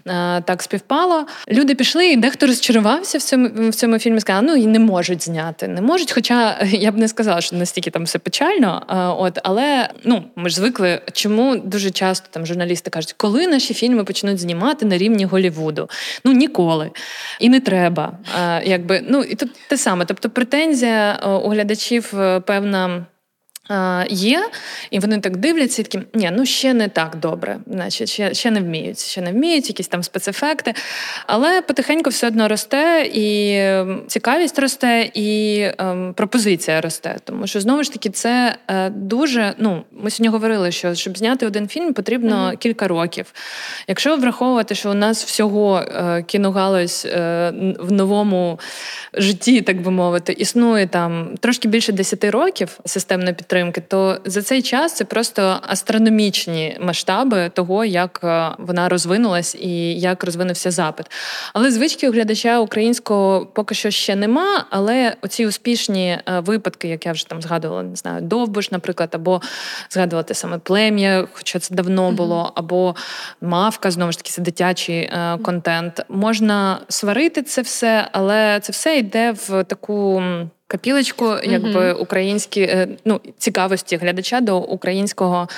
е, 0.07 0.41
так 0.41 0.63
співпало. 0.63 1.27
Люди 1.49 1.75
пішли, 1.75 2.07
і 2.07 2.17
дехто 2.17 2.47
розчарувався 2.47 3.19
в 3.19 3.23
цьому 3.23 3.49
в 3.71 3.75
цьому 3.75 3.99
фільмі. 3.99 4.21
Сказав, 4.21 4.43
ну 4.43 4.57
і 4.57 4.67
не 4.67 4.79
можуть 4.79 5.25
зняти, 5.25 5.69
не 5.69 5.81
можуть. 5.81 6.13
Хоча 6.13 6.59
я 6.65 6.93
б 6.93 6.97
не 6.97 7.09
сказала, 7.09 7.41
що 7.41 7.57
настільки 7.57 7.91
там 7.91 8.05
все 8.05 8.19
печально. 8.19 8.83
Е, 8.91 8.95
от, 8.97 9.39
але 9.43 9.89
ну 10.05 10.25
ми 10.37 10.49
ж 10.49 10.57
звикли, 10.57 11.01
чому 11.13 11.57
дуже 11.57 11.91
часто 11.91 12.29
там 12.31 12.47
журналісти 12.47 12.91
кажуть, 12.91 13.15
коли 13.17 13.47
наші 13.47 13.75
фільми 13.75 14.05
почнуть 14.05 14.39
знімати 14.39 14.87
на 14.87 14.99
рівні 14.99 15.25
Голівуду? 15.25 15.89
Ну 16.25 16.33
ніколи 16.33 16.91
і 17.41 17.49
не 17.49 17.61
треба. 17.61 18.19
Е, 18.41 18.63
якби 18.65 19.05
ну 19.09 19.23
і 19.23 19.35
тут 19.35 19.51
те 19.69 19.77
саме 19.77 19.94
саме. 19.95 20.05
Тобто 20.05 20.31
претензія 20.31 21.21
е, 21.23 21.29
у 21.29 21.49
глядачів 21.49 22.13
е, 22.21 22.41
певна 22.41 23.07
Є, 24.09 24.49
і 24.91 24.99
вони 24.99 25.21
так 25.21 25.37
дивляться, 25.37 25.83
і 25.83 25.85
такі, 25.85 26.07
ні, 26.15 26.31
ну 26.33 26.47
ще 26.47 26.75
не 26.75 26.89
так 26.89 27.17
добре, 27.17 27.59
значить, 27.67 28.09
ще 28.09 28.35
ще 28.35 28.51
не 28.51 28.61
вміють, 28.61 28.99
ще 28.99 29.21
не 29.21 29.33
вміють, 29.33 29.69
якісь 29.69 29.89
там 29.89 30.03
спецефекти. 30.03 30.75
Але 31.27 31.63
потихеньку 31.63 32.11
все 32.11 32.27
одно 32.27 32.49
росте, 32.49 33.11
і 33.15 33.59
цікавість 34.07 34.59
росте, 34.59 35.11
і 35.15 35.61
ем, 35.79 36.15
пропозиція 36.17 36.81
росте. 36.81 37.17
Тому 37.25 37.47
що 37.47 37.61
знову 37.61 37.83
ж 37.83 37.93
таки 37.93 38.11
це 38.11 38.57
е, 38.69 38.91
дуже. 38.91 39.55
Ну, 39.59 39.85
ми 39.93 40.11
сьогодні 40.11 40.29
говорили, 40.29 40.73
що 40.73 40.95
щоб 40.95 41.19
зняти 41.19 41.47
один 41.47 41.69
фільм, 41.69 41.95
потрібно 41.95 42.37
mm-hmm. 42.37 42.57
кілька 42.57 42.89
років. 42.89 43.33
Якщо 43.89 44.17
враховувати, 44.17 44.75
що 44.75 44.91
у 44.91 44.95
нас 44.95 45.25
всього 45.25 45.79
е, 45.79 46.23
кіногалузь 46.23 47.07
е, 47.07 47.53
в 47.79 47.93
новому 47.93 48.61
житті, 49.15 49.63
так 49.63 49.83
би 49.83 49.91
мовити, 49.91 50.33
існує 50.33 50.87
там 50.87 51.29
трошки 51.41 51.69
більше 51.69 51.93
10 51.93 52.25
років 52.25 52.79
системна 52.85 53.33
підтримка 53.33 53.54
підтримки, 53.55 53.81
то 53.81 54.19
за 54.25 54.43
цей 54.43 54.63
час 54.63 54.95
це 54.95 55.05
просто 55.05 55.59
астрономічні 55.63 56.77
масштаби 56.81 57.51
того, 57.55 57.85
як 57.85 58.21
е, 58.25 58.51
вона 58.59 58.89
розвинулась 58.89 59.55
і 59.55 60.01
як 60.01 60.25
розвинувся 60.25 60.71
запит. 60.71 61.07
Але 61.53 61.71
звички 61.71 62.09
у 62.09 62.13
глядача 62.13 62.59
українського 62.59 63.47
поки 63.47 63.75
що 63.75 63.91
ще 63.91 64.17
нема. 64.17 64.65
Але 64.71 65.17
оці 65.23 65.47
успішні 65.47 66.09
е, 66.09 66.41
випадки, 66.41 66.89
як 66.89 67.07
я 67.07 67.13
вже 67.13 67.29
там 67.29 67.43
згадувала, 67.43 67.83
не 67.83 67.97
знаю, 67.97 68.23
Довбуш, 68.23 68.71
наприклад, 68.71 69.11
або 69.13 69.43
згадувати 69.91 70.35
саме 70.35 70.59
плем'я, 70.59 71.27
хоча 71.33 71.59
це 71.59 71.75
давно 71.75 72.13
було, 72.13 72.53
або 72.55 72.95
мавка, 73.41 73.91
знову 73.91 74.13
ж 74.13 74.19
таки, 74.19 74.31
це 74.31 74.43
дитячий 74.43 74.99
е, 74.99 75.39
контент. 75.43 76.05
Можна 76.09 76.79
сварити 76.89 77.43
це 77.43 77.63
все, 77.63 78.09
але 78.13 78.61
це 78.61 78.73
все 78.73 78.99
йде 78.99 79.33
в 79.33 79.65
таку 79.65 80.23
капілочку, 80.75 81.35
якби 81.45 81.93
українські 81.93 82.61
е, 82.61 82.89
ну 83.05 83.21
цікавості 83.39 83.97
глядача 83.97 84.41
до 84.41 84.59
українського 84.59 85.49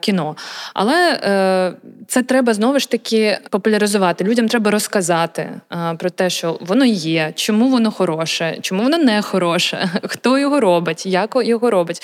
кіно. 0.00 0.36
Але 0.74 1.20
е, 1.24 1.72
це 2.08 2.22
треба 2.22 2.54
знову 2.54 2.78
ж 2.78 2.90
таки 2.90 3.38
популяризувати. 3.50 4.24
Людям 4.24 4.48
треба 4.48 4.70
розказати 4.70 5.50
е, 5.72 5.94
про 5.98 6.10
те, 6.10 6.30
що 6.30 6.58
воно 6.60 6.84
є, 6.84 7.32
чому 7.34 7.68
воно 7.68 7.90
хороше, 7.90 8.58
чому 8.60 8.82
воно 8.82 8.98
не 8.98 9.22
хороше, 9.22 9.90
хто 10.02 10.38
його 10.38 10.60
робить, 10.60 11.06
як 11.06 11.36
його 11.44 11.70
робить. 11.70 12.02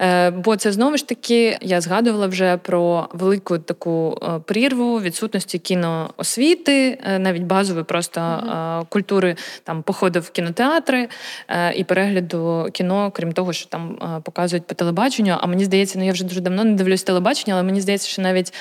Е, 0.00 0.30
Бо 0.30 0.56
це 0.56 0.72
знову 0.72 0.96
ж 0.96 1.08
таки 1.08 1.58
я 1.60 1.80
згадувала 1.80 2.26
вже 2.26 2.56
про 2.56 3.08
велику 3.12 3.58
таку 3.58 4.20
прірву 4.44 5.00
відсутності 5.00 5.58
кіноосвіти, 5.58 6.98
навіть 7.18 7.42
базової 7.42 7.84
просто 7.84 8.20
mm-hmm. 8.20 8.86
культури 8.88 9.36
там 9.64 9.82
походу 9.82 10.20
в 10.20 10.30
кінотеатри 10.30 11.08
і 11.74 11.84
перегляд 11.84 12.11
перегляду 12.12 12.70
кіно, 12.72 13.10
крім 13.14 13.32
того, 13.32 13.52
що 13.52 13.68
там 13.68 13.98
показують 14.24 14.66
по 14.66 14.74
телебаченню. 14.74 15.36
А 15.40 15.46
мені 15.46 15.64
здається, 15.64 15.98
ну 15.98 16.06
я 16.06 16.12
вже 16.12 16.24
дуже 16.24 16.40
давно 16.40 16.64
не 16.64 16.72
дивлюсь 16.74 17.02
телебачення, 17.02 17.54
але 17.54 17.62
мені 17.62 17.80
здається, 17.80 18.08
що 18.08 18.22
навіть 18.22 18.52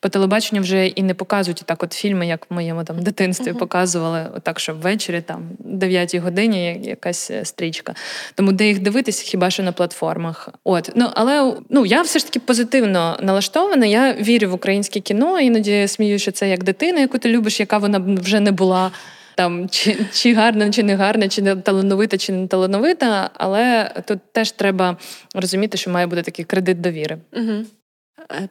по 0.00 0.08
телебаченню 0.08 0.62
вже 0.62 0.86
і 0.86 1.02
не 1.02 1.14
показують 1.14 1.62
так, 1.66 1.82
от 1.82 1.92
фільми, 1.92 2.26
як 2.26 2.46
в 2.50 2.54
моєму 2.54 2.84
там 2.84 3.02
дитинстві 3.02 3.52
uh-huh. 3.52 3.58
показували, 3.58 4.26
отак, 4.36 4.60
що 4.60 4.74
ввечері, 4.74 5.20
там 5.20 5.42
9 5.58 6.14
годині 6.14 6.80
якась 6.84 7.30
е, 7.30 7.44
стрічка. 7.44 7.94
Тому 8.34 8.52
де 8.52 8.66
їх 8.66 8.78
дивитися, 8.78 9.24
хіба 9.24 9.50
що 9.50 9.62
на 9.62 9.72
платформах. 9.72 10.48
От 10.64 10.90
ну 10.94 11.08
але 11.14 11.54
ну 11.70 11.86
я 11.86 12.02
все 12.02 12.18
ж 12.18 12.26
таки 12.26 12.40
позитивно 12.40 13.16
налаштована. 13.22 13.86
Я 13.86 14.12
вірю 14.12 14.50
в 14.50 14.54
українське 14.54 15.00
кіно, 15.00 15.40
іноді 15.40 15.88
смію, 15.88 16.18
що 16.18 16.32
це 16.32 16.48
як 16.48 16.64
дитина, 16.64 17.00
яку 17.00 17.18
ти 17.18 17.28
любиш, 17.28 17.60
яка 17.60 17.78
вона 17.78 17.98
вже 17.98 18.40
не 18.40 18.52
була 18.52 18.90
там 19.34 19.68
чи 19.68 19.98
чи 20.12 20.34
гарна, 20.34 20.70
чи 20.70 20.82
не 20.82 20.96
гарна, 20.96 21.28
чи 21.28 21.42
не 21.42 21.56
талановита, 21.56 22.18
чи 22.18 22.32
не 22.32 22.46
талановита, 22.46 23.30
але 23.34 23.90
тут 24.06 24.18
теж 24.32 24.50
треба 24.50 24.96
розуміти, 25.34 25.78
що 25.78 25.90
має 25.90 26.06
бути 26.06 26.22
такий 26.22 26.44
кредит 26.44 26.80
довіри. 26.80 27.18
Угу. 27.32 27.64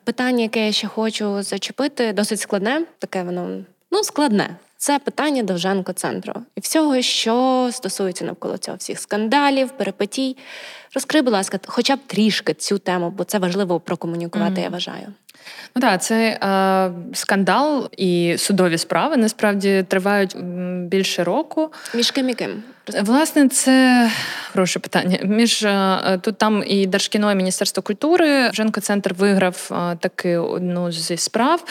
Питання, 0.03 0.43
яке 0.43 0.65
я 0.65 0.71
ще 0.71 0.87
хочу 0.87 1.41
зачепити, 1.43 2.13
досить 2.13 2.39
складне, 2.39 2.81
таке 2.99 3.23
воно 3.23 3.63
ну 3.91 4.03
складне. 4.03 4.49
Це 4.77 4.99
питання 4.99 5.43
Довженко 5.43 5.93
центру 5.93 6.33
і 6.55 6.59
всього, 6.59 7.01
що 7.01 7.69
стосується 7.71 8.25
навколо 8.25 8.57
цього 8.57 8.77
всіх 8.77 8.99
скандалів, 8.99 9.69
перипетій. 9.69 10.37
Розкрий, 10.95 11.21
будь 11.21 11.33
ласка, 11.33 11.59
хоча 11.65 11.95
б 11.95 11.99
трішки 12.07 12.53
цю 12.53 12.77
тему, 12.77 13.13
бо 13.17 13.23
це 13.23 13.39
важливо 13.39 13.79
прокомунікувати, 13.79 14.55
mm-hmm. 14.55 14.63
я 14.63 14.69
вважаю. 14.69 15.07
Ну 15.75 15.81
так, 15.81 16.01
це 16.01 16.15
е, 16.29 16.91
скандал 17.13 17.89
і 17.97 18.35
судові 18.37 18.77
справи 18.77 19.17
насправді 19.17 19.85
тривають 19.87 20.35
більше 20.87 21.23
року. 21.23 21.73
Між 21.93 22.11
ким 22.11 22.29
і 22.29 22.33
ким? 22.33 22.63
Власне, 23.01 23.47
це 23.47 24.09
хороше 24.51 24.79
питання. 24.79 25.19
Між 25.23 25.63
е, 25.63 26.19
тут 26.21 26.37
там 26.37 26.63
і 26.67 26.87
Держкіно, 26.87 27.31
і 27.31 27.35
Міністерство 27.35 27.83
культури. 27.83 28.51
Женко 28.53 28.81
центр 28.81 29.13
виграв 29.13 29.69
е, 29.71 29.97
таки 29.99 30.37
одну 30.37 30.91
зі 30.91 31.17
справ. 31.17 31.63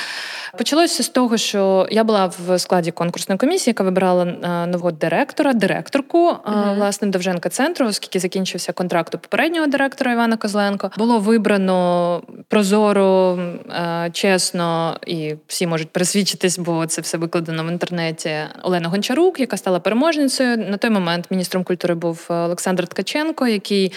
Почалося 0.59 1.03
з 1.03 1.09
того, 1.09 1.37
що 1.37 1.89
я 1.91 2.05
була 2.05 2.33
в 2.47 2.59
складі 2.59 2.91
конкурсної 2.91 3.39
комісії, 3.39 3.71
яка 3.71 3.85
вибирала 3.85 4.25
е, 4.25 4.67
нового 4.67 4.91
директора, 4.91 5.53
директорку 5.53 6.29
uh 6.29 6.77
власне 6.77 7.09
Довженка 7.09 7.49
центру, 7.49 7.87
оскільки 7.87 8.19
закінчився 8.19 8.73
контракт 8.73 9.15
у 9.15 9.19
попереднього 9.19 9.67
директора 9.67 10.13
Івана 10.13 10.37
Козленко. 10.37 10.91
Було 10.99 11.19
вибрано 11.19 12.23
прозоро 12.49 13.39
е, 13.39 13.68
чесно, 14.13 14.97
і 15.07 15.35
всі 15.47 15.67
можуть 15.67 15.91
пересвідчитись, 15.91 16.59
бо 16.59 16.87
це 16.87 17.03
все 17.03 17.19
викладено 17.19 17.65
в 17.65 17.69
інтернеті. 17.69 18.35
Олена 18.63 18.89
Гончарук, 18.89 19.41
яка 19.41 19.57
стала 19.57 19.81
переможницею. 19.81 20.57
На 20.57 20.77
той 20.77 20.91
момент 20.91 21.27
міністром 21.31 21.65
культури 21.65 21.95
був 21.95 22.27
Олександр 22.29 22.87
Ткаченко, 22.87 23.47
який 23.47 23.93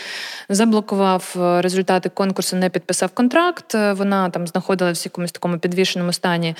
заблокував 0.49 1.36
результати 1.36 2.09
конкурсу, 2.09 2.55
не 2.55 2.69
підписав 2.69 3.09
контракт. 3.09 3.74
Вона 3.74 4.30
там 4.30 4.47
знаходилася 4.47 5.01
в 5.01 5.05
якомусь 5.05 5.32
такому 5.32 5.59
підвішеному 5.59 6.13
стані 6.13 6.55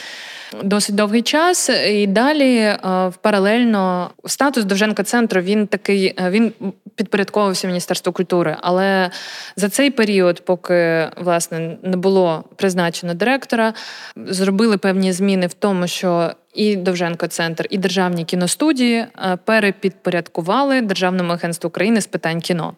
досить 0.64 0.96
довгий 0.96 1.22
час. 1.22 1.70
І 1.70 2.08
далі 2.08 2.78
паралельно 3.22 4.10
статус 4.26 4.64
Довженка 4.64 5.04
центру 5.04 5.42
він 5.42 5.68
такий 5.68 6.16
він 6.30 6.54
підпорядковувався 6.96 7.68
Міністерству 7.68 8.14
культури. 8.14 8.58
Але 8.62 9.10
за 9.56 9.70
цей 9.70 9.92
період, 9.92 10.46
поки 10.46 11.10
власне 11.18 11.78
не 11.84 11.98
було 11.98 12.44
призначено 12.56 12.91
директора, 13.14 13.74
зробили 14.16 14.78
певні 14.78 15.14
зміни 15.14 15.48
в 15.48 15.54
тому, 15.54 15.88
що 15.88 16.32
і 16.54 16.76
Довженко 16.76 17.28
Центр, 17.28 17.68
і 17.70 17.78
державні 17.78 18.26
кіностудії 18.26 18.96
е, 18.98 19.38
перепідпорядкували 19.46 20.82
Державному 20.82 21.34
агентству 21.34 21.68
України 21.68 22.02
з 22.02 22.08
питань 22.08 22.42
кіно. 22.42 22.74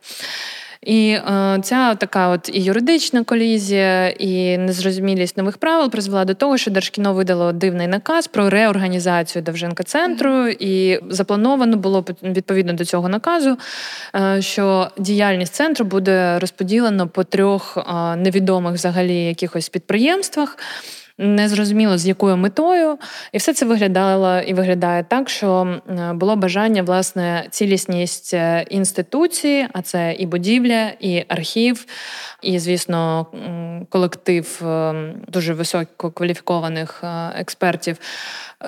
І 0.85 1.09
е, 1.09 1.59
ця 1.63 1.95
така 1.95 2.27
от 2.27 2.49
і 2.53 2.63
юридична 2.63 3.23
колізія, 3.23 4.09
і 4.09 4.57
незрозумілість 4.57 5.37
нових 5.37 5.57
правил 5.57 5.89
призвела 5.89 6.25
до 6.25 6.33
того, 6.33 6.57
що 6.57 6.71
Держкіно 6.71 7.13
видало 7.13 7.51
дивний 7.51 7.87
наказ 7.87 8.27
про 8.27 8.49
реорганізацію 8.49 9.41
Довженка 9.41 9.83
центру, 9.83 10.47
і 10.47 10.99
заплановано 11.09 11.77
було 11.77 12.05
відповідно 12.23 12.73
до 12.73 12.85
цього 12.85 13.09
наказу, 13.09 13.57
е, 14.15 14.41
що 14.41 14.87
діяльність 14.97 15.53
центру 15.53 15.85
буде 15.85 16.39
розподілено 16.39 17.07
по 17.07 17.23
трьох 17.23 17.77
е, 17.77 18.15
невідомих 18.15 18.73
взагалі 18.73 19.25
якихось 19.25 19.69
підприємствах 19.69 20.57
незрозуміло 21.17 21.97
з 21.97 22.07
якою 22.07 22.37
метою, 22.37 22.97
і 23.31 23.37
все 23.37 23.53
це 23.53 23.65
виглядало 23.65 24.39
і 24.39 24.53
виглядає 24.53 25.03
так, 25.03 25.29
що 25.29 25.79
було 26.13 26.35
бажання 26.35 26.83
власне 26.83 27.47
цілісність 27.49 28.33
е, 28.33 28.65
інституції, 28.69 29.67
а 29.73 29.81
це 29.81 30.13
і 30.13 30.25
будівля, 30.25 30.91
і 30.99 31.25
архів, 31.27 31.85
і, 32.41 32.59
звісно, 32.59 33.27
колектив 33.89 34.61
е, 34.65 34.93
дуже 35.27 35.53
висококваліфікованих 35.53 37.01
е, 37.03 37.31
експертів 37.35 37.97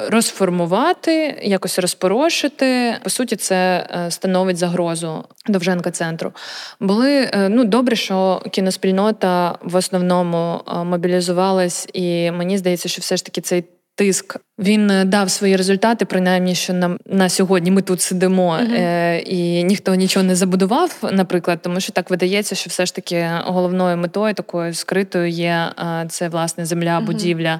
розформувати, 0.09 1.39
якось 1.43 1.79
розпорошити. 1.79 2.95
По 3.03 3.09
суті, 3.09 3.35
це 3.35 3.87
становить 4.09 4.57
загрозу 4.57 5.23
Довженка 5.47 5.91
центру. 5.91 6.31
Були 6.79 7.29
ну 7.49 7.63
добре, 7.63 7.95
що 7.95 8.41
кіноспільнота 8.51 9.57
в 9.61 9.75
основному 9.75 10.61
мобілізувалась, 10.83 11.87
і 11.93 12.31
мені 12.35 12.57
здається, 12.57 12.89
що 12.89 13.01
все 13.01 13.17
ж 13.17 13.25
таки 13.25 13.41
цей. 13.41 13.63
Тиск 13.97 14.37
він 14.59 14.91
дав 15.05 15.31
свої 15.31 15.55
результати, 15.55 16.05
принаймні, 16.05 16.55
що 16.55 16.73
нам 16.73 16.97
на 17.05 17.29
сьогодні 17.29 17.71
ми 17.71 17.81
тут 17.81 18.01
сидимо, 18.01 18.53
uh-huh. 18.53 18.73
е, 18.73 19.19
і 19.19 19.63
ніхто 19.63 19.95
нічого 19.95 20.23
не 20.23 20.35
забудував, 20.35 20.97
наприклад, 21.11 21.59
тому 21.61 21.79
що 21.79 21.91
так 21.91 22.09
видається, 22.09 22.55
що 22.55 22.69
все 22.69 22.85
ж 22.85 22.95
таки 22.95 23.29
головною 23.45 23.97
метою 23.97 24.33
такою 24.33 24.73
скритою 24.73 25.29
є 25.29 25.71
е, 25.79 26.05
це 26.09 26.29
власне 26.29 26.65
земля, 26.65 26.99
uh-huh. 26.99 27.05
будівля, 27.05 27.59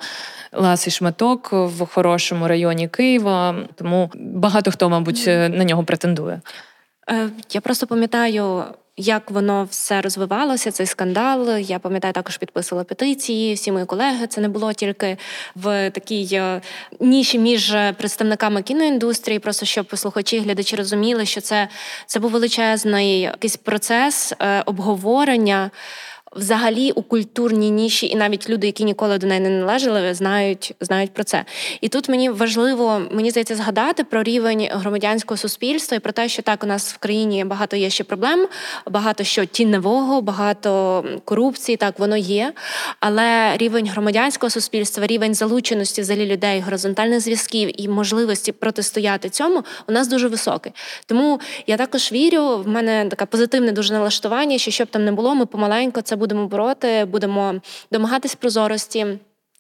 ласий 0.53 0.93
шматок 0.93 1.49
в 1.51 1.85
хорошому 1.85 2.47
районі 2.47 2.87
Києва. 2.87 3.55
Тому 3.75 4.11
багато 4.15 4.71
хто, 4.71 4.89
мабуть, 4.89 5.23
на 5.27 5.63
нього 5.63 5.83
претендує. 5.83 6.41
Е, 7.09 7.29
я 7.51 7.61
просто 7.61 7.87
пам'ятаю. 7.87 8.63
Як 8.97 9.31
воно 9.31 9.67
все 9.69 10.01
розвивалося, 10.01 10.71
цей 10.71 10.85
скандал. 10.85 11.57
Я 11.57 11.79
пам'ятаю, 11.79 12.13
також 12.13 12.37
підписувала 12.37 12.83
петиції. 12.83 13.53
Всі 13.53 13.71
мої 13.71 13.85
колеги. 13.85 14.27
Це 14.27 14.41
не 14.41 14.49
було 14.49 14.73
тільки 14.73 15.17
в 15.55 15.89
такій 15.89 16.29
е, 16.33 16.61
ніші 16.99 17.39
між 17.39 17.75
представниками 17.97 18.61
кіноіндустрії, 18.61 19.39
просто 19.39 19.65
щоб 19.65 19.97
слухачі, 19.97 20.39
глядачі 20.39 20.75
розуміли, 20.75 21.25
що 21.25 21.41
це 21.41 21.67
це 22.05 22.19
був 22.19 22.31
величезний 22.31 23.19
якийсь 23.19 23.57
процес 23.57 24.33
е, 24.39 24.63
обговорення 24.65 25.71
взагалі 26.35 26.91
у 26.91 27.01
культурній 27.01 27.69
ніші, 27.69 28.07
і 28.07 28.15
навіть 28.15 28.49
люди, 28.49 28.67
які 28.67 28.83
ніколи 28.83 29.17
до 29.17 29.27
неї 29.27 29.41
не 29.41 29.49
належали, 29.49 30.13
знають 30.13 30.73
знають 30.79 31.13
про 31.13 31.23
це. 31.23 31.45
І 31.81 31.89
тут 31.89 32.09
мені 32.09 32.29
важливо, 32.29 33.01
мені 33.11 33.31
здається, 33.31 33.55
згадати 33.55 34.03
про 34.03 34.23
рівень 34.23 34.67
громадянського 34.71 35.37
суспільства 35.37 35.97
і 35.97 35.99
про 35.99 36.11
те, 36.11 36.29
що 36.29 36.41
так 36.41 36.63
у 36.63 36.67
нас 36.67 36.93
в 36.93 36.97
країні 36.97 37.45
багато 37.45 37.75
є 37.75 37.89
ще 37.89 38.03
проблем, 38.03 38.47
багато 38.85 39.23
що 39.23 39.45
тіньового, 39.45 40.21
багато 40.21 41.03
корупції, 41.25 41.77
так 41.77 41.99
воно 41.99 42.17
є. 42.17 42.53
Але 42.99 43.57
рівень 43.57 43.87
громадянського 43.87 44.49
суспільства, 44.49 45.07
рівень 45.07 45.33
залученості 45.33 46.01
взагалі 46.01 46.25
людей, 46.25 46.61
горизонтальних 46.61 47.19
зв'язків 47.19 47.81
і 47.81 47.87
можливості 47.87 48.51
протистояти 48.51 49.29
цьому 49.29 49.63
у 49.87 49.91
нас 49.91 50.07
дуже 50.07 50.27
високий. 50.27 50.71
Тому 51.05 51.39
я 51.67 51.77
також 51.77 52.11
вірю, 52.11 52.57
в 52.57 52.67
мене 52.67 53.05
таке 53.09 53.25
позитивне 53.25 53.71
дуже 53.71 53.93
налаштування, 53.93 54.57
що 54.57 54.71
щоб 54.71 54.87
там 54.87 55.05
не 55.05 55.11
було, 55.11 55.35
ми 55.35 55.45
помаленько 55.45 56.01
це 56.01 56.15
буде 56.15 56.24
будемо 56.25 56.47
бороти, 56.47 57.05
будемо 57.05 57.55
домагатись 57.91 58.35
прозорості. 58.35 59.05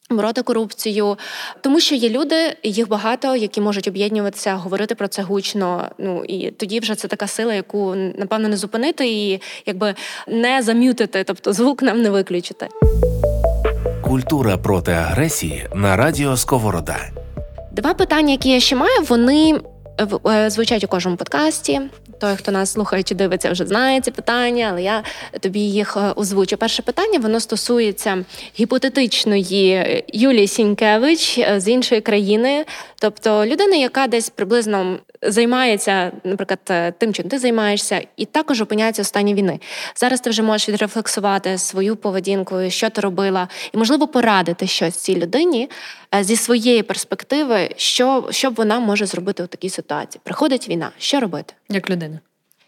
Бороти 0.09 0.41
корупцію, 0.41 1.17
тому 1.61 1.79
що 1.79 1.95
є 1.95 2.09
люди, 2.09 2.57
їх 2.63 2.87
багато, 2.87 3.35
які 3.35 3.61
можуть 3.61 3.87
об'єднуватися, 3.87 4.55
говорити 4.55 4.95
про 4.95 5.07
це 5.07 5.21
гучно. 5.21 5.89
Ну 5.97 6.23
і 6.27 6.51
тоді 6.51 6.79
вже 6.79 6.95
це 6.95 7.07
така 7.07 7.27
сила, 7.27 7.53
яку 7.53 7.95
напевно 7.95 8.49
не 8.49 8.57
зупинити 8.57 9.07
і 9.07 9.41
якби 9.65 9.95
не 10.27 10.61
зам'ютити, 10.61 11.23
тобто 11.23 11.53
звук 11.53 11.81
нам 11.81 12.01
не 12.01 12.09
виключити. 12.09 12.67
Культура 14.03 14.57
проти 14.57 14.91
агресії 14.91 15.67
на 15.75 15.95
радіо 15.95 16.37
Сковорода. 16.37 16.97
Два 17.71 17.93
питання, 17.93 18.31
які 18.31 18.49
я 18.49 18.59
ще 18.59 18.75
маю, 18.75 19.01
вони 19.01 19.59
звучать 20.47 20.83
у 20.83 20.87
кожному 20.87 21.17
подкасті. 21.17 21.81
Той, 22.19 22.35
хто 22.35 22.51
нас 22.51 22.71
слухає 22.71 23.03
чи 23.03 23.15
дивиться, 23.15 23.51
вже 23.51 23.65
знає 23.65 24.01
ці 24.01 24.11
питання, 24.11 24.67
але 24.71 24.83
я 24.83 25.03
тобі 25.39 25.59
їх 25.59 25.97
е, 25.97 26.13
озвучу. 26.15 26.57
Перше 26.57 26.81
питання 26.81 27.19
воно 27.19 27.39
стосується 27.39 28.25
гіпотетичної 28.59 30.03
Юлії 30.13 30.47
Сінькевич 30.47 31.37
е, 31.37 31.59
з 31.59 31.67
іншої 31.67 32.01
країни, 32.01 32.65
тобто 32.99 33.45
людини, 33.45 33.79
яка 33.79 34.07
десь 34.07 34.29
приблизно 34.29 34.97
займається, 35.21 36.11
наприклад, 36.23 36.59
е, 36.69 36.91
тим, 36.91 37.13
чим 37.13 37.29
ти 37.29 37.39
займаєшся, 37.39 38.01
і 38.17 38.25
також 38.25 38.61
опиняється 38.61 39.01
в 39.01 39.05
стані 39.05 39.33
війни. 39.33 39.59
Зараз 39.95 40.21
ти 40.21 40.29
вже 40.29 40.43
можеш 40.43 40.69
відрефлексувати 40.69 41.57
свою 41.57 41.95
поведінку, 41.95 42.69
що 42.69 42.89
ти 42.89 43.01
робила, 43.01 43.47
і 43.73 43.77
можливо 43.77 44.07
порадити 44.07 44.67
щось 44.67 44.95
цій 44.95 45.15
людині 45.15 45.69
зі 46.23 46.35
своєї 46.35 46.83
перспективи, 46.83 47.69
що 47.77 48.27
що 48.31 48.49
вона 48.49 48.79
може 48.79 49.05
зробити 49.05 49.43
у 49.43 49.47
такій 49.47 49.69
ситуації. 49.69 50.21
Приходить 50.23 50.69
війна, 50.69 50.91
що 50.97 51.19
робити? 51.19 51.53
Як 51.69 51.89
людина? 51.89 52.19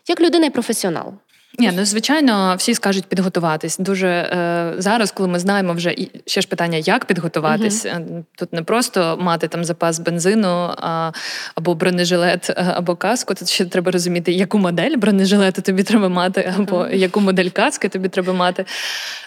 Як 0.07 0.21
людина 0.21 0.45
і 0.45 0.49
професіонал. 0.49 1.13
Ні, 1.59 1.71
ну 1.75 1.85
звичайно, 1.85 2.55
всі 2.57 2.73
скажуть 2.73 3.05
підготуватись. 3.05 3.77
Дуже 3.77 4.07
е, 4.07 4.73
зараз, 4.77 5.11
коли 5.11 5.29
ми 5.29 5.39
знаємо 5.39 5.73
вже 5.73 5.91
і 5.91 6.11
ще 6.25 6.41
ж 6.41 6.47
питання, 6.47 6.77
як 6.77 7.05
підготуватись. 7.05 7.85
Uh-huh. 7.85 8.23
Тут 8.37 8.53
не 8.53 8.63
просто 8.63 9.17
мати 9.21 9.47
там 9.47 9.65
запас 9.65 9.99
бензину 9.99 10.47
а, 10.77 11.11
або 11.55 11.75
бронежилет, 11.75 12.49
е, 12.49 12.73
або 12.75 12.95
каску. 12.95 13.33
Тут 13.33 13.49
ще 13.49 13.65
треба 13.65 13.91
розуміти, 13.91 14.31
яку 14.31 14.57
модель 14.57 14.97
бронежилету 14.97 15.61
тобі 15.61 15.83
треба 15.83 16.09
мати, 16.09 16.53
або 16.57 16.77
uh-huh. 16.77 16.95
яку 16.95 17.21
модель 17.21 17.49
каски 17.49 17.89
тобі 17.89 18.09
треба 18.09 18.33
мати. 18.33 18.65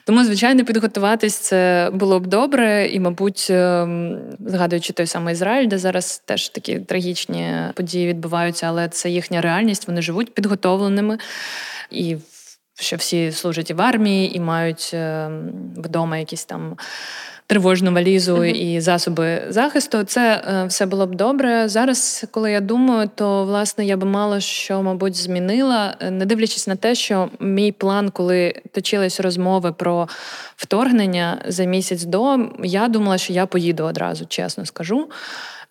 Тому, 0.05 0.25
звичайно, 0.25 0.65
підготуватись 0.65 1.35
це 1.37 1.91
було 1.93 2.21
б 2.21 2.27
добре, 2.27 2.89
і, 2.89 3.01
мабуть, 3.01 3.47
ем, 3.51 4.19
згадуючи 4.47 4.93
той 4.93 5.07
самий 5.07 5.33
Ізраїль, 5.33 5.69
де 5.69 5.79
зараз 5.79 6.23
теж 6.25 6.49
такі 6.49 6.79
трагічні 6.79 7.57
події 7.75 8.09
відбуваються, 8.09 8.67
але 8.67 8.89
це 8.89 9.11
їхня 9.11 9.41
реальність. 9.41 9.89
Вони 9.89 10.03
живуть 10.03 10.35
підготовленими 10.35 11.19
і 11.91 12.17
що 12.81 12.97
всі 12.97 13.33
служать 13.33 13.71
і 13.71 13.75
в 13.75 13.83
армії, 13.83 14.37
і 14.37 14.41
мають 14.41 14.91
ем, 14.95 15.53
вдома 15.77 16.19
якісь 16.19 16.45
там. 16.45 16.77
Тривожну 17.47 17.93
валізу 17.93 18.37
uh-huh. 18.37 18.45
і 18.45 18.81
засоби 18.81 19.43
захисту, 19.49 20.05
це 20.05 20.45
е, 20.49 20.65
все 20.65 20.87
було 20.87 21.07
б 21.07 21.15
добре. 21.15 21.69
Зараз, 21.69 22.25
коли 22.31 22.53
я 22.53 22.61
думаю, 22.61 23.11
то 23.15 23.45
власне 23.45 23.87
я 23.87 23.97
би 23.97 24.07
мало 24.07 24.41
що, 24.41 24.83
мабуть, 24.83 25.17
змінила, 25.17 25.97
е, 26.01 26.11
не 26.11 26.27
дивлячись 26.27 26.67
на 26.67 26.77
те, 26.77 26.95
що 26.95 27.29
мій 27.41 27.73
план, 27.73 28.11
коли 28.11 28.55
точились 28.73 29.21
розмови 29.21 29.73
про 29.73 30.09
вторгнення 30.57 31.43
за 31.47 31.65
місяць 31.65 32.05
до, 32.05 32.39
я 32.63 32.89
думала, 32.89 33.19
що 33.19 33.33
я 33.33 33.47
поїду 33.47 33.85
одразу, 33.85 34.27
чесно 34.27 34.67
скажу. 34.67 35.09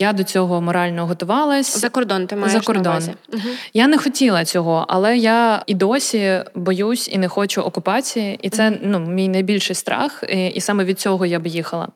Я 0.02 0.14
до 0.14 0.24
цього 0.24 0.62
морально 0.62 1.06
готувалась. 1.06 1.78
За 1.78 1.90
кордон 1.90 2.28
ти 2.28 2.36
маєш 2.36 2.54
за 2.54 2.60
кордон. 2.60 2.84
На 2.84 2.90
увазі. 2.90 3.14
Угу. 3.34 3.42
Я 3.74 3.88
не 3.88 3.98
хотіла 3.98 4.46
цього, 4.46 4.86
але 4.88 5.18
я 5.18 5.64
і 5.66 5.74
досі 5.74 6.44
боюсь 6.56 7.10
і 7.12 7.18
не 7.18 7.28
хочу 7.28 7.62
окупації, 7.62 8.40
і 8.42 8.50
це 8.50 8.80
ну 8.82 9.00
мій 9.00 9.28
найбільший 9.30 9.76
страх, 9.76 10.24
і, 10.30 10.48
і 10.48 10.62
саме 10.62 10.84
від 10.84 11.00
цього 11.00 11.26
я 11.26 11.40
б 11.40 11.48
їхала. 11.48 11.88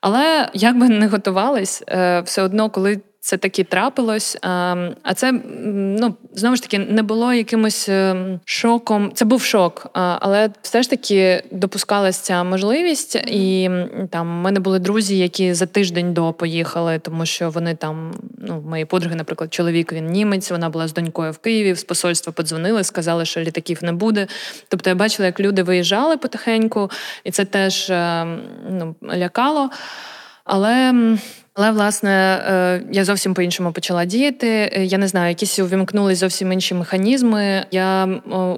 Але 0.00 0.48
як 0.54 0.78
би 0.78 0.88
не 0.88 1.06
готувались, 1.06 1.82
е, 1.88 2.20
все 2.20 2.42
одно, 2.42 2.70
коли 2.70 3.00
це 3.24 3.36
таки 3.36 3.64
трапилось. 3.64 4.38
А 4.42 5.14
це 5.16 5.32
ну 5.64 6.14
знову 6.34 6.56
ж 6.56 6.62
таки 6.62 6.78
не 6.78 7.02
було 7.02 7.32
якимось 7.32 7.88
ем, 7.88 8.40
шоком. 8.44 9.12
Це 9.14 9.24
був 9.24 9.42
шок, 9.42 9.86
але 9.92 10.50
все 10.62 10.82
ж 10.82 10.90
таки 10.90 11.42
допускалася 11.50 12.22
ця 12.22 12.44
можливість, 12.44 13.14
і 13.14 13.70
там 14.10 14.38
в 14.38 14.42
мене 14.42 14.60
були 14.60 14.78
друзі, 14.78 15.18
які 15.18 15.54
за 15.54 15.66
тиждень 15.66 16.14
до 16.14 16.32
поїхали, 16.32 16.98
тому 16.98 17.26
що 17.26 17.50
вони 17.50 17.74
там, 17.74 18.14
ну 18.38 18.64
мої 18.68 18.84
подруги, 18.84 19.16
наприклад, 19.16 19.54
чоловік 19.54 19.92
він 19.92 20.06
німець. 20.06 20.50
Вона 20.50 20.68
була 20.68 20.88
з 20.88 20.92
донькою 20.92 21.32
в 21.32 21.38
Києві. 21.38 21.74
З 21.74 21.84
посольства 21.84 22.32
подзвонили, 22.32 22.84
сказали, 22.84 23.24
що 23.24 23.40
літаків 23.40 23.78
не 23.82 23.92
буде. 23.92 24.26
Тобто 24.68 24.90
я 24.90 24.96
бачила, 24.96 25.26
як 25.26 25.40
люди 25.40 25.62
виїжджали 25.62 26.16
потихеньку, 26.16 26.90
і 27.24 27.30
це 27.30 27.44
теж 27.44 27.90
ем, 27.90 28.40
ну, 28.70 28.94
лякало. 29.14 29.70
Але 30.44 30.92
але 31.54 31.70
власне 31.70 32.10
е, 32.10 32.82
я 32.92 33.04
зовсім 33.04 33.34
по-іншому 33.34 33.72
почала 33.72 34.04
діяти. 34.04 34.48
Е, 34.48 34.84
я 34.84 34.98
не 34.98 35.08
знаю, 35.08 35.28
якісь 35.28 35.58
увімкнули 35.58 36.14
зовсім 36.14 36.52
інші 36.52 36.74
механізми. 36.74 37.66
Я 37.70 38.04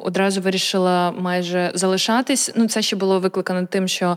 одразу 0.02 0.40
вирішила 0.40 1.10
майже 1.12 1.70
залишатись. 1.74 2.52
Ну, 2.56 2.68
це 2.68 2.82
ще 2.82 2.96
було 2.96 3.20
викликано 3.20 3.66
тим, 3.66 3.88
що 3.88 4.16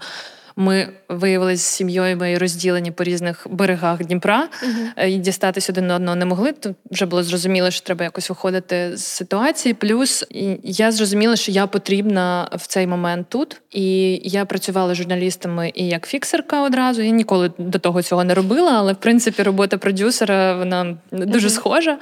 ми 0.60 0.89
виявилися 1.10 1.64
з 1.64 1.68
сім'єю 1.68 2.18
ми 2.18 2.38
розділені 2.38 2.91
по 2.91 3.03
різних 3.03 3.47
берегах 3.49 4.05
Дніпра 4.05 4.49
uh-huh. 4.97 5.05
і 5.05 5.18
дістатись 5.18 5.70
один 5.70 5.91
одного 5.91 6.16
не 6.16 6.26
могли. 6.26 6.51
То 6.51 6.76
вже 6.91 7.05
було 7.05 7.24
зрозуміло, 7.24 7.72
що 7.72 7.82
треба 7.86 8.03
якось 8.03 8.30
виходити 8.30 8.97
з 8.97 9.03
ситуації. 9.03 9.74
Плюс 9.74 10.26
я 10.64 10.91
зрозуміла, 10.91 11.36
що 11.36 11.51
я 11.51 11.68
потрібна 11.68 12.49
в 12.55 12.68
цей 12.68 12.88
момент 12.88 13.28
тут. 13.30 13.62
І 13.72 14.20
я 14.24 14.45
працювала 14.45 14.95
журналістами 14.95 15.72
і 15.76 15.88
як 15.88 16.08
фіксерка 16.08 16.64
одразу. 16.64 17.01
Я 17.01 17.12
ніколи 17.12 17.51
до 17.58 17.80
того 17.80 18.01
цього 18.01 18.24
не 18.24 18.34
робила, 18.34 18.72
але 18.76 18.93
в 18.93 18.97
принципі 18.97 19.43
робота 19.43 19.78
продюсера 19.78 20.55
вона 20.55 20.97
дуже 21.12 21.47
uh-huh. 21.47 21.51
схожа. 21.51 21.97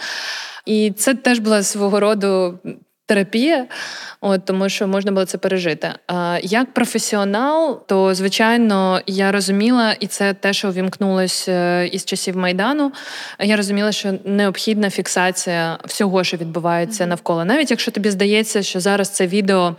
І 0.66 0.91
це 0.91 1.14
теж 1.14 1.39
була 1.39 1.64
свого 1.64 1.99
роду 1.99 2.60
терапія, 3.06 3.66
от 4.22 4.45
тому 4.45 4.70
що 4.70 4.88
можна 4.88 5.12
було 5.12 5.26
це 5.26 5.38
пережити. 5.38 5.93
А 6.08 6.39
як 6.43 6.74
професіонал, 6.74 7.88
то 7.88 8.16
звичайно 8.16 9.01
я 9.08 9.32
розуміла, 9.32 9.95
і 9.99 10.08
це 10.08 10.34
те, 10.34 10.53
що 10.53 10.70
увімкнулось 10.70 11.47
е, 11.47 11.88
із 11.88 12.06
часів 12.06 12.38
майдану. 12.38 12.91
Я 13.39 13.56
розуміла, 13.56 13.91
що 13.91 14.14
необхідна 14.26 14.89
фіксація 14.89 15.78
всього, 15.86 16.24
що 16.24 16.38
відбувається 16.38 17.06
навколо, 17.06 17.45
навіть 17.45 17.72
якщо 17.72 17.91
тобі 17.91 18.10
здається, 18.10 18.64
що 18.64 18.80
зараз 18.80 19.10
це 19.10 19.28
відео. 19.28 19.76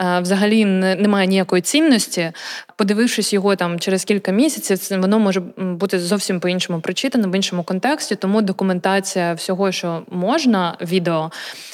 Е, 0.00 0.20
взагалі 0.20 0.64
немає 0.64 1.26
ніякої 1.26 1.62
цінності. 1.62 2.32
Подивившись 2.76 3.32
його 3.32 3.56
там 3.56 3.80
через 3.80 4.04
кілька 4.04 4.32
місяців, 4.32 5.00
воно 5.00 5.18
може 5.18 5.40
бути 5.56 5.98
зовсім 5.98 6.40
по-іншому 6.40 6.80
прочитано, 6.80 7.28
в 7.28 7.36
іншому 7.36 7.62
контексті. 7.62 8.16
Тому 8.16 8.42
документація 8.42 9.34
всього, 9.34 9.72
що 9.72 10.02
можна, 10.10 10.76
відео 10.80 11.30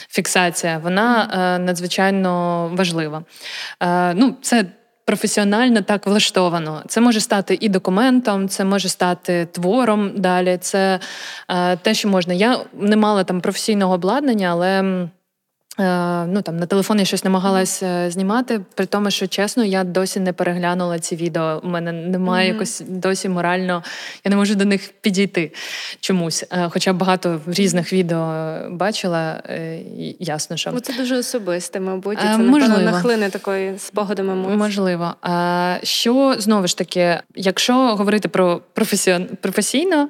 фіксація, 0.08 0.78
вона 0.78 1.30
е, 1.32 1.58
надзвичайно 1.58 2.68
важлива. 2.74 3.24
Е, 3.80 4.14
ну, 4.14 4.36
це 4.42 4.64
Професіонально 5.06 5.82
так 5.82 6.06
влаштовано. 6.06 6.82
Це 6.88 7.00
може 7.00 7.20
стати 7.20 7.58
і 7.60 7.68
документом, 7.68 8.48
це 8.48 8.64
може 8.64 8.88
стати 8.88 9.48
твором 9.52 10.10
далі. 10.16 10.58
Це 10.60 11.00
е, 11.48 11.76
те, 11.76 11.94
що 11.94 12.08
можна. 12.08 12.34
Я 12.34 12.58
не 12.72 12.96
мала 12.96 13.24
там 13.24 13.40
професійного 13.40 13.94
обладнання, 13.94 14.48
але 14.48 14.82
ну 15.78 16.42
там 16.42 16.56
на 16.56 16.66
телефон 16.66 16.98
я 16.98 17.04
щось 17.04 17.24
намагалася 17.24 18.10
знімати, 18.10 18.60
при 18.74 18.86
тому, 18.86 19.10
що 19.10 19.26
чесно, 19.26 19.64
я 19.64 19.84
досі 19.84 20.20
не 20.20 20.32
переглянула 20.32 20.98
ці 20.98 21.16
відео. 21.16 21.60
У 21.64 21.68
мене 21.68 21.92
немає 21.92 22.50
mm-hmm. 22.50 22.52
якось 22.52 22.82
досі 22.88 23.28
морально, 23.28 23.82
я 24.24 24.30
не 24.30 24.36
можу 24.36 24.54
до 24.54 24.64
них 24.64 24.92
підійти 25.00 25.52
чомусь. 26.00 26.44
Е, 26.50 26.68
хоча 26.72 26.92
багато 26.92 27.40
різних 27.46 27.92
відео 27.92 28.56
бачила, 28.70 29.42
е, 29.48 29.78
ясно, 30.18 30.56
що 30.56 30.70
Ну, 30.72 30.80
це 30.80 30.92
дуже 30.92 31.18
особисте, 31.18 31.80
мабуть, 31.80 32.18
і 32.18 32.22
це 32.22 32.38
напевно 32.38 32.78
нахлине 32.78 33.30
такої 33.30 33.78
спогадами 33.78 34.32
емоцій. 34.32 34.56
Можливо. 34.56 35.14
А 35.22 35.76
що 35.82 36.36
знову 36.38 36.66
ж 36.66 36.78
таки, 36.78 37.20
якщо 37.34 37.74
говорити 37.74 38.28
про 38.28 38.60
професіон... 38.72 39.26
професійно, 39.40 40.08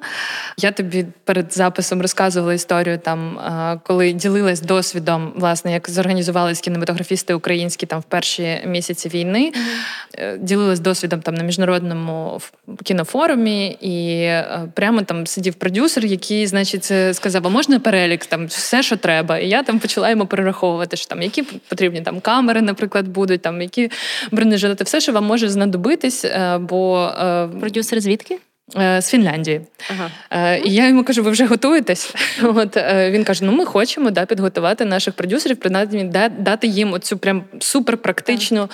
я 0.57 0.71
тобі 0.71 1.05
перед 1.23 1.53
записом 1.53 2.01
розказувала 2.01 2.53
історію 2.53 2.97
там, 2.97 3.39
коли 3.83 4.13
ділилась 4.13 4.61
досвідом 4.61 5.33
власне 5.35 5.54
власне, 5.55 5.71
як 5.71 5.89
зорганізувались 5.89 6.59
кінематографісти 6.59 7.33
українські 7.33 7.85
там 7.85 7.99
в 7.99 8.03
перші 8.03 8.61
місяці 8.65 9.09
війни, 9.09 9.51
mm-hmm. 9.51 10.37
ділились 10.43 10.79
досвідом 10.79 11.21
там 11.21 11.35
на 11.35 11.43
міжнародному 11.43 12.41
кінофорумі, 12.83 13.77
і 13.81 14.15
е, 14.21 14.67
прямо 14.73 15.01
там 15.01 15.27
сидів 15.27 15.53
продюсер, 15.53 16.05
який, 16.05 16.47
значить, 16.47 17.15
сказав: 17.15 17.47
а 17.47 17.49
можна 17.49 17.79
перелік 17.79 18.25
там 18.25 18.45
все, 18.45 18.83
що 18.83 18.97
треба. 18.97 19.37
І 19.37 19.49
я 19.49 19.63
там 19.63 19.79
почала 19.79 20.09
йому 20.09 20.25
перераховувати, 20.25 20.97
що 20.97 21.07
там 21.07 21.21
які 21.21 21.43
потрібні 21.43 22.01
там 22.01 22.19
камери, 22.19 22.61
наприклад, 22.61 23.07
будуть, 23.07 23.41
там 23.41 23.61
які 23.61 23.91
бронежилети, 24.31 24.83
все, 24.83 25.01
що 25.01 25.11
вам 25.11 25.25
може 25.25 25.49
знадобитись. 25.49 26.25
Е, 26.25 26.57
бо 26.57 27.11
продюсер 27.59 28.01
звідки? 28.01 28.39
Е, 28.77 29.01
з 29.01 29.09
Фінляндії. 29.09 29.61
Ага. 29.89 30.09
Е, 30.31 30.59
і 30.59 30.73
я 30.73 30.87
йому 30.87 31.03
кажу: 31.03 31.23
ви 31.23 31.31
вже 31.31 31.45
готуєтесь? 31.45 32.15
От 32.43 32.77
е, 32.77 33.11
він 33.11 33.23
каже: 33.23 33.45
Ну, 33.45 33.51
ми 33.51 33.65
хочемо 33.65 34.11
да, 34.11 34.25
підготувати 34.25 34.85
наших 34.85 35.13
продюсерів, 35.13 35.57
принаймні 35.57 36.03
дати 36.39 36.67
їм 36.67 36.93
оцю 36.93 37.17
прям 37.17 37.43
суперпрактичну 37.59 38.69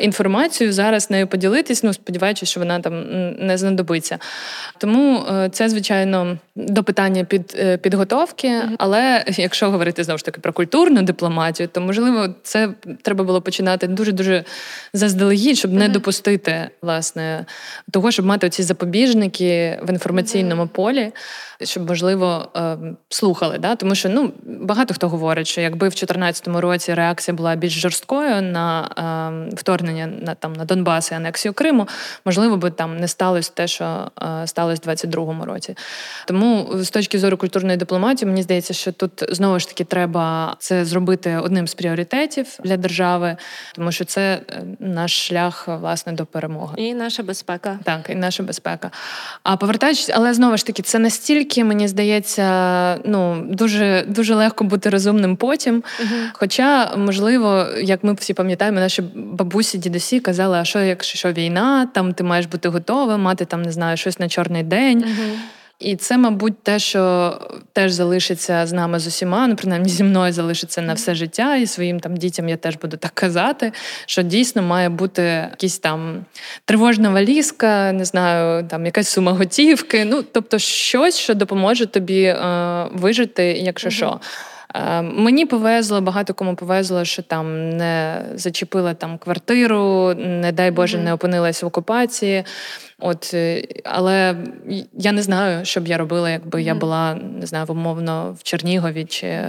інформацію. 0.00 0.72
Зараз 0.72 1.10
нею 1.10 1.26
поділитись. 1.26 1.82
Ну, 1.82 1.92
сподіваючись, 1.92 2.48
що 2.48 2.60
вона 2.60 2.80
там 2.80 3.04
не 3.46 3.58
знадобиться. 3.58 4.18
Тому 4.78 5.24
це, 5.52 5.68
звичайно, 5.68 6.38
до 6.56 6.84
питання 6.84 7.24
під 7.24 7.56
підготовки. 7.82 8.48
Ага. 8.48 8.74
Але 8.78 9.24
якщо 9.28 9.70
говорити 9.70 10.04
знову 10.04 10.18
ж 10.18 10.24
таки 10.24 10.40
про 10.40 10.52
культурну 10.52 11.02
дипломатію, 11.02 11.68
то 11.72 11.80
можливо 11.80 12.34
це 12.42 12.68
треба 13.02 13.24
було 13.24 13.40
починати 13.40 13.86
дуже 13.86 14.12
дуже 14.12 14.44
заздалегідь, 14.92 15.58
щоб 15.58 15.72
не 15.72 15.88
допустити 15.88 16.70
власне 16.82 17.46
того, 17.90 18.10
щоб 18.10 18.26
мати 18.26 18.46
оці 18.46 18.62
запобіжні 18.62 19.19
запобіжники 19.20 19.78
в 19.82 19.90
інформаційному 19.90 20.66
полі, 20.66 21.12
щоб 21.62 21.88
можливо 21.88 22.48
е, 22.56 22.76
слухали. 23.08 23.58
Да? 23.58 23.76
Тому 23.76 23.94
що 23.94 24.08
ну 24.08 24.32
багато 24.44 24.94
хто 24.94 25.08
говорить, 25.08 25.46
що 25.46 25.60
якби 25.60 25.88
в 25.88 25.90
2014 25.90 26.48
році 26.48 26.94
реакція 26.94 27.36
була 27.36 27.56
більш 27.56 27.72
жорсткою 27.72 28.42
на 28.42 29.48
е, 29.50 29.54
вторгнення 29.56 30.06
на 30.06 30.34
там 30.34 30.52
на 30.52 30.64
Донбас 30.64 31.12
і 31.12 31.14
анексію 31.14 31.54
Криму, 31.54 31.88
можливо, 32.24 32.56
би 32.56 32.70
там 32.70 32.96
не 32.96 33.08
сталося 33.08 33.52
те, 33.54 33.66
що 33.66 33.84
е, 33.84 34.46
сталося 34.46 34.80
в 34.82 34.84
2022 34.84 35.44
році. 35.44 35.76
Тому 36.26 36.68
з 36.74 36.90
точки 36.90 37.18
зору 37.18 37.36
культурної 37.36 37.76
дипломатії, 37.76 38.28
мені 38.28 38.42
здається, 38.42 38.74
що 38.74 38.92
тут 38.92 39.24
знову 39.28 39.58
ж 39.58 39.68
таки 39.68 39.84
треба 39.84 40.56
це 40.58 40.84
зробити 40.84 41.36
одним 41.36 41.68
з 41.68 41.74
пріоритетів 41.74 42.46
для 42.64 42.76
держави, 42.76 43.36
тому 43.74 43.92
що 43.92 44.04
це 44.04 44.40
наш 44.78 45.26
шлях 45.26 45.68
власне 45.68 46.12
до 46.12 46.26
перемоги 46.26 46.74
і 46.76 46.94
наша 46.94 47.22
безпека. 47.22 47.78
Так, 47.84 48.10
і 48.10 48.14
наша 48.14 48.42
безпека. 48.42 48.90
А 49.42 49.56
повертаючись, 49.56 50.10
але 50.14 50.34
знову 50.34 50.56
ж 50.56 50.66
таки, 50.66 50.82
це 50.82 50.98
настільки, 50.98 51.64
мені 51.64 51.88
здається, 51.88 52.46
ну 53.04 53.46
дуже 53.48 54.04
дуже 54.08 54.34
легко 54.34 54.64
бути 54.64 54.90
розумним 54.90 55.36
потім. 55.36 55.76
uh 55.76 56.30
Хоча, 56.32 56.96
можливо, 56.96 57.66
як 57.82 58.04
ми 58.04 58.12
всі 58.12 58.34
пам'ятаємо, 58.34 58.80
наші 58.80 59.02
бабусі, 59.14 59.78
дідусі 59.78 60.20
казали, 60.20 60.58
а 60.58 60.64
що, 60.64 60.80
якщо 60.80 61.18
що 61.18 61.32
війна, 61.32 61.88
там 61.94 62.14
ти 62.14 62.24
маєш 62.24 62.46
бути 62.46 62.68
готовим, 62.68 63.22
мати 63.22 63.44
там 63.44 63.62
не 63.62 63.72
знаю 63.72 63.96
щось 63.96 64.18
на 64.18 64.28
чорний 64.28 64.62
день. 64.62 65.04
uh 65.04 65.59
і 65.80 65.96
це, 65.96 66.18
мабуть, 66.18 66.62
те, 66.62 66.78
що 66.78 67.34
теж 67.72 67.92
залишиться 67.92 68.66
з 68.66 68.72
нами 68.72 68.98
з 68.98 69.06
усіма, 69.06 69.46
ну 69.46 69.56
принаймні 69.56 69.88
зі 69.88 70.04
мною 70.04 70.32
залишиться 70.32 70.82
на 70.82 70.94
все 70.94 71.14
життя, 71.14 71.56
і 71.56 71.66
своїм 71.66 72.00
там 72.00 72.16
дітям 72.16 72.48
я 72.48 72.56
теж 72.56 72.76
буду 72.76 72.96
так 72.96 73.10
казати, 73.14 73.72
що 74.06 74.22
дійсно 74.22 74.62
має 74.62 74.88
бути 74.88 75.22
якісь 75.50 75.78
там 75.78 76.24
тривожна 76.64 77.10
валізка, 77.10 77.92
не 77.92 78.04
знаю, 78.04 78.64
там 78.68 78.86
якась 78.86 79.08
сума 79.08 79.32
готівки. 79.32 80.04
Ну 80.04 80.24
тобто, 80.32 80.58
щось, 80.58 81.18
що 81.18 81.34
допоможе 81.34 81.86
тобі 81.86 82.22
е, 82.22 82.86
вижити, 82.92 83.44
якщо 83.44 83.88
угу. 83.88 83.96
що. 83.96 84.20
Е, 84.74 85.02
мені 85.02 85.46
повезло, 85.46 86.00
багато 86.00 86.34
кому 86.34 86.56
повезло, 86.56 87.04
що 87.04 87.22
там 87.22 87.70
не 87.70 88.24
зачепила 88.34 88.94
там 88.94 89.18
квартиру, 89.18 90.14
не 90.14 90.52
дай 90.52 90.70
Боже, 90.70 90.98
не 90.98 91.12
опинилась 91.12 91.62
в 91.62 91.66
окупації. 91.66 92.44
От, 92.98 93.30
е, 93.34 93.64
Але 93.84 94.36
я 94.92 95.12
не 95.12 95.22
знаю, 95.22 95.64
що 95.64 95.80
б 95.80 95.86
я 95.86 95.98
робила, 95.98 96.30
якби 96.30 96.62
я 96.62 96.74
була 96.74 97.14
не 97.14 97.46
знаю, 97.46 97.66
умовно 97.68 98.36
в 98.38 98.42
Чернігові 98.42 99.04
чи 99.04 99.42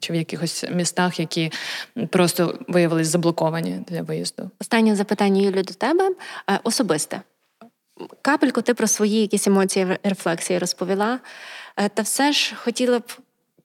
чи 0.00 0.12
в 0.12 0.16
якихось 0.16 0.64
містах, 0.70 1.20
які 1.20 1.52
просто 2.10 2.58
виявились 2.68 3.08
заблоковані 3.08 3.84
для 3.88 4.02
виїзду. 4.02 4.50
Останнє 4.60 4.96
запитання 4.96 5.42
Юлі 5.42 5.62
до 5.62 5.74
тебе 5.74 6.10
е, 6.50 6.60
особисте. 6.64 7.20
Капельку 8.22 8.62
ти 8.62 8.74
про 8.74 8.86
свої 8.86 9.20
якісь 9.20 9.46
емоції 9.46 9.86
рефлексії 10.02 10.58
розповіла. 10.58 11.18
Та 11.94 12.02
все 12.02 12.32
ж 12.32 12.54
хотіла 12.56 12.98
б 12.98 13.12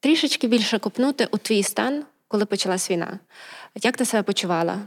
трішечки 0.03 0.47
більше 0.47 0.79
копнути 0.79 1.27
у 1.31 1.37
твій 1.37 1.63
стан, 1.63 2.03
коли 2.27 2.45
почалась 2.45 2.91
війна. 2.91 3.19
Як 3.75 3.97
ти 3.97 4.05
себе 4.05 4.23
почувала? 4.23 4.81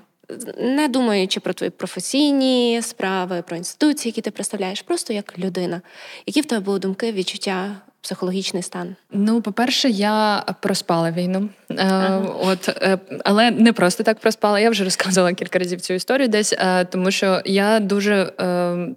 не 0.59 0.89
думаючи 0.89 1.41
про 1.41 1.53
твої 1.53 1.71
професійні 1.71 2.81
справи, 2.83 3.43
про 3.47 3.57
інституції, 3.57 4.11
які 4.11 4.21
ти 4.21 4.31
представляєш, 4.31 4.83
просто 4.83 5.13
як 5.13 5.39
людина. 5.39 5.81
Які 6.27 6.41
в 6.41 6.45
тебе 6.45 6.61
були 6.61 6.79
думки, 6.79 7.13
відчуття 7.13 7.77
психологічний 8.07 8.63
стан? 8.63 8.97
Ну, 9.13 9.43
по-перше, 9.43 9.89
я 9.89 10.45
проспала 10.61 11.11
війну. 11.11 11.49
Е, 11.71 11.77
ага. 11.79 12.23
От, 12.43 12.69
е, 12.69 12.99
Але 13.25 13.51
не 13.51 13.73
просто 13.73 14.03
так 14.03 14.19
проспала. 14.19 14.61
Я 14.61 14.71
вже 14.71 14.85
розказувала 14.85 15.33
кілька 15.33 15.59
разів 15.59 15.81
цю 15.81 15.95
історію 15.95 16.29
десь, 16.29 16.53
е, 16.53 16.85
тому 16.85 17.11
що 17.11 17.43
я 17.45 17.81
дуже 17.81 18.33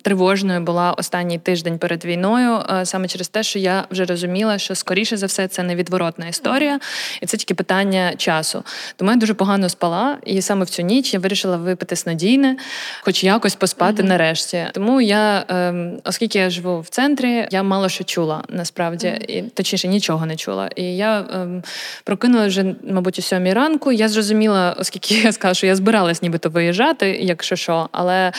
тривожною 0.01 0.61
була 0.61 0.91
останній 0.91 1.39
тиждень 1.39 1.79
перед 1.79 2.05
війною, 2.05 2.59
саме 2.83 3.07
через 3.07 3.27
те, 3.27 3.43
що 3.43 3.59
я 3.59 3.85
вже 3.91 4.05
розуміла, 4.05 4.57
що 4.57 4.75
скоріше 4.75 5.17
за 5.17 5.25
все 5.25 5.47
це 5.47 5.63
невідворотна 5.63 6.27
історія, 6.27 6.79
і 7.21 7.25
це 7.25 7.37
тільки 7.37 7.53
питання 7.53 8.13
часу. 8.17 8.63
Тому 8.95 9.11
я 9.11 9.17
дуже 9.17 9.33
погано 9.33 9.69
спала, 9.69 10.17
і 10.25 10.41
саме 10.41 10.65
в 10.65 10.69
цю 10.69 10.81
ніч 10.81 11.13
я 11.13 11.19
вирішила 11.19 11.57
випити 11.57 11.95
снодійне, 11.95 12.57
хоч 13.01 13.23
якось 13.23 13.55
поспати 13.55 13.97
ага. 13.99 14.09
нарешті. 14.09 14.65
Тому 14.73 15.01
я, 15.01 15.45
ем, 15.47 15.99
оскільки 16.03 16.39
я 16.39 16.49
живу 16.49 16.81
в 16.81 16.89
центрі, 16.89 17.47
я 17.51 17.63
мало 17.63 17.89
що 17.89 18.03
чула 18.03 18.43
насправді 18.49 18.98
насправді, 19.03 19.33
і 19.33 19.41
точніше 19.41 19.87
нічого 19.87 20.25
не 20.25 20.35
чула. 20.35 20.69
І 20.75 20.83
я 20.83 21.25
ем, 21.33 21.63
прокинула 22.03 22.47
вже, 22.47 22.75
мабуть, 22.83 23.19
у 23.19 23.21
сьомій 23.21 23.53
ранку. 23.53 23.91
Я 23.91 24.09
зрозуміла, 24.09 24.75
оскільки 24.79 25.13
я 25.23 25.31
сказала, 25.31 25.53
що 25.53 25.67
я 25.67 25.75
збиралась 25.75 26.21
нібито 26.21 26.49
виїжджати, 26.49 27.17
якщо 27.21 27.55
що, 27.55 27.89
але. 27.91 28.31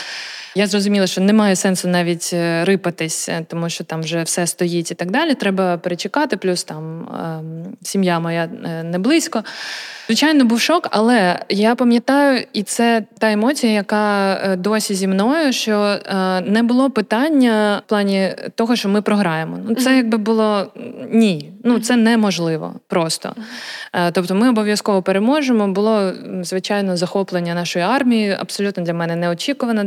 Я 0.55 0.67
зрозуміла, 0.67 1.07
що 1.07 1.21
немає 1.21 1.55
сенсу 1.55 1.87
навіть 1.87 2.29
е, 2.33 2.65
рипатись, 2.65 3.29
е, 3.29 3.45
тому 3.47 3.69
що 3.69 3.83
там 3.83 4.01
вже 4.01 4.23
все 4.23 4.47
стоїть 4.47 4.91
і 4.91 4.95
так 4.95 5.11
далі. 5.11 5.35
Треба 5.35 5.77
перечекати, 5.77 6.37
плюс 6.37 6.63
там 6.63 7.07
ем, 7.23 7.77
сім'я 7.81 8.19
моя 8.19 8.49
е, 8.65 8.83
не 8.83 8.99
близько. 8.99 9.43
Звичайно, 10.07 10.45
був 10.45 10.61
шок, 10.61 10.87
але 10.91 11.39
я 11.49 11.75
пам'ятаю, 11.75 12.43
і 12.53 12.63
це 12.63 13.03
та 13.19 13.31
емоція, 13.31 13.73
яка 13.73 14.37
досі 14.59 14.95
зі 14.95 15.07
мною, 15.07 15.53
що 15.53 15.97
не 16.45 16.63
було 16.63 16.89
питання 16.89 17.81
в 17.85 17.89
плані 17.89 18.35
того, 18.55 18.75
що 18.75 18.89
ми 18.89 19.01
програємо. 19.01 19.59
Ну 19.67 19.75
це 19.75 19.97
якби 19.97 20.17
було 20.17 20.71
ні. 21.11 21.51
Ну 21.63 21.79
це 21.79 21.95
неможливо 21.95 22.73
просто. 22.87 23.35
Тобто, 24.11 24.35
ми 24.35 24.49
обов'язково 24.49 25.01
переможемо. 25.01 25.67
Було 25.67 26.11
звичайно 26.41 26.97
захоплення 26.97 27.55
нашої 27.55 27.85
армії, 27.85 28.37
абсолютно 28.39 28.83
для 28.83 28.93
мене 28.93 29.15
неочікуване 29.15 29.85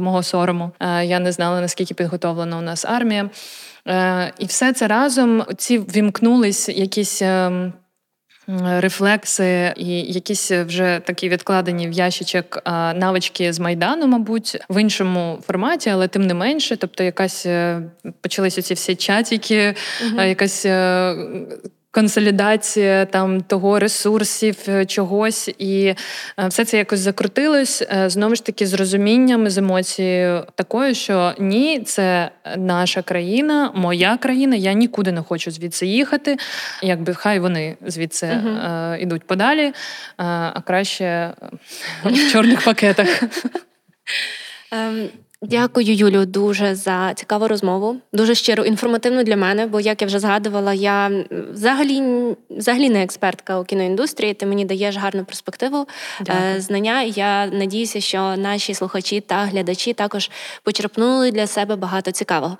до 0.00 0.04
мого 0.04 0.22
сорому. 0.22 0.70
Я 1.02 1.18
не 1.18 1.32
знала 1.32 1.60
наскільки 1.60 1.94
підготовлена 1.94 2.58
у 2.58 2.60
нас 2.60 2.84
армія. 2.84 3.30
І 4.38 4.46
все 4.46 4.72
це 4.72 4.86
разом 4.86 5.44
ці 5.56 5.78
вімкнулись 5.78 6.68
якісь. 6.68 7.22
Ем, 7.22 7.72
рефлекси 8.78 9.72
і 9.76 10.00
якісь 10.00 10.50
вже 10.50 11.00
такі 11.04 11.28
відкладені 11.28 11.88
в 11.88 11.92
ящичок 11.92 12.62
навички 12.94 13.52
з 13.52 13.58
майдану, 13.58 14.06
мабуть, 14.06 14.58
в 14.68 14.80
іншому 14.80 15.38
форматі, 15.46 15.90
але 15.90 16.08
тим 16.08 16.26
не 16.26 16.34
менше, 16.34 16.76
тобто, 16.76 17.04
якась 17.04 17.46
е, 17.46 17.82
почалися 18.20 18.62
ці 18.62 18.74
всі 18.74 18.94
чатики, 18.94 19.74
угу. 20.06 20.22
якась 20.22 20.66
е, 20.66 21.14
консолідація 21.90 23.04
там 23.04 23.40
того 23.40 23.78
ресурсів, 23.78 24.56
е, 24.68 24.86
чогось, 24.86 25.50
і 25.58 25.84
е, 25.84 25.96
все 26.48 26.64
це 26.64 26.78
якось 26.78 27.00
закрутилось 27.00 27.82
е, 27.82 28.10
знову 28.10 28.34
ж 28.34 28.44
таки 28.44 28.66
з 28.66 28.74
розумінням, 28.74 29.50
з 29.50 29.58
емоцією 29.58 30.46
такою, 30.54 30.94
що 30.94 31.34
ні, 31.38 31.80
це 31.80 32.30
наша 32.56 33.02
країна, 33.02 33.72
моя 33.74 34.16
країна. 34.16 34.56
Я 34.56 34.72
нікуди 34.72 35.12
не 35.12 35.22
хочу 35.22 35.50
звідси 35.50 35.86
їхати. 35.86 36.36
Якби 36.82 37.14
хай 37.14 37.40
вони 37.40 37.76
звідси 37.86 38.26
uh 38.26 38.96
йдуть 38.96 39.26
подалі, 39.26 39.72
а 40.16 40.60
краще 40.60 41.30
в 42.04 42.32
чорних 42.32 42.64
пакетах. 42.64 43.22
Дякую, 45.42 45.94
Юлю, 45.94 46.26
дуже 46.26 46.74
за 46.74 47.14
цікаву 47.14 47.48
розмову. 47.48 47.96
Дуже 48.12 48.34
щиро 48.34 48.64
інформативну 48.64 49.22
для 49.22 49.36
мене, 49.36 49.66
бо 49.66 49.80
як 49.80 50.02
я 50.02 50.06
вже 50.06 50.18
згадувала, 50.18 50.74
я 50.74 51.10
взагалі 51.52 52.02
взагалі 52.50 52.90
не 52.90 53.02
експертка 53.02 53.60
у 53.60 53.64
кіноіндустрії. 53.64 54.34
Ти 54.34 54.46
мені 54.46 54.64
даєш 54.64 54.96
гарну 54.96 55.24
перспективу 55.24 55.86
е, 56.20 56.24
Дякую. 56.24 56.60
знання. 56.60 57.02
Я 57.02 57.46
надіюся, 57.46 58.00
що 58.00 58.36
наші 58.36 58.74
слухачі 58.74 59.20
та 59.20 59.36
глядачі 59.44 59.92
також 59.92 60.30
почерпнули 60.62 61.30
для 61.30 61.46
себе 61.46 61.76
багато 61.76 62.10
цікавого. 62.10 62.56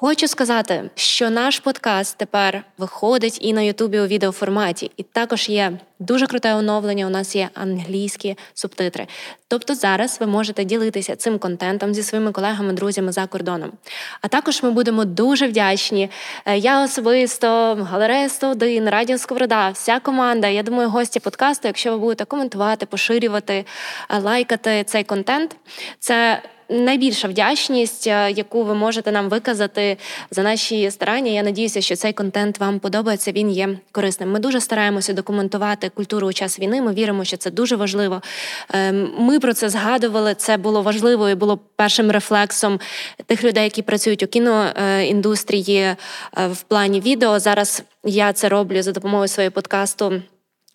Хочу 0.00 0.28
сказати, 0.28 0.90
що 0.94 1.30
наш 1.30 1.58
подкаст 1.58 2.16
тепер 2.18 2.64
виходить 2.78 3.38
і 3.40 3.52
на 3.52 3.62
Ютубі 3.62 4.00
у 4.00 4.06
відеоформаті, 4.06 4.90
і 4.96 5.02
також 5.02 5.48
є 5.48 5.72
дуже 5.98 6.26
круте 6.26 6.54
оновлення. 6.54 7.06
У 7.06 7.10
нас 7.10 7.36
є 7.36 7.48
англійські 7.54 8.36
субтитри. 8.54 9.06
Тобто 9.48 9.74
зараз 9.74 10.20
ви 10.20 10.26
можете 10.26 10.64
ділитися 10.64 11.16
цим 11.16 11.38
контентом 11.38 11.94
зі 11.94 12.02
своїми 12.02 12.32
колегами, 12.32 12.72
друзями 12.72 13.12
за 13.12 13.26
кордоном. 13.26 13.72
А 14.20 14.28
також 14.28 14.62
ми 14.62 14.70
будемо 14.70 15.04
дуже 15.04 15.46
вдячні. 15.46 16.10
Е, 16.44 16.58
я 16.58 16.84
особисто, 16.84 17.48
галерея 17.90 18.28
101, 18.28 18.88
Радіо 18.88 19.18
Сковорода, 19.18 19.70
вся 19.70 20.00
команда. 20.00 20.48
Я 20.48 20.62
думаю, 20.62 20.88
гості 20.90 21.20
подкасту, 21.20 21.68
якщо 21.68 21.92
ви 21.92 21.98
будете 21.98 22.24
коментувати, 22.24 22.86
поширювати, 22.86 23.64
е, 24.10 24.18
лайкати 24.18 24.84
цей 24.84 25.04
контент, 25.04 25.56
це 25.98 26.42
найбільша 26.68 27.28
вдячність, 27.28 28.06
е, 28.06 28.30
яку 28.30 28.64
ви 28.64 28.74
можете 28.74 29.12
нам 29.12 29.28
виказати 29.28 29.96
за 30.30 30.42
наші 30.42 30.90
старання. 30.90 31.32
Я 31.32 31.42
надіюся, 31.42 31.80
що 31.80 31.96
цей 31.96 32.12
контент 32.12 32.60
вам 32.60 32.78
подобається. 32.78 33.32
Він 33.32 33.50
є 33.50 33.68
корисним. 33.92 34.30
Ми 34.30 34.38
дуже 34.38 34.60
стараємося 34.60 35.12
документувати 35.12 35.88
культуру 35.88 36.28
у 36.28 36.32
час 36.32 36.60
війни. 36.60 36.82
Ми 36.82 36.92
віримо, 36.92 37.24
що 37.24 37.36
це 37.36 37.50
дуже 37.50 37.76
важливо. 37.76 38.22
Ем, 38.70 39.10
ми 39.18 39.40
про 39.40 39.54
це 39.54 39.68
згадували. 39.68 40.34
Це 40.34 40.56
було 40.56 40.82
важливо 40.82 41.28
і 41.28 41.34
було 41.34 41.58
першим 41.76 42.10
рефлексом 42.10 42.80
тих 43.26 43.44
людей, 43.44 43.64
які 43.64 43.82
працюють 43.82 44.22
у 44.22 44.26
кіноіндустрії 44.26 45.78
е, 45.78 45.96
в 46.48 46.62
плані 46.62 47.00
відео. 47.00 47.38
Зараз 47.38 47.82
я 48.04 48.32
це 48.32 48.48
роблю 48.48 48.82
за 48.82 48.92
допомогою 48.92 49.28
своєї 49.28 49.50
подкасту 49.50 50.22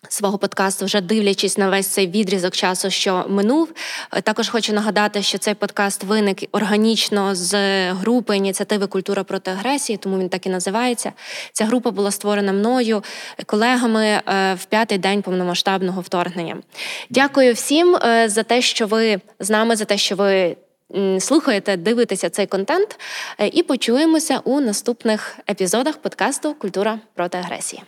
свого 0.08 0.38
подкасту, 0.38 0.84
вже 0.84 1.00
дивлячись 1.00 1.58
на 1.58 1.68
весь 1.68 1.86
цей 1.86 2.06
відрізок 2.06 2.54
часу, 2.54 2.90
що 2.90 3.24
минув. 3.28 3.72
Е, 4.12 4.20
також 4.20 4.48
хочу 4.48 4.72
нагадати, 4.72 5.22
що 5.22 5.38
цей 5.38 5.54
подкаст 5.54 6.04
виник 6.04 6.38
органічно 6.52 7.34
з 7.34 7.54
групи 7.92 8.36
ініціативи 8.36 8.86
Культура 8.86 9.24
проти 9.24 9.50
агресії, 9.50 9.96
тому 9.96 10.18
він 10.18 10.28
так 10.28 10.46
і 10.46 10.48
називається. 10.48 11.12
Ця 11.52 11.64
група 11.64 11.90
була 11.90 12.10
створена 12.10 12.52
мною, 12.52 13.02
колегами 13.46 14.04
е, 14.04 14.54
в 14.54 14.64
п'ятий 14.64 14.98
день 14.98 15.22
повномасштабного 15.22 16.00
вторгнення. 16.00 16.56
Дякую 17.10 17.54
всім 17.54 17.96
е, 17.96 18.28
за 18.28 18.42
те, 18.42 18.62
що 18.62 18.86
ви 18.86 19.20
з 19.40 19.50
нами, 19.50 19.76
за 19.76 19.84
те, 19.84 19.98
що 19.98 20.16
ви. 20.16 20.56
Слухаєте, 21.18 21.76
дивитеся 21.76 22.30
цей 22.30 22.46
контент, 22.46 23.00
і 23.52 23.62
почуємося 23.62 24.40
у 24.44 24.60
наступних 24.60 25.38
епізодах 25.50 25.96
подкасту 25.96 26.54
Культура 26.54 26.98
проти 27.14 27.38
агресії. 27.38 27.82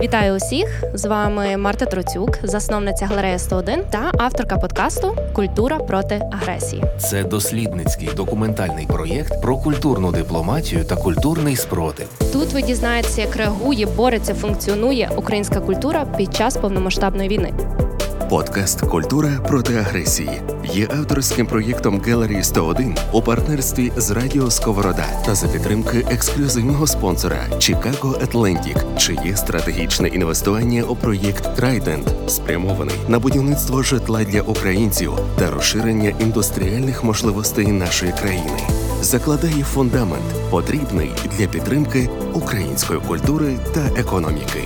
Вітаю 0.00 0.34
усіх! 0.34 0.84
З 0.94 1.04
вами 1.04 1.56
Марта 1.56 1.86
Троцюк, 1.86 2.38
засновниця 2.42 3.06
галереї 3.06 3.38
101 3.38 3.84
та 3.90 4.10
авторка 4.18 4.56
подкасту 4.56 5.16
Культура 5.32 5.78
проти 5.78 6.22
агресії. 6.32 6.84
Це 6.98 7.24
дослідницький 7.24 8.08
документальний 8.16 8.86
проєкт 8.86 9.42
про 9.42 9.56
культурну 9.56 10.12
дипломатію 10.12 10.84
та 10.84 10.96
культурний 10.96 11.56
спротив. 11.56 12.08
Тут 12.32 12.52
ви 12.52 12.62
дізнаєтеся, 12.62 13.20
як 13.20 13.36
реагує, 13.36 13.86
бореться, 13.86 14.34
функціонує 14.34 15.10
українська 15.16 15.60
культура 15.60 16.04
під 16.16 16.34
час 16.34 16.56
повномасштабної 16.56 17.28
війни. 17.28 17.52
Подкаст 18.30 18.80
Культура 18.80 19.28
проти 19.48 19.76
агресії 19.76 20.42
є 20.64 20.88
авторським 20.90 21.46
проєктом 21.46 22.00
Gallery 22.00 22.42
101 22.42 22.96
у 23.12 23.22
партнерстві 23.22 23.92
з 23.96 24.10
Радіо 24.10 24.50
Сковорода 24.50 25.06
та 25.26 25.34
за 25.34 25.48
підтримки 25.48 26.06
ексклюзивного 26.10 26.86
спонсора 26.86 27.46
Chicago 27.52 28.26
Atlantic, 28.26 28.96
чиє 28.96 29.36
стратегічне 29.36 30.08
інвестування 30.08 30.82
у 30.82 30.96
проєкт 30.96 31.60
Trident 31.60 32.28
спрямований 32.28 32.96
на 33.08 33.18
будівництво 33.18 33.82
житла 33.82 34.24
для 34.24 34.42
українців 34.42 35.12
та 35.38 35.50
розширення 35.50 36.12
індустріальних 36.20 37.04
можливостей 37.04 37.66
нашої 37.66 38.12
країни. 38.12 38.60
Закладає 39.02 39.64
фундамент, 39.64 40.50
потрібний 40.50 41.10
для 41.38 41.46
підтримки 41.46 42.10
української 42.34 43.00
культури 43.00 43.58
та 43.74 44.00
економіки. 44.00 44.60